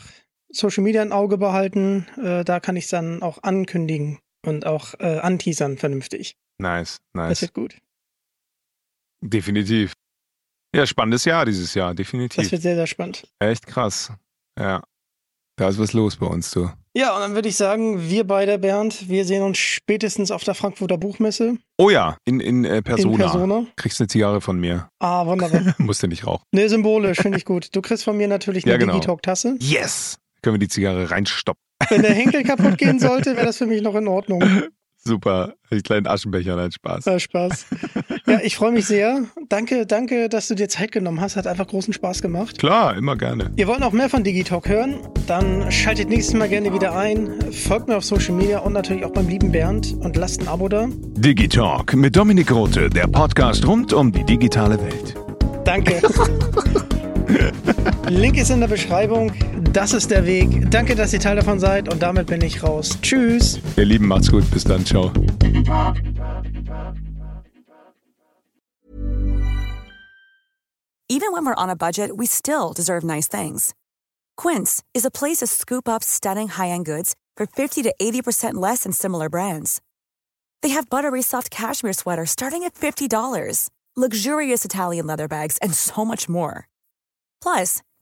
Social 0.49 0.83
Media 0.83 1.01
ein 1.01 1.11
Auge 1.11 1.37
behalten, 1.37 2.07
äh, 2.21 2.43
da 2.43 2.59
kann 2.59 2.75
ich 2.75 2.85
es 2.85 2.89
dann 2.91 3.21
auch 3.23 3.41
ankündigen 3.43 4.19
und 4.45 4.65
auch 4.65 4.93
äh, 4.99 5.19
anteasern 5.19 5.77
vernünftig. 5.77 6.35
Nice, 6.59 6.99
Das 7.13 7.29
nice. 7.29 7.41
wird 7.41 7.53
gut. 7.53 7.77
Definitiv. 9.21 9.93
Ja, 10.75 10.85
spannendes 10.85 11.25
Jahr 11.25 11.45
dieses 11.45 11.73
Jahr, 11.75 11.89
Das 11.89 11.97
definitiv. 11.97 12.51
wird 12.51 12.61
sehr, 12.61 12.75
sehr 12.75 12.87
spannend. 12.87 13.27
Echt 13.39 13.65
krass. 13.67 14.11
Ja. 14.59 14.83
Da 15.55 15.67
ist 15.69 15.77
was 15.79 15.93
los 15.93 16.15
bei 16.17 16.25
uns, 16.25 16.49
du. 16.51 16.69
Ja, 16.95 17.13
und 17.15 17.21
dann 17.21 17.35
würde 17.35 17.47
ich 17.49 17.55
sagen, 17.55 18.09
wir 18.09 18.25
beide, 18.25 18.57
Bernd, 18.59 19.07
wir 19.09 19.25
sehen 19.25 19.43
uns 19.43 19.57
spätestens 19.57 20.31
auf 20.31 20.43
der 20.43 20.53
Frankfurter 20.55 20.97
Buchmesse 20.97 21.57
Oh 21.77 21.89
ja, 21.89 22.17
in, 22.25 22.39
in 22.39 22.65
äh, 22.65 22.81
Persona. 22.81 23.13
in 23.13 23.19
Persona. 23.19 23.65
Kriegst 23.75 23.99
eine 24.01 24.07
Zigarre 24.07 24.41
von 24.41 24.59
mir. 24.59 24.89
Ah, 24.99 25.25
wunderbar. 25.25 25.75
Musst 25.79 26.01
du 26.03 26.07
nicht 26.07 26.25
rauchen. 26.25 26.43
ne, 26.51 26.67
symbolisch, 26.69 27.19
finde 27.19 27.37
ich 27.37 27.45
gut. 27.45 27.75
Du 27.75 27.81
kriegst 27.81 28.03
von 28.03 28.17
mir 28.17 28.27
natürlich 28.27 28.63
eine 28.65 28.73
Ja, 28.73 28.77
genau. 28.77 28.93
Digitalk-Tasse. 28.93 29.57
Yes! 29.59 30.17
Können 30.41 30.55
wir 30.55 30.59
die 30.59 30.67
Zigarre 30.67 31.09
reinstoppen. 31.11 31.61
Wenn 31.89 32.01
der 32.01 32.13
Henkel 32.13 32.43
kaputt 32.45 32.77
gehen 32.77 32.99
sollte, 32.99 33.35
wäre 33.35 33.45
das 33.45 33.57
für 33.57 33.65
mich 33.67 33.81
noch 33.81 33.95
in 33.95 34.07
Ordnung. 34.07 34.43
Super. 35.05 35.53
Die 35.71 35.81
kleinen 35.81 36.07
Aschenbecher, 36.07 36.55
nein, 36.55 36.71
Spaß. 36.71 37.07
Äh, 37.07 37.19
Spaß. 37.19 37.65
Ja, 38.25 38.39
ich 38.41 38.55
freue 38.55 38.71
mich 38.71 38.85
sehr. 38.85 39.25
Danke, 39.49 39.85
danke, 39.85 40.29
dass 40.29 40.47
du 40.47 40.55
dir 40.55 40.69
Zeit 40.69 40.93
genommen 40.93 41.19
hast. 41.19 41.35
Hat 41.35 41.45
einfach 41.45 41.67
großen 41.67 41.93
Spaß 41.93 42.21
gemacht. 42.21 42.57
Klar, 42.57 42.95
immer 42.95 43.17
gerne. 43.17 43.51
Ihr 43.57 43.67
wollt 43.67 43.81
noch 43.81 43.91
mehr 43.91 44.09
von 44.09 44.23
Digitalk 44.23 44.69
hören? 44.69 44.95
Dann 45.27 45.69
schaltet 45.69 46.07
nächstes 46.07 46.33
Mal 46.33 46.47
gerne 46.47 46.73
wieder 46.73 46.95
ein. 46.95 47.29
Folgt 47.51 47.89
mir 47.89 47.97
auf 47.97 48.05
Social 48.05 48.33
Media 48.33 48.59
und 48.59 48.71
natürlich 48.71 49.03
auch 49.03 49.11
beim 49.11 49.27
lieben 49.27 49.51
Bernd 49.51 49.93
und 49.99 50.15
lasst 50.15 50.39
ein 50.39 50.47
Abo 50.47 50.69
da. 50.69 50.87
Digitalk 50.89 51.93
mit 51.95 52.15
Dominik 52.15 52.49
Rote, 52.49 52.89
der 52.89 53.07
Podcast 53.07 53.67
rund 53.67 53.91
um 53.91 54.09
die 54.09 54.23
digitale 54.23 54.79
Welt. 54.81 55.15
Danke. 55.65 56.01
Link 58.09 58.37
ist 58.37 58.49
in 58.49 58.59
der 58.59 58.67
Beschreibung. 58.67 59.31
Das 59.71 59.93
ist 59.93 60.11
der 60.11 60.25
Weg. 60.25 60.69
Danke, 60.69 60.95
dass 60.95 61.13
ihr 61.13 61.19
Teil 61.19 61.35
davon 61.35 61.59
seid 61.59 61.91
und 61.91 62.01
damit 62.01 62.27
bin 62.27 62.41
ich 62.41 62.61
raus. 62.61 62.97
Tschüss. 63.01 63.59
Ihr 63.77 63.85
Lieben, 63.85 64.07
macht's 64.07 64.29
gut. 64.29 64.49
Bis 64.51 64.63
dann. 64.63 64.85
Ciao. 64.85 65.11
Even 71.09 71.31
when 71.31 71.45
we're 71.45 71.55
on 71.55 71.69
a 71.69 71.75
budget, 71.75 72.17
we 72.17 72.25
still 72.25 72.73
deserve 72.73 73.03
nice 73.03 73.27
things. 73.27 73.73
Quince 74.35 74.83
is 74.93 75.05
a 75.05 75.11
place 75.11 75.37
to 75.37 75.47
scoop 75.47 75.87
up 75.87 76.03
stunning 76.03 76.47
high-end 76.47 76.85
goods 76.85 77.13
for 77.37 77.45
50 77.45 77.83
to 77.83 77.93
80% 78.01 78.55
less 78.55 78.83
than 78.83 78.91
similar 78.91 79.29
brands. 79.29 79.79
They 80.63 80.69
have 80.69 80.89
buttery 80.89 81.21
soft 81.21 81.51
cashmere 81.51 81.93
sweaters 81.93 82.31
starting 82.31 82.63
at 82.63 82.73
$50, 82.73 83.69
luxurious 83.95 84.65
Italian 84.65 85.05
leather 85.05 85.27
bags, 85.27 85.57
and 85.61 85.73
so 85.73 86.03
much 86.03 86.27
more. 86.27 86.67
Plus, 87.41 87.81